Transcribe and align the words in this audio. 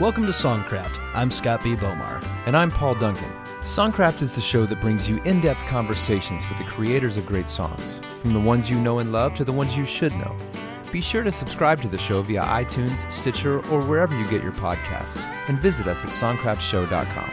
Welcome 0.00 0.24
to 0.24 0.32
Songcraft. 0.32 1.00
I'm 1.14 1.30
Scott 1.30 1.62
B. 1.62 1.74
Bomar. 1.76 2.24
And 2.46 2.56
I'm 2.56 2.70
Paul 2.70 2.94
Duncan. 2.94 3.30
Songcraft 3.60 4.22
is 4.22 4.34
the 4.34 4.40
show 4.40 4.64
that 4.64 4.80
brings 4.80 5.08
you 5.08 5.22
in 5.24 5.42
depth 5.42 5.66
conversations 5.66 6.48
with 6.48 6.56
the 6.56 6.64
creators 6.64 7.18
of 7.18 7.26
great 7.26 7.46
songs, 7.46 8.00
from 8.22 8.32
the 8.32 8.40
ones 8.40 8.70
you 8.70 8.80
know 8.80 9.00
and 9.00 9.12
love 9.12 9.34
to 9.34 9.44
the 9.44 9.52
ones 9.52 9.76
you 9.76 9.84
should 9.84 10.12
know. 10.16 10.34
Be 10.90 11.02
sure 11.02 11.22
to 11.22 11.30
subscribe 11.30 11.80
to 11.82 11.88
the 11.88 11.98
show 11.98 12.22
via 12.22 12.40
iTunes, 12.42 13.10
Stitcher, 13.12 13.58
or 13.68 13.82
wherever 13.82 14.18
you 14.18 14.24
get 14.24 14.42
your 14.42 14.52
podcasts, 14.52 15.24
and 15.48 15.60
visit 15.60 15.86
us 15.86 16.02
at 16.02 16.10
songcraftshow.com. 16.10 17.30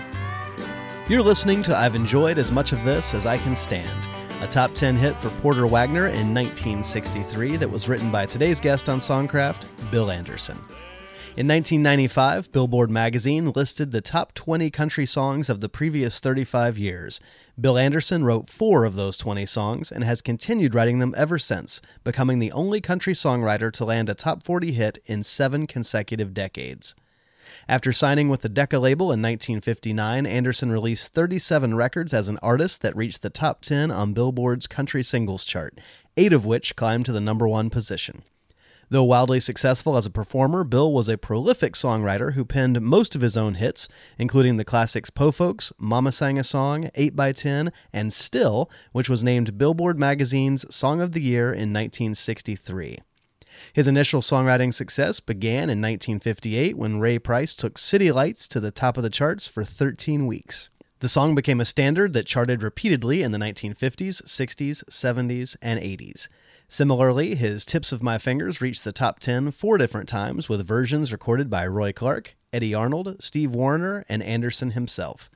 You're 1.07 1.23
listening 1.23 1.63
to 1.63 1.75
I've 1.75 1.95
Enjoyed 1.95 2.37
As 2.37 2.51
Much 2.51 2.73
of 2.73 2.83
This 2.83 3.13
as 3.13 3.25
I 3.25 3.37
Can 3.37 3.55
Stand, 3.55 4.07
a 4.41 4.47
top 4.47 4.73
10 4.73 4.97
hit 4.97 5.15
for 5.21 5.29
Porter 5.41 5.65
Wagoner 5.65 6.07
in 6.07 6.33
1963 6.33 7.55
that 7.55 7.71
was 7.71 7.87
written 7.87 8.11
by 8.11 8.25
today's 8.25 8.59
guest 8.59 8.89
on 8.89 8.99
Songcraft, 8.99 9.65
Bill 9.91 10.11
Anderson. 10.11 10.59
In 11.37 11.47
1995, 11.47 12.51
Billboard 12.51 12.89
magazine 12.89 13.51
listed 13.51 13.91
the 13.91 14.01
top 14.01 14.33
20 14.33 14.69
country 14.71 15.05
songs 15.05 15.47
of 15.47 15.61
the 15.61 15.69
previous 15.69 16.19
35 16.19 16.77
years. 16.77 17.21
Bill 17.57 17.77
Anderson 17.77 18.25
wrote 18.25 18.49
four 18.49 18.83
of 18.83 18.95
those 18.95 19.15
20 19.15 19.45
songs 19.45 19.91
and 19.91 20.03
has 20.03 20.21
continued 20.21 20.75
writing 20.75 20.99
them 20.99 21.13
ever 21.15 21.39
since, 21.39 21.81
becoming 22.03 22.39
the 22.39 22.51
only 22.51 22.81
country 22.81 23.13
songwriter 23.13 23.71
to 23.71 23.85
land 23.85 24.09
a 24.09 24.15
top 24.15 24.43
40 24.43 24.73
hit 24.73 24.97
in 25.05 25.23
seven 25.23 25.65
consecutive 25.65 26.33
decades. 26.33 26.93
After 27.69 27.93
signing 27.93 28.27
with 28.27 28.41
the 28.41 28.49
Decca 28.49 28.79
label 28.79 29.05
in 29.05 29.21
1959, 29.21 30.25
Anderson 30.25 30.71
released 30.71 31.13
37 31.13 31.75
records 31.75 32.13
as 32.13 32.27
an 32.27 32.39
artist 32.41 32.81
that 32.81 32.95
reached 32.97 33.21
the 33.21 33.29
top 33.29 33.61
10 33.61 33.91
on 33.91 34.13
Billboard's 34.13 34.67
country 34.67 35.03
singles 35.03 35.45
chart, 35.45 35.79
eight 36.17 36.33
of 36.33 36.45
which 36.45 36.75
climbed 36.75 37.05
to 37.05 37.13
the 37.13 37.21
number 37.21 37.47
one 37.47 37.69
position. 37.69 38.23
Though 38.91 39.03
wildly 39.03 39.39
successful 39.39 39.95
as 39.97 40.07
a 40.07 40.11
performer, 40.11 40.63
Bill 40.63 40.91
was 40.91 41.07
a 41.07 41.17
prolific 41.17 41.73
songwriter 41.73 42.33
who 42.33 42.43
penned 42.43 42.81
most 42.81 43.15
of 43.15 43.21
his 43.21 43.37
own 43.37 43.55
hits, 43.55 43.87
including 44.17 44.57
the 44.57 44.65
classics 44.65 45.11
Po 45.11 45.31
Folks, 45.31 45.71
Mama 45.77 46.11
Sang 46.11 46.39
a 46.39 46.43
Song, 46.43 46.85
8x10, 46.95 47.71
and 47.93 48.11
Still, 48.11 48.67
which 48.91 49.07
was 49.07 49.23
named 49.23 49.59
Billboard 49.59 49.99
Magazine's 49.99 50.65
Song 50.73 51.01
of 51.01 51.11
the 51.11 51.21
Year 51.21 51.47
in 51.47 51.71
1963. 51.71 52.97
His 53.73 53.87
initial 53.87 54.21
songwriting 54.21 54.73
success 54.73 55.19
began 55.19 55.69
in 55.69 55.81
1958 55.81 56.75
when 56.75 56.99
Ray 56.99 57.19
Price 57.19 57.53
took 57.53 57.77
City 57.77 58.11
Lights 58.11 58.47
to 58.47 58.59
the 58.59 58.71
top 58.71 58.97
of 58.97 59.03
the 59.03 59.09
charts 59.11 59.47
for 59.47 59.63
13 59.63 60.25
weeks. 60.25 60.71
The 60.99 61.09
song 61.09 61.35
became 61.35 61.61
a 61.61 61.65
standard 61.65 62.13
that 62.13 62.25
charted 62.25 62.63
repeatedly 62.63 63.21
in 63.21 63.31
the 63.31 63.37
1950s, 63.37 64.23
60s, 64.23 64.83
70s, 64.85 65.55
and 65.61 65.79
80s. 65.79 66.27
Similarly, 66.71 67.33
his 67.33 67.65
Tips 67.65 67.91
of 67.91 68.03
My 68.03 68.19
Fingers 68.19 68.61
reached 68.61 68.83
the 68.83 68.91
top 68.91 69.19
10 69.19 69.49
four 69.49 69.79
different 69.79 70.07
times 70.07 70.47
with 70.47 70.67
versions 70.67 71.11
recorded 71.11 71.49
by 71.49 71.65
Roy 71.65 71.91
Clark, 71.91 72.35
Eddy 72.53 72.75
Arnold, 72.75 73.15
Steve 73.19 73.49
Wariner, 73.55 74.05
and 74.07 74.21
Anderson 74.21 74.71
himself. 74.71 75.31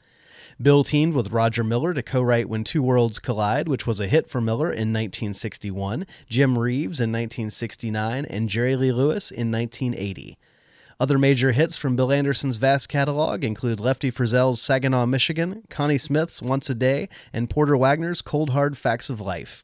Bill 0.61 0.83
teamed 0.83 1.15
with 1.15 1.31
Roger 1.31 1.63
Miller 1.63 1.95
to 1.95 2.03
co 2.03 2.21
write 2.21 2.49
When 2.49 2.63
Two 2.63 2.83
Worlds 2.83 3.17
Collide, 3.17 3.67
which 3.67 3.87
was 3.87 3.99
a 3.99 4.05
hit 4.05 4.29
for 4.29 4.41
Miller 4.41 4.67
in 4.67 4.93
1961, 4.93 6.05
Jim 6.29 6.59
Reeves 6.59 6.99
in 6.99 7.11
1969, 7.11 8.25
and 8.25 8.47
Jerry 8.47 8.75
Lee 8.75 8.91
Lewis 8.91 9.31
in 9.31 9.51
1980. 9.51 10.37
Other 10.99 11.17
major 11.17 11.51
hits 11.51 11.77
from 11.77 11.95
Bill 11.95 12.11
Anderson's 12.11 12.57
vast 12.57 12.89
catalog 12.89 13.43
include 13.43 13.79
Lefty 13.79 14.11
Frizzell's 14.11 14.61
Saginaw, 14.61 15.07
Michigan, 15.07 15.63
Connie 15.71 15.97
Smith's 15.97 16.43
Once 16.43 16.69
a 16.69 16.75
Day, 16.75 17.09
and 17.33 17.49
Porter 17.49 17.75
Wagoner's 17.75 18.21
Cold 18.21 18.51
Hard 18.51 18.77
Facts 18.77 19.09
of 19.09 19.19
Life. 19.19 19.63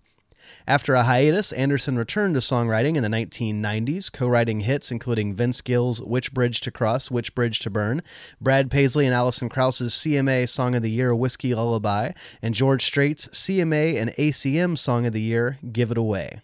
After 0.69 0.93
a 0.93 1.01
hiatus, 1.01 1.51
Anderson 1.51 1.97
returned 1.97 2.35
to 2.35 2.41
songwriting 2.41 2.95
in 2.95 3.01
the 3.01 3.09
1990s, 3.09 4.11
co 4.11 4.27
writing 4.27 4.59
hits 4.59 4.91
including 4.91 5.33
Vince 5.33 5.61
Gill's 5.61 5.99
Which 5.99 6.31
Bridge 6.31 6.61
to 6.61 6.69
Cross, 6.69 7.09
Which 7.09 7.33
Bridge 7.33 7.57
to 7.61 7.71
Burn, 7.71 8.03
Brad 8.39 8.69
Paisley 8.69 9.07
and 9.07 9.15
Alison 9.15 9.49
Krauss's 9.49 9.95
CMA 9.95 10.47
Song 10.47 10.75
of 10.75 10.83
the 10.83 10.91
Year, 10.91 11.15
Whiskey 11.15 11.55
Lullaby, 11.55 12.11
and 12.43 12.53
George 12.53 12.85
Strait's 12.85 13.27
CMA 13.29 13.99
and 13.99 14.11
ACM 14.11 14.77
Song 14.77 15.07
of 15.07 15.13
the 15.13 15.21
Year, 15.21 15.57
Give 15.71 15.89
It 15.89 15.97
Away. 15.97 16.39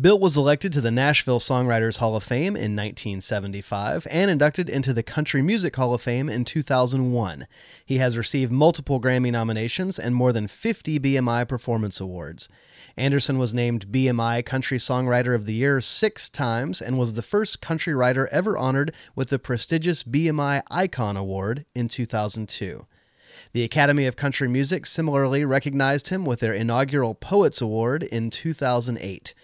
Bill 0.00 0.18
was 0.18 0.36
elected 0.36 0.72
to 0.72 0.80
the 0.80 0.90
Nashville 0.90 1.38
Songwriters 1.38 1.98
Hall 1.98 2.16
of 2.16 2.24
Fame 2.24 2.56
in 2.56 2.74
1975 2.74 4.06
and 4.10 4.30
inducted 4.30 4.70
into 4.70 4.94
the 4.94 5.02
Country 5.02 5.42
Music 5.42 5.76
Hall 5.76 5.92
of 5.92 6.00
Fame 6.00 6.30
in 6.30 6.46
2001. 6.46 7.46
He 7.84 7.98
has 7.98 8.16
received 8.16 8.50
multiple 8.50 8.98
Grammy 8.98 9.30
nominations 9.30 9.98
and 9.98 10.14
more 10.14 10.32
than 10.32 10.48
50 10.48 10.98
BMI 10.98 11.46
Performance 11.46 12.00
Awards. 12.00 12.48
Anderson 12.96 13.36
was 13.36 13.52
named 13.52 13.92
BMI 13.92 14.44
Country 14.46 14.78
Songwriter 14.78 15.34
of 15.34 15.44
the 15.44 15.52
Year 15.52 15.82
six 15.82 16.30
times 16.30 16.80
and 16.80 16.98
was 16.98 17.12
the 17.12 17.22
first 17.22 17.60
country 17.60 17.94
writer 17.94 18.26
ever 18.32 18.56
honored 18.56 18.90
with 19.14 19.28
the 19.28 19.38
prestigious 19.38 20.02
BMI 20.02 20.62
Icon 20.70 21.18
Award 21.18 21.66
in 21.74 21.88
2002. 21.88 22.86
The 23.52 23.64
Academy 23.64 24.06
of 24.06 24.16
Country 24.16 24.48
Music 24.48 24.86
similarly 24.86 25.44
recognized 25.44 26.08
him 26.08 26.24
with 26.24 26.40
their 26.40 26.54
inaugural 26.54 27.14
Poets 27.14 27.60
Award 27.60 28.02
in 28.02 28.30
2008. 28.30 29.34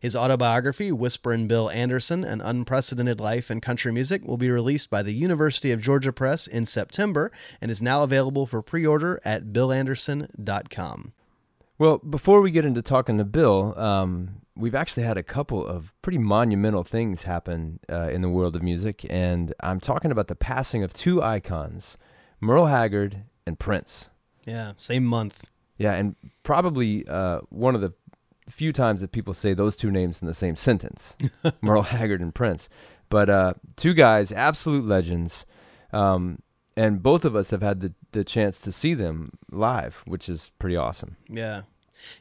His 0.00 0.16
autobiography, 0.16 0.90
Whisperin' 0.90 1.46
Bill 1.46 1.68
Anderson 1.68 2.24
An 2.24 2.40
Unprecedented 2.40 3.20
Life 3.20 3.50
in 3.50 3.60
Country 3.60 3.92
Music, 3.92 4.24
will 4.24 4.38
be 4.38 4.50
released 4.50 4.88
by 4.88 5.02
the 5.02 5.12
University 5.12 5.72
of 5.72 5.82
Georgia 5.82 6.10
Press 6.10 6.46
in 6.46 6.64
September 6.64 7.30
and 7.60 7.70
is 7.70 7.82
now 7.82 8.02
available 8.02 8.46
for 8.46 8.62
pre 8.62 8.86
order 8.86 9.20
at 9.26 9.52
billanderson.com. 9.52 11.12
Well, 11.78 11.98
before 11.98 12.40
we 12.40 12.50
get 12.50 12.64
into 12.64 12.80
talking 12.80 13.18
to 13.18 13.24
Bill, 13.24 13.78
um, 13.78 14.40
we've 14.56 14.74
actually 14.74 15.02
had 15.02 15.18
a 15.18 15.22
couple 15.22 15.66
of 15.66 15.92
pretty 16.00 16.18
monumental 16.18 16.82
things 16.82 17.24
happen 17.24 17.80
uh, 17.90 18.08
in 18.08 18.22
the 18.22 18.28
world 18.30 18.56
of 18.56 18.62
music, 18.62 19.04
and 19.10 19.54
I'm 19.60 19.80
talking 19.80 20.10
about 20.10 20.28
the 20.28 20.34
passing 20.34 20.82
of 20.82 20.94
two 20.94 21.22
icons, 21.22 21.98
Merle 22.40 22.66
Haggard 22.66 23.24
and 23.46 23.58
Prince. 23.58 24.08
Yeah, 24.46 24.72
same 24.76 25.04
month. 25.04 25.50
Yeah, 25.76 25.92
and 25.92 26.16
probably 26.42 27.06
uh, 27.06 27.40
one 27.48 27.74
of 27.74 27.80
the 27.80 27.92
few 28.50 28.72
times 28.72 29.00
that 29.00 29.12
people 29.12 29.34
say 29.34 29.54
those 29.54 29.76
two 29.76 29.90
names 29.90 30.20
in 30.20 30.28
the 30.28 30.34
same 30.34 30.56
sentence, 30.56 31.16
Merle 31.60 31.82
Haggard 31.82 32.20
and 32.20 32.34
Prince. 32.34 32.68
But 33.08 33.28
uh, 33.28 33.54
two 33.76 33.94
guys, 33.94 34.32
absolute 34.32 34.84
legends. 34.84 35.44
Um, 35.92 36.40
and 36.76 37.02
both 37.02 37.24
of 37.24 37.34
us 37.34 37.50
have 37.50 37.62
had 37.62 37.80
the, 37.80 37.92
the 38.12 38.24
chance 38.24 38.60
to 38.60 38.72
see 38.72 38.94
them 38.94 39.32
live, 39.50 40.02
which 40.06 40.28
is 40.28 40.52
pretty 40.58 40.76
awesome. 40.76 41.16
Yeah. 41.28 41.62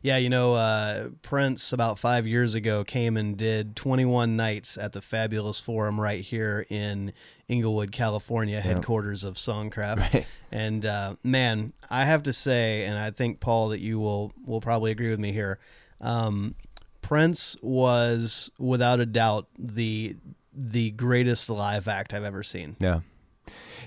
Yeah, 0.01 0.18
you 0.18 0.29
know, 0.29 0.56
uh, 0.56 1.09
Prince 1.22 1.72
about 1.72 2.00
five 2.00 2.28
years 2.28 2.53
ago 2.53 2.84
came 2.84 3.16
and 3.16 3.38
did 3.38 3.78
21 3.78 4.35
nights 4.35 4.78
at 4.78 4.91
the 4.91 5.01
Fabulous 5.01 5.59
Forum 5.59 6.00
right 6.00 6.22
here 6.22 6.66
in 6.69 7.13
Inglewood, 7.47 7.91
California, 7.91 8.59
headquarters 8.59 9.23
of 9.23 9.35
Songcraft. 9.35 10.13
Right. 10.13 10.25
And 10.51 10.84
uh, 10.84 11.16
man, 11.23 11.73
I 11.91 12.06
have 12.06 12.23
to 12.23 12.34
say, 12.34 12.84
and 12.85 12.97
I 12.97 13.12
think 13.12 13.39
Paul 13.39 13.69
that 13.69 13.81
you 13.81 14.00
will 14.00 14.34
will 14.47 14.62
probably 14.62 14.89
agree 14.89 15.12
with 15.12 15.19
me 15.19 15.31
here. 15.31 15.59
Um, 16.01 16.55
Prince 17.01 17.55
was 17.61 18.51
without 18.59 18.99
a 18.99 19.05
doubt 19.05 19.47
the 19.57 20.15
the 20.53 20.91
greatest 20.91 21.49
live 21.49 21.87
act 21.87 22.13
I've 22.13 22.23
ever 22.23 22.43
seen. 22.43 22.75
Yeah, 22.79 23.01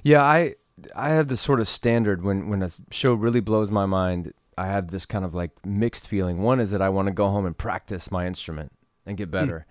yeah. 0.02 0.22
I 0.22 0.54
I 0.96 1.10
have 1.10 1.28
this 1.28 1.40
sort 1.40 1.60
of 1.60 1.68
standard 1.68 2.22
when 2.22 2.48
when 2.48 2.62
a 2.62 2.70
show 2.90 3.14
really 3.14 3.40
blows 3.40 3.70
my 3.70 3.86
mind. 3.86 4.32
I 4.58 4.66
have 4.66 4.88
this 4.88 5.06
kind 5.06 5.24
of 5.24 5.34
like 5.34 5.52
mixed 5.64 6.06
feeling. 6.06 6.42
One 6.42 6.60
is 6.60 6.70
that 6.72 6.82
I 6.82 6.88
want 6.88 7.08
to 7.08 7.14
go 7.14 7.28
home 7.28 7.46
and 7.46 7.56
practice 7.56 8.10
my 8.10 8.26
instrument 8.26 8.72
and 9.06 9.16
get 9.16 9.30
better. 9.30 9.66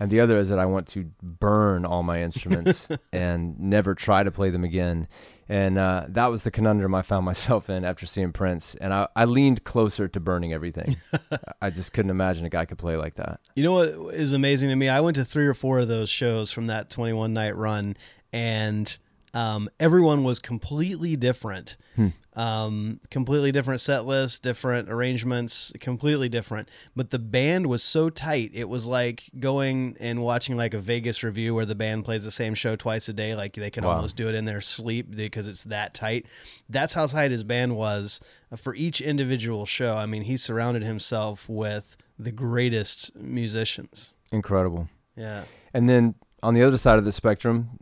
And 0.00 0.10
the 0.10 0.20
other 0.20 0.38
is 0.38 0.48
that 0.48 0.58
I 0.58 0.66
want 0.66 0.88
to 0.88 1.10
burn 1.22 1.84
all 1.84 2.02
my 2.02 2.22
instruments 2.22 2.88
and 3.12 3.58
never 3.60 3.94
try 3.94 4.22
to 4.22 4.30
play 4.30 4.50
them 4.50 4.64
again. 4.64 5.06
And 5.52 5.76
uh, 5.76 6.06
that 6.08 6.28
was 6.28 6.44
the 6.44 6.50
conundrum 6.50 6.94
I 6.94 7.02
found 7.02 7.26
myself 7.26 7.68
in 7.68 7.84
after 7.84 8.06
seeing 8.06 8.32
Prince. 8.32 8.74
And 8.76 8.94
I, 8.94 9.08
I 9.14 9.26
leaned 9.26 9.64
closer 9.64 10.08
to 10.08 10.18
burning 10.18 10.54
everything. 10.54 10.96
I 11.60 11.68
just 11.68 11.92
couldn't 11.92 12.10
imagine 12.10 12.46
a 12.46 12.48
guy 12.48 12.64
could 12.64 12.78
play 12.78 12.96
like 12.96 13.16
that. 13.16 13.38
You 13.54 13.64
know 13.64 13.74
what 13.74 14.14
is 14.14 14.32
amazing 14.32 14.70
to 14.70 14.76
me? 14.76 14.88
I 14.88 15.00
went 15.00 15.16
to 15.16 15.26
three 15.26 15.46
or 15.46 15.52
four 15.52 15.80
of 15.80 15.88
those 15.88 16.08
shows 16.08 16.50
from 16.50 16.68
that 16.68 16.88
21 16.88 17.34
night 17.34 17.54
run, 17.54 17.98
and 18.32 18.96
um, 19.34 19.68
everyone 19.80 20.24
was 20.24 20.38
completely 20.38 21.16
different. 21.16 21.76
Hmm. 21.96 22.08
Um, 22.34 23.00
completely 23.10 23.52
different 23.52 23.82
set 23.82 24.06
list, 24.06 24.42
different 24.42 24.90
arrangements, 24.90 25.70
completely 25.80 26.30
different. 26.30 26.70
But 26.96 27.10
the 27.10 27.18
band 27.18 27.66
was 27.66 27.82
so 27.82 28.08
tight. 28.08 28.52
It 28.54 28.70
was 28.70 28.86
like 28.86 29.24
going 29.38 29.98
and 30.00 30.22
watching 30.22 30.56
like 30.56 30.72
a 30.72 30.78
Vegas 30.78 31.22
revue 31.22 31.54
where 31.54 31.66
the 31.66 31.74
band 31.74 32.06
plays 32.06 32.24
the 32.24 32.30
same 32.30 32.54
show 32.54 32.74
twice 32.74 33.06
a 33.08 33.12
day. 33.12 33.34
Like 33.34 33.54
they 33.54 33.70
could 33.70 33.84
wow. 33.84 33.92
almost 33.92 34.16
do 34.16 34.30
it 34.30 34.34
in 34.34 34.46
their 34.46 34.62
sleep 34.62 35.14
because 35.14 35.46
it's 35.46 35.64
that 35.64 35.92
tight. 35.92 36.26
That's 36.70 36.94
how 36.94 37.06
tight 37.06 37.32
his 37.32 37.44
band 37.44 37.76
was 37.76 38.20
uh, 38.50 38.56
for 38.56 38.74
each 38.74 39.02
individual 39.02 39.66
show. 39.66 39.94
I 39.96 40.06
mean, 40.06 40.22
he 40.22 40.38
surrounded 40.38 40.82
himself 40.82 41.48
with 41.50 41.96
the 42.18 42.32
greatest 42.32 43.14
musicians. 43.14 44.14
Incredible. 44.30 44.88
Yeah. 45.16 45.44
And 45.74 45.86
then 45.86 46.14
on 46.42 46.54
the 46.54 46.62
other 46.62 46.78
side 46.78 46.98
of 46.98 47.04
the 47.04 47.12
spectrum, 47.12 47.78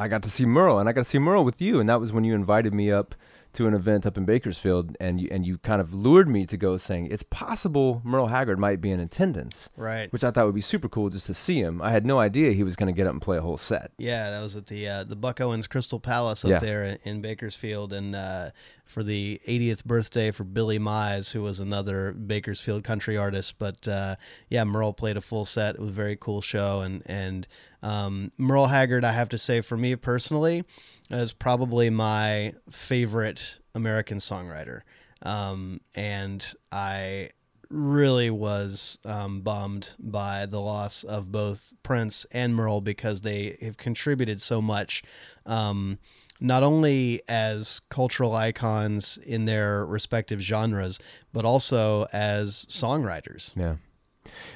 I 0.00 0.08
got 0.08 0.22
to 0.22 0.30
see 0.30 0.46
Merle, 0.46 0.78
and 0.78 0.88
I 0.88 0.92
got 0.92 1.02
to 1.02 1.08
see 1.08 1.18
Merle 1.18 1.44
with 1.44 1.60
you, 1.60 1.78
and 1.78 1.86
that 1.90 2.00
was 2.00 2.10
when 2.10 2.24
you 2.24 2.34
invited 2.34 2.72
me 2.72 2.90
up 2.90 3.14
to 3.52 3.66
an 3.66 3.74
event 3.74 4.06
up 4.06 4.16
in 4.16 4.24
Bakersfield, 4.24 4.96
and 5.00 5.20
you 5.20 5.28
and 5.30 5.44
you 5.44 5.58
kind 5.58 5.80
of 5.80 5.92
lured 5.92 6.28
me 6.28 6.46
to 6.46 6.56
go, 6.56 6.76
saying 6.76 7.08
it's 7.10 7.24
possible 7.24 8.00
Merle 8.04 8.28
Haggard 8.28 8.58
might 8.58 8.80
be 8.80 8.90
in 8.90 9.00
attendance, 9.00 9.68
Right. 9.76 10.12
which 10.12 10.22
I 10.22 10.30
thought 10.30 10.46
would 10.46 10.54
be 10.54 10.60
super 10.60 10.88
cool 10.88 11.10
just 11.10 11.26
to 11.26 11.34
see 11.34 11.60
him. 11.60 11.82
I 11.82 11.90
had 11.90 12.06
no 12.06 12.20
idea 12.20 12.52
he 12.52 12.62
was 12.62 12.76
going 12.76 12.86
to 12.92 12.96
get 12.96 13.06
up 13.06 13.12
and 13.12 13.20
play 13.22 13.38
a 13.38 13.42
whole 13.42 13.56
set. 13.56 13.90
Yeah, 13.98 14.30
that 14.30 14.40
was 14.42 14.54
at 14.56 14.66
the 14.66 14.86
uh, 14.88 15.04
the 15.04 15.16
Buck 15.16 15.40
Owens 15.40 15.66
Crystal 15.66 15.98
Palace 16.00 16.44
up 16.44 16.50
Yeah. 16.52 16.58
there 16.60 16.84
in, 16.84 16.98
in 17.04 17.20
Bakersfield, 17.22 17.92
and 17.92 18.14
uh, 18.14 18.50
for 18.84 19.02
the 19.02 19.40
80th 19.46 19.84
birthday 19.84 20.30
for 20.32 20.42
Billy 20.44 20.78
Mize, 20.78 21.32
who 21.32 21.42
was 21.42 21.60
another 21.60 22.12
Bakersfield 22.12 22.82
country 22.84 23.16
artist. 23.16 23.54
But 23.58 23.86
uh, 23.88 24.16
yeah, 24.48 24.64
Merle 24.64 24.92
played 24.92 25.16
a 25.16 25.20
full 25.20 25.44
set. 25.44 25.74
It 25.74 25.80
was 25.80 25.90
a 25.90 25.92
very 25.92 26.16
cool 26.16 26.40
show, 26.40 26.80
and 26.80 27.02
and 27.06 27.46
um, 27.82 28.30
Merle 28.36 28.66
Haggard, 28.66 29.04
I 29.04 29.12
have 29.12 29.28
to 29.30 29.38
say, 29.38 29.60
for 29.60 29.76
me 29.76 29.96
personally, 29.96 30.64
is 31.10 31.32
probably 31.32 31.90
my 31.90 32.54
favorite 32.70 33.58
American 33.74 34.18
songwriter, 34.18 34.82
um, 35.22 35.80
and 35.94 36.54
I 36.72 37.30
really 37.70 38.30
was 38.30 38.98
um, 39.04 39.40
bummed 39.42 39.94
by 39.98 40.44
the 40.46 40.60
loss 40.60 41.04
of 41.04 41.30
both 41.30 41.72
Prince 41.82 42.26
and 42.32 42.54
Merle 42.54 42.80
because 42.80 43.20
they 43.20 43.56
have 43.62 43.76
contributed 43.76 44.42
so 44.42 44.60
much, 44.60 45.02
um, 45.46 45.98
not 46.40 46.62
only 46.62 47.22
as 47.28 47.80
cultural 47.88 48.34
icons 48.34 49.18
in 49.18 49.44
their 49.44 49.86
respective 49.86 50.40
genres, 50.40 50.98
but 51.32 51.44
also 51.44 52.06
as 52.12 52.66
songwriters. 52.68 53.54
Yeah. 53.56 53.76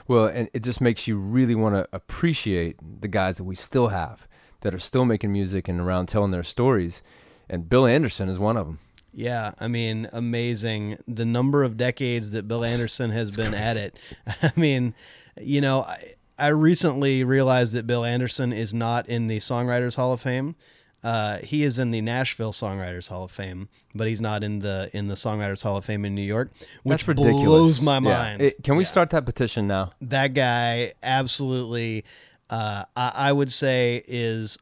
Well, 0.08 0.26
and 0.26 0.50
it 0.52 0.62
just 0.62 0.80
makes 0.80 1.06
you 1.06 1.16
really 1.16 1.54
want 1.54 1.74
to 1.74 1.88
appreciate 1.92 2.76
the 3.00 3.08
guys 3.08 3.36
that 3.36 3.44
we 3.44 3.54
still 3.54 3.88
have 3.88 4.26
that 4.64 4.74
are 4.74 4.80
still 4.80 5.04
making 5.04 5.32
music 5.32 5.68
and 5.68 5.80
around 5.80 6.06
telling 6.06 6.32
their 6.32 6.42
stories. 6.42 7.00
And 7.48 7.68
Bill 7.68 7.86
Anderson 7.86 8.28
is 8.28 8.38
one 8.38 8.56
of 8.56 8.66
them. 8.66 8.80
Yeah, 9.12 9.52
I 9.60 9.68
mean, 9.68 10.08
amazing 10.12 10.98
the 11.06 11.24
number 11.24 11.62
of 11.62 11.76
decades 11.76 12.32
that 12.32 12.48
Bill 12.48 12.64
Anderson 12.64 13.10
has 13.10 13.36
been 13.36 13.54
at 13.54 13.76
it. 13.76 13.96
I 14.42 14.50
mean, 14.56 14.92
you 15.40 15.60
know, 15.60 15.82
I, 15.82 16.14
I 16.36 16.48
recently 16.48 17.22
realized 17.22 17.74
that 17.74 17.86
Bill 17.86 18.04
Anderson 18.04 18.52
is 18.52 18.74
not 18.74 19.08
in 19.08 19.28
the 19.28 19.38
Songwriters 19.38 19.94
Hall 19.94 20.12
of 20.12 20.20
Fame. 20.20 20.56
Uh, 21.04 21.38
he 21.38 21.62
is 21.62 21.78
in 21.78 21.90
the 21.90 22.00
Nashville 22.00 22.52
Songwriters 22.52 23.08
Hall 23.08 23.24
of 23.24 23.30
Fame, 23.30 23.68
but 23.94 24.08
he's 24.08 24.22
not 24.22 24.42
in 24.42 24.60
the 24.60 24.90
in 24.94 25.06
the 25.06 25.14
Songwriters 25.14 25.62
Hall 25.62 25.76
of 25.76 25.84
Fame 25.84 26.06
in 26.06 26.14
New 26.14 26.22
York, 26.22 26.50
which 26.82 27.04
blows 27.06 27.80
my 27.82 27.96
Yeah. 27.96 28.00
mind. 28.00 28.40
It- 28.42 28.64
can 28.64 28.76
we 28.76 28.84
Yeah 28.84 28.88
start 28.88 29.10
that 29.10 29.26
petition 29.26 29.66
now? 29.66 29.92
that 30.00 30.32
guy 30.32 30.94
absolutely 31.02 32.04
uh, 32.50 32.84
I, 32.96 33.12
I 33.14 33.32
would 33.32 33.52
say 33.52 34.02
is 34.06 34.58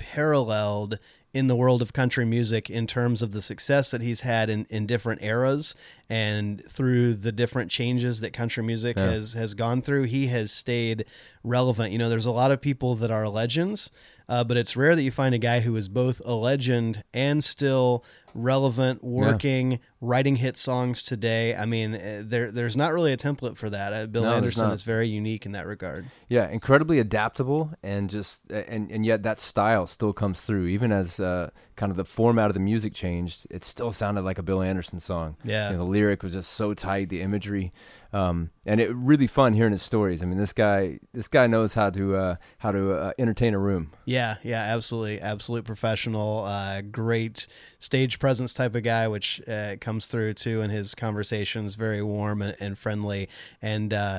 unparalleled 0.00 0.98
in 1.34 1.48
the 1.48 1.56
world 1.56 1.82
of 1.82 1.92
country 1.92 2.24
music 2.24 2.70
in 2.70 2.86
terms 2.86 3.20
of 3.20 3.32
the 3.32 3.42
success 3.42 3.90
that 3.90 4.00
he's 4.00 4.22
had 4.22 4.48
in, 4.48 4.66
in 4.70 4.86
different 4.86 5.22
eras 5.22 5.74
and 6.08 6.64
through 6.66 7.12
the 7.12 7.30
different 7.32 7.70
changes 7.70 8.20
that 8.20 8.32
country 8.32 8.62
music 8.62 8.96
Yeah. 8.96 9.10
has 9.10 9.34
has 9.34 9.52
gone 9.52 9.82
through 9.82 10.04
he 10.04 10.28
has 10.28 10.50
stayed 10.50 11.04
relevant 11.44 11.92
you 11.92 11.98
know 11.98 12.08
there's 12.08 12.24
a 12.24 12.30
lot 12.30 12.52
of 12.52 12.62
people 12.62 12.94
that 12.96 13.10
are 13.10 13.28
legends 13.28 13.90
uh, 14.30 14.44
but 14.44 14.56
it's 14.56 14.76
rare 14.76 14.96
that 14.96 15.02
you 15.02 15.10
find 15.10 15.34
a 15.34 15.38
guy 15.38 15.60
who 15.60 15.76
is 15.76 15.88
both 15.88 16.22
a 16.24 16.32
legend 16.34 17.04
and 17.12 17.44
still 17.44 18.02
relevant, 18.36 19.02
working, 19.02 19.80
writing 20.00 20.36
hit 20.36 20.56
songs 20.56 21.02
today. 21.02 21.54
I 21.54 21.66
mean, 21.66 21.94
uh, 21.94 22.22
there 22.24 22.50
there's 22.50 22.76
not 22.76 22.92
really 22.92 23.12
a 23.12 23.16
template 23.16 23.56
for 23.56 23.70
that. 23.70 23.92
Uh, 23.92 24.06
Bill 24.06 24.24
No, 24.24 24.34
Anderson 24.34 24.70
is 24.70 24.82
very 24.82 25.08
unique 25.08 25.46
in 25.46 25.52
that 25.52 25.66
regard. 25.66 26.06
Yeah, 26.28 26.48
incredibly 26.48 26.98
adaptable, 26.98 27.72
and 27.82 28.10
just 28.10 28.50
and 28.50 28.90
and 28.90 29.04
yet 29.04 29.22
that 29.22 29.40
style 29.40 29.86
still 29.86 30.12
comes 30.12 30.42
through. 30.42 30.66
Even 30.66 30.92
as 30.92 31.18
uh, 31.18 31.50
kind 31.76 31.90
of 31.90 31.96
the 31.96 32.04
format 32.04 32.48
of 32.48 32.54
the 32.54 32.60
music 32.60 32.94
changed, 32.94 33.46
it 33.50 33.64
still 33.64 33.92
sounded 33.92 34.22
like 34.22 34.38
a 34.38 34.42
Bill 34.42 34.62
Anderson 34.62 35.00
song. 35.00 35.36
Yeah. 35.44 35.70
You 35.70 35.76
know, 35.76 35.84
the 35.84 35.90
lyric 35.90 36.22
was 36.22 36.32
just 36.32 36.52
so 36.52 36.74
tight, 36.74 37.08
the 37.08 37.22
imagery, 37.22 37.72
um, 38.12 38.50
and 38.64 38.80
it 38.80 38.94
really 38.94 39.26
fun 39.26 39.54
hearing 39.54 39.72
his 39.72 39.82
stories. 39.82 40.22
I 40.22 40.26
mean, 40.26 40.38
this 40.38 40.52
guy 40.52 41.00
this 41.12 41.28
guy 41.28 41.46
knows 41.46 41.74
how 41.74 41.90
to 41.90 42.16
uh, 42.16 42.36
how 42.58 42.72
to 42.72 42.92
uh, 42.92 43.12
entertain 43.18 43.54
a 43.54 43.58
room. 43.58 43.92
Yeah, 44.04 44.36
yeah, 44.42 44.62
absolutely, 44.62 45.20
absolute 45.20 45.64
professional, 45.64 46.44
uh, 46.44 46.82
great 46.82 47.46
stage 47.78 48.18
presence 48.26 48.52
type 48.52 48.74
of 48.74 48.82
guy, 48.82 49.06
which 49.06 49.40
uh, 49.46 49.76
comes 49.80 50.08
through 50.08 50.34
too 50.34 50.60
in 50.60 50.68
his 50.68 50.96
conversations. 50.96 51.76
Very 51.76 52.02
warm 52.02 52.42
and, 52.42 52.56
and 52.58 52.76
friendly, 52.76 53.28
and 53.62 53.94
uh, 53.94 54.18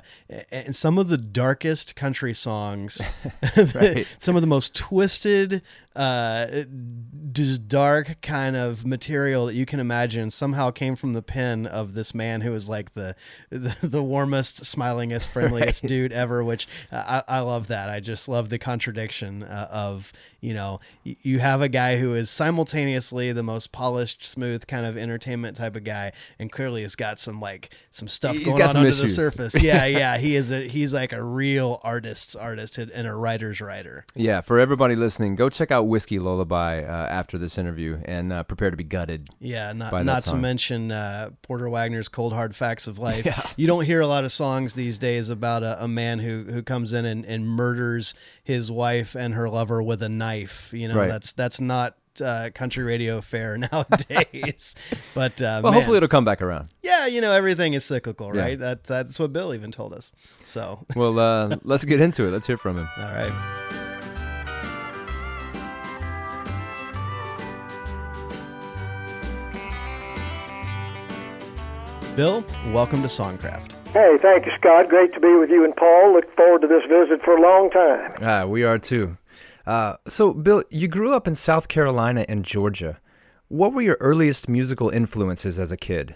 and 0.49 0.73
some 0.73 0.97
of 0.97 1.09
the 1.09 1.17
darkest 1.17 1.93
country 1.97 2.33
songs, 2.33 3.01
some 4.19 4.37
of 4.37 4.41
the 4.41 4.47
most 4.47 4.73
twisted, 4.73 5.61
uh, 5.97 6.63
just 7.31 7.67
dark 7.67 8.21
kind 8.21 8.55
of 8.55 8.85
material 8.85 9.47
that 9.47 9.53
you 9.55 9.65
can 9.65 9.79
imagine, 9.79 10.29
somehow 10.29 10.71
came 10.71 10.95
from 10.95 11.13
the 11.13 11.21
pen 11.21 11.65
of 11.65 11.93
this 11.93 12.13
man 12.15 12.41
who 12.41 12.53
is 12.53 12.69
like 12.69 12.93
the 12.93 13.15
the, 13.49 13.75
the 13.83 14.03
warmest, 14.03 14.63
smilingest, 14.63 15.29
friendliest 15.29 15.83
Right. 15.83 15.89
dude 15.89 16.11
ever. 16.13 16.43
Which 16.43 16.67
uh, 16.91 17.21
I, 17.27 17.37
I 17.37 17.39
love 17.41 17.67
that. 17.67 17.89
I 17.89 17.99
just 17.99 18.27
love 18.29 18.49
the 18.49 18.57
contradiction 18.59 19.43
uh, 19.43 19.67
of 19.71 20.13
you 20.39 20.53
know 20.53 20.79
y- 21.05 21.17
you 21.21 21.39
have 21.39 21.61
a 21.61 21.69
guy 21.69 21.97
who 21.97 22.13
is 22.13 22.29
simultaneously 22.29 23.31
the 23.31 23.43
most 23.43 23.71
polished, 23.71 24.23
smooth 24.23 24.65
kind 24.67 24.85
of 24.85 24.97
entertainment 24.97 25.57
type 25.57 25.75
of 25.75 25.83
guy, 25.83 26.11
and 26.39 26.51
clearly 26.51 26.83
has 26.83 26.95
got 26.95 27.19
some 27.19 27.39
like 27.39 27.69
some 27.91 28.07
stuff 28.07 28.35
He's 28.35 28.45
going 28.47 28.61
on 28.61 28.77
under 28.77 28.91
the 28.93 29.09
surface. 29.09 29.61
Yeah, 29.61 29.85
yeah. 29.87 30.17
He 30.17 30.35
is 30.35 30.51
a 30.51 30.67
he's 30.67 30.93
like 30.93 31.13
a 31.13 31.21
real 31.23 31.79
artist's 31.83 32.35
artist 32.35 32.77
and 32.77 33.07
a 33.07 33.13
writer's 33.15 33.61
writer. 33.61 34.05
Yeah, 34.15 34.41
for 34.41 34.59
everybody 34.59 34.95
listening, 34.95 35.35
go 35.35 35.49
check 35.49 35.71
out 35.71 35.86
Whiskey 35.87 36.19
Lullaby 36.19 36.83
uh, 36.83 37.07
after 37.07 37.37
this 37.37 37.57
interview 37.57 37.99
and 38.05 38.31
uh, 38.31 38.43
prepare 38.43 38.69
to 38.69 38.77
be 38.77 38.83
gutted. 38.83 39.27
Yeah, 39.39 39.73
not 39.73 40.05
not 40.05 40.23
to 40.25 40.35
mention 40.35 40.91
uh, 40.91 41.31
Porter 41.41 41.69
Wagoner's 41.69 42.07
"Cold 42.09 42.33
Hard 42.33 42.55
Facts 42.55 42.87
of 42.87 42.99
Life." 42.99 43.53
You 43.57 43.65
don't 43.67 43.85
hear 43.85 44.01
a 44.01 44.07
lot 44.07 44.23
of 44.23 44.31
songs 44.31 44.75
these 44.75 44.99
days 44.99 45.29
about 45.29 45.63
a, 45.63 45.83
a 45.83 45.87
man 45.87 46.19
who 46.19 46.43
who 46.43 46.61
comes 46.61 46.93
in 46.93 47.05
and, 47.05 47.25
and 47.25 47.47
murders 47.47 48.13
his 48.43 48.69
wife 48.69 49.15
and 49.15 49.33
her 49.33 49.49
lover 49.49 49.81
with 49.81 50.03
a 50.03 50.09
knife. 50.09 50.71
You 50.73 50.87
know, 50.89 50.95
Right. 50.95 51.07
that's 51.09 51.33
that's 51.33 51.59
not 51.59 51.95
uh, 52.21 52.49
country 52.53 52.83
radio 52.83 53.21
fare 53.21 53.57
nowadays. 53.71 54.75
but 55.13 55.41
uh, 55.41 55.61
Well, 55.63 55.71
man, 55.71 55.73
hopefully 55.73 55.97
it'll 55.97 56.09
come 56.09 56.25
back 56.25 56.41
around. 56.41 56.69
yeah, 56.81 57.05
you 57.05 57.21
know, 57.21 57.31
everything 57.31 57.73
is 57.73 57.85
cyclical, 57.85 58.35
Yeah. 58.35 58.41
right? 58.41 58.59
That 58.59 58.83
that's 58.85 59.19
what 59.19 59.31
Bill 59.33 59.53
even 59.53 59.71
told 59.71 59.93
us. 59.93 60.11
So, 60.43 60.85
Well, 60.95 61.19
uh, 61.19 61.57
let's 61.63 61.83
get 61.85 62.01
into 62.01 62.25
it. 62.25 62.31
Let's 62.31 62.47
hear 62.47 62.57
from 62.57 62.77
him. 62.79 62.89
all 62.97 63.03
right. 63.05 63.76
Bill, 72.17 72.43
welcome 72.73 73.03
to 73.03 73.07
Songcraft. 73.07 73.73
Hey, 73.93 74.17
thank 74.19 74.47
you, 74.47 74.51
Scott. 74.59 74.89
Great 74.89 75.13
to 75.13 75.19
be 75.19 75.35
with 75.35 75.51
you 75.51 75.63
and 75.63 75.75
Paul. 75.75 76.13
Look 76.13 76.35
forward 76.35 76.61
to 76.61 76.67
this 76.67 76.81
visit 76.89 77.23
for 77.23 77.37
a 77.37 77.39
long 77.39 77.69
time. 77.69 78.09
Ah, 78.23 78.43
we 78.47 78.63
are 78.63 78.79
too. 78.79 79.15
Uh, 79.67 79.97
so, 80.07 80.33
Bill, 80.33 80.63
you 80.71 80.87
grew 80.87 81.13
up 81.13 81.27
in 81.27 81.35
South 81.35 81.67
Carolina 81.67 82.25
and 82.27 82.43
Georgia. 82.43 82.99
What 83.49 83.71
were 83.71 83.83
your 83.83 83.97
earliest 83.99 84.49
musical 84.49 84.89
influences 84.89 85.59
as 85.59 85.71
a 85.71 85.77
kid? 85.77 86.15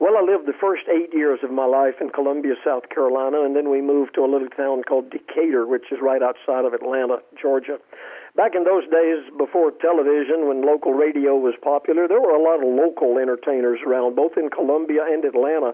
Well, 0.00 0.16
I 0.18 0.22
lived 0.22 0.48
the 0.48 0.58
first 0.60 0.82
eight 0.88 1.14
years 1.14 1.38
of 1.44 1.52
my 1.52 1.66
life 1.66 1.94
in 2.00 2.10
Columbia, 2.10 2.54
South 2.64 2.88
Carolina, 2.92 3.44
and 3.44 3.54
then 3.54 3.70
we 3.70 3.80
moved 3.80 4.16
to 4.16 4.22
a 4.22 4.26
little 4.26 4.48
town 4.48 4.82
called 4.82 5.08
Decatur, 5.08 5.68
which 5.68 5.84
is 5.92 5.98
right 6.02 6.20
outside 6.20 6.64
of 6.64 6.74
Atlanta, 6.74 7.18
Georgia. 7.40 7.78
Back 8.36 8.56
in 8.56 8.64
those 8.64 8.82
days, 8.90 9.22
before 9.38 9.70
television, 9.70 10.48
when 10.48 10.66
local 10.66 10.92
radio 10.92 11.38
was 11.38 11.54
popular, 11.62 12.08
there 12.08 12.20
were 12.20 12.34
a 12.34 12.42
lot 12.42 12.58
of 12.58 12.66
local 12.66 13.18
entertainers 13.18 13.78
around, 13.86 14.16
both 14.16 14.32
in 14.36 14.50
Columbia 14.50 15.06
and 15.06 15.24
Atlanta, 15.24 15.70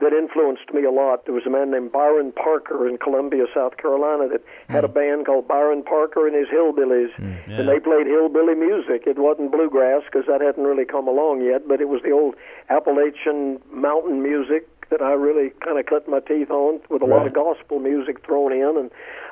that 0.00 0.12
influenced 0.12 0.74
me 0.74 0.82
a 0.82 0.90
lot. 0.90 1.24
There 1.26 1.34
was 1.34 1.46
a 1.46 1.50
man 1.50 1.70
named 1.70 1.92
Byron 1.92 2.32
Parker 2.32 2.88
in 2.88 2.98
Columbia, 2.98 3.46
South 3.54 3.76
Carolina, 3.76 4.26
that 4.26 4.42
had 4.66 4.82
a 4.82 4.88
hmm. 4.88 4.94
band 4.94 5.26
called 5.26 5.46
Byron 5.46 5.84
Parker 5.84 6.26
and 6.26 6.34
his 6.34 6.48
Hillbillies, 6.48 7.14
hmm, 7.14 7.46
and 7.46 7.68
they 7.68 7.78
played 7.78 8.08
hillbilly 8.08 8.56
music. 8.56 9.06
It 9.06 9.18
wasn't 9.18 9.52
bluegrass 9.52 10.02
because 10.10 10.26
that 10.26 10.40
hadn't 10.40 10.64
really 10.64 10.86
come 10.86 11.06
along 11.06 11.42
yet, 11.42 11.68
but 11.68 11.80
it 11.80 11.88
was 11.88 12.02
the 12.02 12.10
old 12.10 12.34
Appalachian 12.70 13.62
mountain 13.70 14.20
music 14.20 14.66
that 14.90 15.00
I 15.00 15.12
really 15.12 15.50
kind 15.64 15.78
of 15.78 15.86
cut 15.86 16.08
my 16.08 16.18
teeth 16.18 16.50
on, 16.50 16.80
with 16.90 17.02
a 17.02 17.06
lot 17.06 17.26
of 17.26 17.32
gospel 17.32 17.78
music 17.78 18.26
thrown 18.26 18.52
in, 18.52 18.74
and 18.76 18.90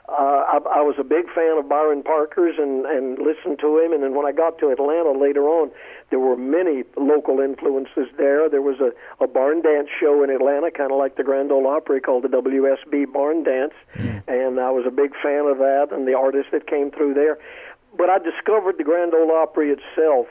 uh, 0.09 0.57
I, 0.57 0.81
I 0.81 0.81
was 0.81 0.97
a 0.99 1.05
big 1.05 1.29
fan 1.35 1.59
of 1.59 1.69
Byron 1.69 2.03
Parker's 2.03 2.57
and 2.57 2.87
and 2.87 3.19
listened 3.19 3.59
to 3.61 3.79
him. 3.79 3.93
And 3.93 4.03
then 4.03 4.15
when 4.15 4.25
I 4.25 4.33
got 4.33 4.59
to 4.61 4.71
Atlanta 4.71 5.13
later 5.13 5.45
on, 5.45 5.71
there 6.09 6.19
were 6.19 6.37
many 6.37 6.85
local 6.97 7.41
influences 7.41 8.09
there. 8.17 8.49
There 8.49 8.63
was 8.63 8.81
a, 8.81 8.93
a 9.23 9.29
barn 9.29 9.61
dance 9.61 9.89
show 10.01 10.25
in 10.25 10.31
Atlanta, 10.31 10.71
kind 10.71 10.91
of 10.91 10.99
like 10.99 11.17
the 11.17 11.25
Grand 11.25 11.53
Ole 11.53 11.67
Opry, 11.67 12.01
called 12.01 12.25
the 12.25 12.29
WSB 12.29 13.13
Barn 13.13 13.45
Dance, 13.45 13.75
and 14.27 14.59
I 14.59 14.71
was 14.71 14.87
a 14.87 14.91
big 14.91 15.13
fan 15.23 15.45
of 15.45 15.59
that 15.59 15.89
and 15.93 16.09
the 16.09 16.15
artists 16.15 16.53
that 16.53 16.67
came 16.67 16.91
through 16.91 17.13
there. 17.13 17.39
But 17.97 18.09
I 18.09 18.19
discovered 18.19 18.79
the 18.79 18.85
Grand 18.85 19.13
Ole 19.13 19.31
Opry 19.33 19.71
itself 19.71 20.29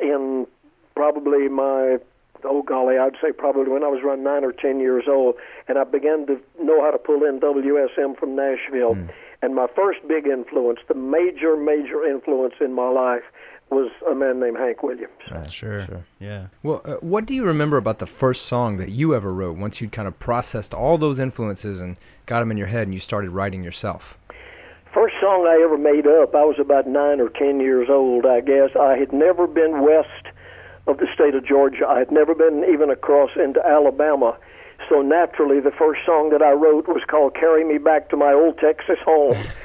in 0.00 0.46
probably 0.94 1.48
my 1.48 1.98
oh 2.46 2.62
golly, 2.62 2.96
I'd 2.98 3.16
say 3.22 3.32
probably 3.32 3.70
when 3.70 3.84
I 3.84 3.88
was 3.88 4.00
around 4.04 4.24
nine 4.24 4.44
or 4.44 4.52
ten 4.52 4.80
years 4.80 5.04
old, 5.08 5.34
and 5.68 5.78
I 5.78 5.84
began 5.84 6.26
to 6.26 6.40
know 6.60 6.82
how 6.82 6.90
to 6.90 6.98
pull 6.98 7.24
in 7.24 7.40
WSM 7.40 8.18
from 8.18 8.36
Nashville. 8.36 8.96
And 9.42 9.54
my 9.54 9.66
first 9.76 10.00
big 10.08 10.26
influence, 10.26 10.80
the 10.88 10.94
major, 10.94 11.56
major 11.56 12.04
influence 12.04 12.54
in 12.60 12.72
my 12.72 12.88
life, 12.88 13.22
was 13.70 13.90
a 14.08 14.14
man 14.14 14.38
named 14.40 14.56
Hank 14.56 14.82
Williams. 14.82 15.12
Right, 15.30 15.50
sure. 15.50 15.80
sure. 15.84 16.06
Yeah. 16.20 16.48
Well, 16.62 16.82
uh, 16.84 16.94
what 16.94 17.26
do 17.26 17.34
you 17.34 17.44
remember 17.44 17.76
about 17.76 17.98
the 17.98 18.06
first 18.06 18.46
song 18.46 18.76
that 18.76 18.90
you 18.90 19.14
ever 19.14 19.32
wrote 19.32 19.56
once 19.56 19.80
you'd 19.80 19.92
kind 19.92 20.06
of 20.06 20.18
processed 20.18 20.72
all 20.72 20.98
those 20.98 21.18
influences 21.18 21.80
and 21.80 21.96
got 22.26 22.40
them 22.40 22.50
in 22.50 22.56
your 22.56 22.68
head 22.68 22.82
and 22.82 22.94
you 22.94 23.00
started 23.00 23.30
writing 23.30 23.64
yourself? 23.64 24.18
First 24.94 25.14
song 25.20 25.46
I 25.46 25.62
ever 25.62 25.76
made 25.76 26.06
up, 26.06 26.34
I 26.34 26.44
was 26.44 26.56
about 26.58 26.86
nine 26.86 27.20
or 27.20 27.28
ten 27.28 27.60
years 27.60 27.88
old, 27.90 28.24
I 28.24 28.40
guess. 28.40 28.70
I 28.80 28.96
had 28.96 29.12
never 29.12 29.46
been 29.46 29.82
west 29.82 30.35
of 30.86 30.98
the 30.98 31.06
state 31.12 31.34
of 31.34 31.44
Georgia. 31.44 31.86
I 31.88 31.98
had 31.98 32.10
never 32.10 32.34
been 32.34 32.64
even 32.72 32.90
across 32.90 33.30
into 33.36 33.60
Alabama. 33.66 34.38
So 34.88 35.02
naturally, 35.02 35.58
the 35.58 35.72
first 35.72 36.00
song 36.06 36.30
that 36.30 36.42
I 36.42 36.52
wrote 36.52 36.86
was 36.86 37.02
called 37.08 37.34
"Carry 37.34 37.64
Me 37.64 37.78
Back 37.78 38.08
to 38.10 38.16
My 38.16 38.32
Old 38.32 38.58
Texas 38.58 38.98
Home." 39.04 39.34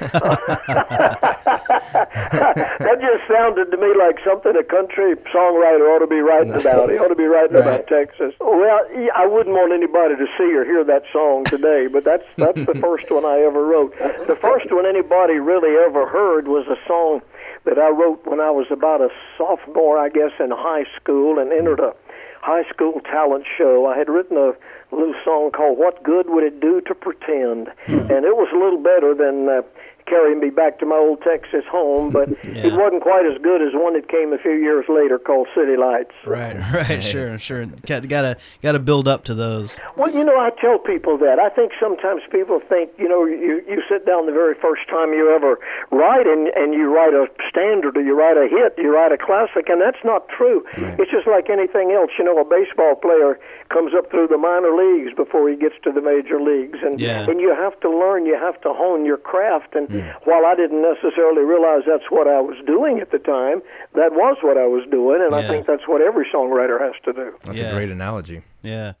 that 2.80 2.98
just 3.00 3.28
sounded 3.28 3.70
to 3.70 3.76
me 3.76 3.94
like 3.94 4.18
something 4.24 4.56
a 4.56 4.64
country 4.64 5.14
songwriter 5.30 5.86
ought 5.94 6.00
to 6.00 6.06
be 6.06 6.20
writing 6.20 6.52
nice. 6.52 6.62
about. 6.62 6.90
He 6.90 6.96
ought 6.96 7.08
to 7.08 7.14
be 7.14 7.24
writing 7.24 7.56
right. 7.56 7.80
about 7.80 7.86
Texas. 7.86 8.34
Well, 8.40 8.80
I 9.14 9.26
wouldn't 9.26 9.54
want 9.54 9.72
anybody 9.72 10.16
to 10.16 10.26
see 10.38 10.54
or 10.54 10.64
hear 10.64 10.82
that 10.84 11.04
song 11.12 11.44
today, 11.44 11.88
but 11.92 12.04
that's 12.04 12.26
that's 12.36 12.64
the 12.66 12.74
first 12.80 13.10
one 13.10 13.24
I 13.24 13.40
ever 13.40 13.64
wrote. 13.64 13.96
The 14.26 14.38
first 14.40 14.72
one 14.72 14.86
anybody 14.86 15.34
really 15.34 15.76
ever 15.76 16.08
heard 16.08 16.48
was 16.48 16.66
a 16.66 16.76
song 16.86 17.22
that 17.64 17.78
I 17.78 17.90
wrote 17.90 18.26
when 18.26 18.40
I 18.40 18.50
was 18.50 18.66
about 18.70 19.00
a 19.00 19.08
sophomore, 19.38 19.98
I 19.98 20.08
guess, 20.08 20.32
in 20.40 20.50
high 20.50 20.84
school, 20.96 21.38
and 21.38 21.52
entered 21.52 21.80
a 21.80 21.94
high 22.40 22.68
school 22.68 23.00
talent 23.00 23.46
show. 23.56 23.86
I 23.86 23.96
had 23.96 24.08
written 24.08 24.36
a 24.36 24.52
little 24.96 25.14
song 25.24 25.50
called 25.50 25.78
"What 25.78 26.02
Good 26.02 26.28
Would 26.28 26.44
It 26.44 26.60
Do 26.60 26.80
to 26.82 26.94
Pretend," 26.94 27.72
hmm. 27.86 27.98
and 28.10 28.24
it 28.24 28.36
was 28.36 28.48
a 28.52 28.58
little 28.58 28.82
better 28.82 29.14
than 29.14 29.48
uh, 29.48 29.62
carrying 30.06 30.40
me 30.40 30.50
back 30.50 30.78
to 30.80 30.86
my 30.86 30.96
old 30.96 31.22
Texas 31.22 31.64
home, 31.70 32.10
but 32.10 32.28
yeah. 32.44 32.66
it 32.66 32.72
wasn't 32.72 33.02
quite 33.02 33.26
as 33.26 33.38
good 33.42 33.62
as 33.62 33.72
one 33.74 33.94
that 33.94 34.08
came 34.08 34.32
a 34.32 34.38
few 34.38 34.52
years 34.52 34.84
later 34.88 35.18
called 35.18 35.48
City 35.54 35.76
Lights. 35.76 36.12
Right, 36.32 36.56
right, 36.72 37.02
sure, 37.02 37.38
sure. 37.38 37.66
Got 37.66 38.08
gotta 38.08 38.38
gotta 38.62 38.78
build 38.78 39.06
up 39.06 39.24
to 39.24 39.34
those. 39.34 39.78
Well, 39.96 40.10
you 40.10 40.24
know, 40.24 40.38
I 40.38 40.48
tell 40.58 40.78
people 40.78 41.18
that. 41.18 41.38
I 41.38 41.50
think 41.50 41.72
sometimes 41.78 42.22
people 42.30 42.60
think, 42.60 42.90
you 42.96 43.06
know, 43.06 43.26
you 43.26 43.60
you 43.68 43.82
sit 43.86 44.06
down 44.06 44.24
the 44.24 44.32
very 44.32 44.54
first 44.54 44.88
time 44.88 45.12
you 45.12 45.28
ever 45.34 45.58
write 45.90 46.26
and 46.26 46.48
and 46.56 46.72
you 46.72 46.88
write 46.88 47.12
a 47.12 47.26
standard 47.50 47.98
or 47.98 48.02
you 48.02 48.16
write 48.16 48.38
a 48.38 48.48
hit, 48.48 48.74
you 48.78 48.94
write 48.94 49.12
a 49.12 49.18
classic, 49.18 49.68
and 49.68 49.80
that's 49.80 50.02
not 50.04 50.26
true. 50.28 50.64
Right. 50.78 50.98
It's 50.98 51.10
just 51.10 51.26
like 51.26 51.50
anything 51.50 51.92
else. 51.92 52.10
You 52.18 52.24
know, 52.24 52.40
a 52.40 52.44
baseball 52.44 52.94
player 52.94 53.38
comes 53.68 53.92
up 53.94 54.10
through 54.10 54.28
the 54.28 54.38
minor 54.38 54.72
leagues 54.72 55.12
before 55.14 55.48
he 55.50 55.56
gets 55.56 55.74
to 55.84 55.92
the 55.92 56.00
major 56.00 56.40
leagues, 56.40 56.78
and 56.82 56.98
yeah. 56.98 57.28
and 57.28 57.40
you 57.40 57.54
have 57.54 57.78
to 57.80 57.90
learn, 57.90 58.24
you 58.24 58.38
have 58.38 58.60
to 58.62 58.72
hone 58.72 59.04
your 59.04 59.18
craft, 59.18 59.74
and 59.74 59.91
Mm. 59.92 60.14
While 60.24 60.46
I 60.46 60.54
didn't 60.54 60.82
necessarily 60.82 61.42
realize 61.42 61.82
that's 61.86 62.10
what 62.10 62.26
I 62.26 62.40
was 62.40 62.56
doing 62.66 63.00
at 63.00 63.10
the 63.10 63.18
time, 63.18 63.62
that 63.94 64.12
was 64.12 64.36
what 64.42 64.56
I 64.56 64.66
was 64.66 64.88
doing, 64.90 65.20
and 65.22 65.32
yeah. 65.32 65.38
I 65.38 65.48
think 65.48 65.66
that's 65.66 65.86
what 65.86 66.00
every 66.00 66.26
songwriter 66.32 66.80
has 66.80 66.94
to 67.04 67.12
do. 67.12 67.34
That's 67.44 67.60
yeah. 67.60 67.70
a 67.70 67.74
great 67.74 67.90
analogy. 67.90 68.42
Yeah. 68.62 68.92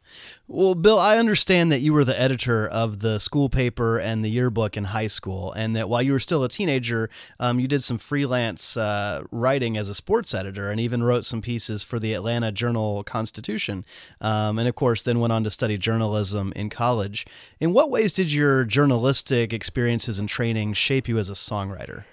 Well, 0.48 0.74
Bill, 0.74 0.98
I 0.98 1.18
understand 1.18 1.70
that 1.70 1.80
you 1.80 1.92
were 1.92 2.04
the 2.04 2.20
editor 2.20 2.66
of 2.66 2.98
the 2.98 3.20
school 3.20 3.48
paper 3.48 3.98
and 3.98 4.24
the 4.24 4.28
yearbook 4.28 4.76
in 4.76 4.84
high 4.84 5.06
school, 5.06 5.52
and 5.52 5.74
that 5.74 5.88
while 5.88 6.02
you 6.02 6.12
were 6.12 6.18
still 6.18 6.42
a 6.42 6.48
teenager, 6.48 7.08
um, 7.38 7.60
you 7.60 7.68
did 7.68 7.84
some 7.84 7.98
freelance 7.98 8.76
uh, 8.76 9.22
writing 9.30 9.76
as 9.76 9.88
a 9.88 9.94
sports 9.94 10.34
editor 10.34 10.70
and 10.70 10.80
even 10.80 11.02
wrote 11.04 11.24
some 11.24 11.40
pieces 11.40 11.84
for 11.84 12.00
the 12.00 12.12
Atlanta 12.12 12.50
Journal 12.50 13.04
Constitution. 13.04 13.84
Um, 14.20 14.58
and 14.58 14.68
of 14.68 14.74
course, 14.74 15.04
then 15.04 15.20
went 15.20 15.32
on 15.32 15.44
to 15.44 15.50
study 15.50 15.78
journalism 15.78 16.52
in 16.56 16.68
college. 16.68 17.24
In 17.60 17.72
what 17.72 17.90
ways 17.90 18.12
did 18.12 18.32
your 18.32 18.64
journalistic 18.64 19.52
experiences 19.52 20.18
and 20.18 20.28
training 20.28 20.72
shape 20.72 21.06
you 21.06 21.18
as 21.18 21.28
a 21.28 21.34
songwriter? 21.34 22.04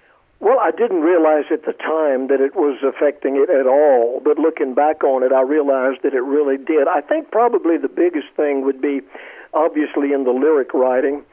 Well, 0.41 0.57
I 0.59 0.71
didn't 0.71 1.01
realize 1.01 1.45
at 1.51 1.65
the 1.65 1.73
time 1.73 2.27
that 2.27 2.39
it 2.39 2.55
was 2.55 2.79
affecting 2.81 3.35
it 3.35 3.49
at 3.49 3.67
all, 3.67 4.21
but 4.23 4.39
looking 4.39 4.73
back 4.73 5.03
on 5.03 5.21
it, 5.21 5.33
I 5.33 5.41
realized 5.41 6.01
that 6.03 6.13
it 6.13 6.23
really 6.23 6.55
did. 6.57 6.87
I 6.87 7.01
think 7.01 7.29
probably 7.29 7.77
the 7.77 7.89
biggest 7.89 8.27
thing 8.37 8.63
would 8.63 8.81
be 8.81 9.01
obviously 9.53 10.13
in 10.13 10.23
the 10.23 10.31
lyric 10.31 10.73
writing, 10.73 11.23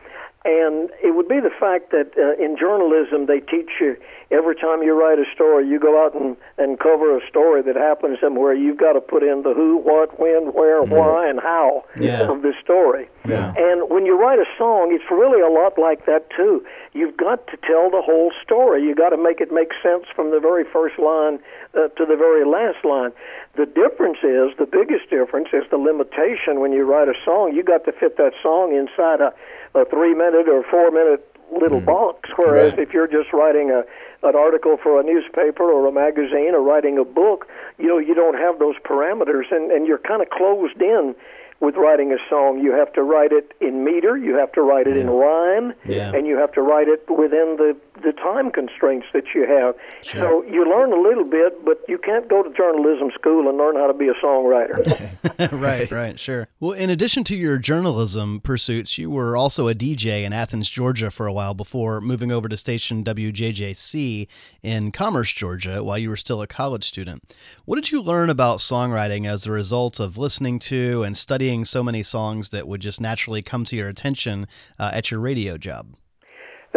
and 0.44 0.90
it 1.02 1.14
would 1.14 1.28
be 1.28 1.38
the 1.38 1.54
fact 1.54 1.92
that 1.92 2.18
uh, 2.18 2.42
in 2.42 2.56
journalism 2.58 3.26
they 3.26 3.38
teach 3.38 3.70
you 3.80 3.96
every 4.30 4.56
time 4.56 4.82
you 4.82 4.98
write 4.98 5.18
a 5.18 5.24
story, 5.34 5.68
you 5.68 5.78
go 5.78 6.04
out 6.04 6.14
and, 6.14 6.36
and 6.58 6.78
cover 6.78 7.16
a 7.16 7.20
story 7.28 7.62
that 7.62 7.76
happens 7.76 8.18
somewhere. 8.20 8.54
You've 8.54 8.78
got 8.78 8.94
to 8.94 9.00
put 9.00 9.22
in 9.22 9.42
the 9.42 9.54
who, 9.54 9.78
what, 9.78 10.18
when, 10.18 10.52
where, 10.52 10.82
mm. 10.82 10.88
why, 10.88 11.28
and 11.28 11.40
how 11.40 11.84
yeah. 11.98 12.30
of 12.30 12.42
the 12.42 12.52
story. 12.62 13.08
Yeah. 13.26 13.54
And 13.56 13.88
when 13.90 14.06
you 14.06 14.18
write 14.18 14.38
a 14.38 14.46
song, 14.58 14.90
it's 14.92 15.08
really 15.10 15.40
a 15.40 15.50
lot 15.50 15.78
like 15.78 16.06
that 16.06 16.28
too. 16.30 16.64
You've 16.92 17.16
got 17.16 17.46
to 17.48 17.56
tell 17.58 17.90
the 17.90 18.02
whole 18.02 18.32
story. 18.42 18.82
You've 18.82 18.98
got 18.98 19.10
to 19.10 19.16
make 19.16 19.40
it 19.40 19.52
make 19.52 19.70
sense 19.82 20.06
from 20.14 20.30
the 20.30 20.40
very 20.40 20.64
first 20.64 20.98
line 20.98 21.38
uh, 21.74 21.88
to 21.88 22.06
the 22.06 22.16
very 22.16 22.44
last 22.44 22.84
line. 22.84 23.12
The 23.56 23.66
difference 23.66 24.18
is 24.22 24.56
the 24.58 24.68
biggest 24.70 25.10
difference 25.10 25.48
is 25.52 25.64
the 25.70 25.78
limitation 25.78 26.60
when 26.60 26.72
you 26.72 26.84
write 26.84 27.08
a 27.08 27.14
song. 27.24 27.54
You've 27.54 27.66
got 27.66 27.84
to 27.84 27.92
fit 27.92 28.16
that 28.16 28.32
song 28.42 28.74
inside 28.74 29.20
a, 29.20 29.32
a 29.78 29.84
three 29.86 30.14
minute 30.14 30.48
or 30.48 30.64
four 30.64 30.90
minute 30.90 31.24
little 31.52 31.80
mm. 31.80 31.86
box. 31.86 32.30
Whereas 32.36 32.72
right. 32.72 32.80
if 32.80 32.92
you're 32.92 33.06
just 33.06 33.32
writing 33.32 33.70
a 33.70 33.84
an 34.22 34.34
article 34.34 34.76
for 34.82 35.00
a 35.00 35.02
newspaper 35.02 35.64
or 35.64 35.86
a 35.86 35.92
magazine 35.92 36.54
or 36.54 36.60
writing 36.60 36.98
a 36.98 37.04
book, 37.04 37.48
you 37.78 37.86
know, 37.86 37.98
you 37.98 38.14
don't 38.14 38.38
have 38.38 38.58
those 38.58 38.76
parameters 38.84 39.50
and, 39.50 39.70
and 39.70 39.86
you're 39.86 39.98
kind 39.98 40.22
of 40.22 40.30
closed 40.30 40.80
in 40.80 41.14
with 41.60 41.76
writing 41.76 42.12
a 42.12 42.18
song. 42.28 42.60
You 42.60 42.72
have 42.72 42.92
to 42.94 43.02
write 43.02 43.32
it 43.32 43.52
in 43.60 43.84
meter, 43.84 44.16
you 44.16 44.34
have 44.34 44.52
to 44.52 44.62
write 44.62 44.86
it 44.86 44.96
yeah. 44.96 45.02
in 45.02 45.10
rhyme, 45.10 45.72
yeah. 45.84 46.12
and 46.14 46.26
you 46.26 46.36
have 46.36 46.52
to 46.52 46.62
write 46.62 46.88
it 46.88 47.08
within 47.08 47.56
the, 47.56 47.76
the 48.02 48.12
time 48.12 48.50
constraints 48.50 49.06
that 49.12 49.24
you 49.34 49.46
have. 49.46 49.74
Sure. 50.02 50.20
So 50.20 50.44
you 50.44 50.68
learn 50.68 50.92
a 50.92 51.00
little 51.00 51.24
bit, 51.24 51.64
but 51.64 51.82
you 51.88 51.98
can't 51.98 52.28
go 52.28 52.42
to 52.42 52.50
journalism 52.50 53.10
school 53.14 53.48
and 53.48 53.58
learn 53.58 53.76
how 53.76 53.86
to 53.86 53.94
be 53.94 54.08
a 54.08 54.14
songwriter. 54.14 55.52
right, 55.60 55.90
right, 55.90 56.18
sure. 56.18 56.48
Well, 56.60 56.72
in 56.72 56.90
addition 56.90 57.24
to 57.24 57.36
your 57.36 57.58
journalism 57.58 58.40
pursuits, 58.40 58.98
you 58.98 59.10
were 59.10 59.36
also 59.36 59.68
a 59.68 59.74
DJ 59.74 60.24
in 60.24 60.32
Athens, 60.32 60.68
Georgia 60.68 61.10
for 61.10 61.26
a 61.26 61.32
while 61.32 61.54
before 61.54 62.00
moving 62.00 62.32
over 62.32 62.48
to 62.48 62.56
station 62.56 63.04
WJJC 63.04 64.28
in 64.62 64.92
Commerce, 64.92 65.32
Georgia, 65.32 65.84
while 65.84 65.98
you 65.98 66.08
were 66.08 66.16
still 66.16 66.40
a 66.42 66.46
college 66.46 66.84
student. 66.84 67.22
What 67.64 67.76
did 67.76 67.92
you 67.92 68.00
learn 68.00 68.30
about 68.30 68.58
songwriting 68.58 69.26
as 69.26 69.46
a 69.46 69.52
result 69.52 70.00
of 70.00 70.16
listening 70.16 70.58
to 70.60 71.02
and 71.02 71.16
studying? 71.16 71.64
so 71.66 71.82
many 71.82 72.02
songs 72.02 72.50
that 72.50 72.66
would 72.66 72.80
just 72.80 73.00
naturally 73.00 73.42
come 73.42 73.64
to 73.64 73.76
your 73.76 73.88
attention 73.88 74.46
uh, 74.78 74.90
at 74.94 75.10
your 75.10 75.20
radio 75.20 75.58
job? 75.58 75.94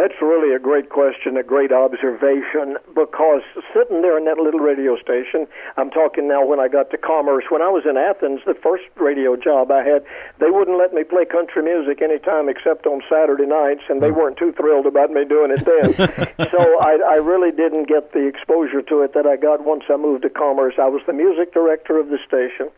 That's 0.00 0.16
really 0.22 0.56
a 0.56 0.58
great 0.58 0.88
question, 0.88 1.36
a 1.36 1.42
great 1.42 1.72
observation, 1.72 2.78
because 2.94 3.42
sitting 3.76 4.00
there 4.00 4.16
in 4.16 4.24
that 4.24 4.38
little 4.38 4.58
radio 4.58 4.96
station, 4.96 5.46
I'm 5.76 5.90
talking 5.90 6.26
now 6.26 6.42
when 6.42 6.58
I 6.58 6.68
got 6.68 6.88
to 6.92 6.96
Commerce. 6.96 7.44
When 7.50 7.60
I 7.60 7.68
was 7.68 7.84
in 7.84 7.98
Athens, 7.98 8.40
the 8.46 8.54
first 8.54 8.84
radio 8.96 9.36
job 9.36 9.70
I 9.70 9.84
had, 9.84 10.02
they 10.38 10.48
wouldn't 10.48 10.78
let 10.78 10.94
me 10.94 11.04
play 11.04 11.26
country 11.26 11.60
music 11.62 12.00
anytime 12.00 12.48
except 12.48 12.86
on 12.86 13.02
Saturday 13.12 13.44
nights, 13.44 13.82
and 13.90 14.00
they 14.00 14.08
hmm. 14.08 14.16
weren't 14.16 14.38
too 14.38 14.52
thrilled 14.56 14.86
about 14.86 15.10
me 15.10 15.26
doing 15.26 15.52
it 15.52 15.68
then. 15.68 15.92
so 16.48 16.80
I, 16.80 16.96
I 17.04 17.16
really 17.20 17.52
didn't 17.52 17.84
get 17.84 18.14
the 18.16 18.24
exposure 18.24 18.80
to 18.80 19.02
it 19.02 19.12
that 19.12 19.26
I 19.26 19.36
got 19.36 19.66
once 19.66 19.84
I 19.92 19.98
moved 19.98 20.22
to 20.22 20.30
Commerce. 20.30 20.80
I 20.80 20.88
was 20.88 21.02
the 21.06 21.12
music 21.12 21.52
director 21.52 22.00
of 22.00 22.08
the 22.08 22.16
station 22.26 22.72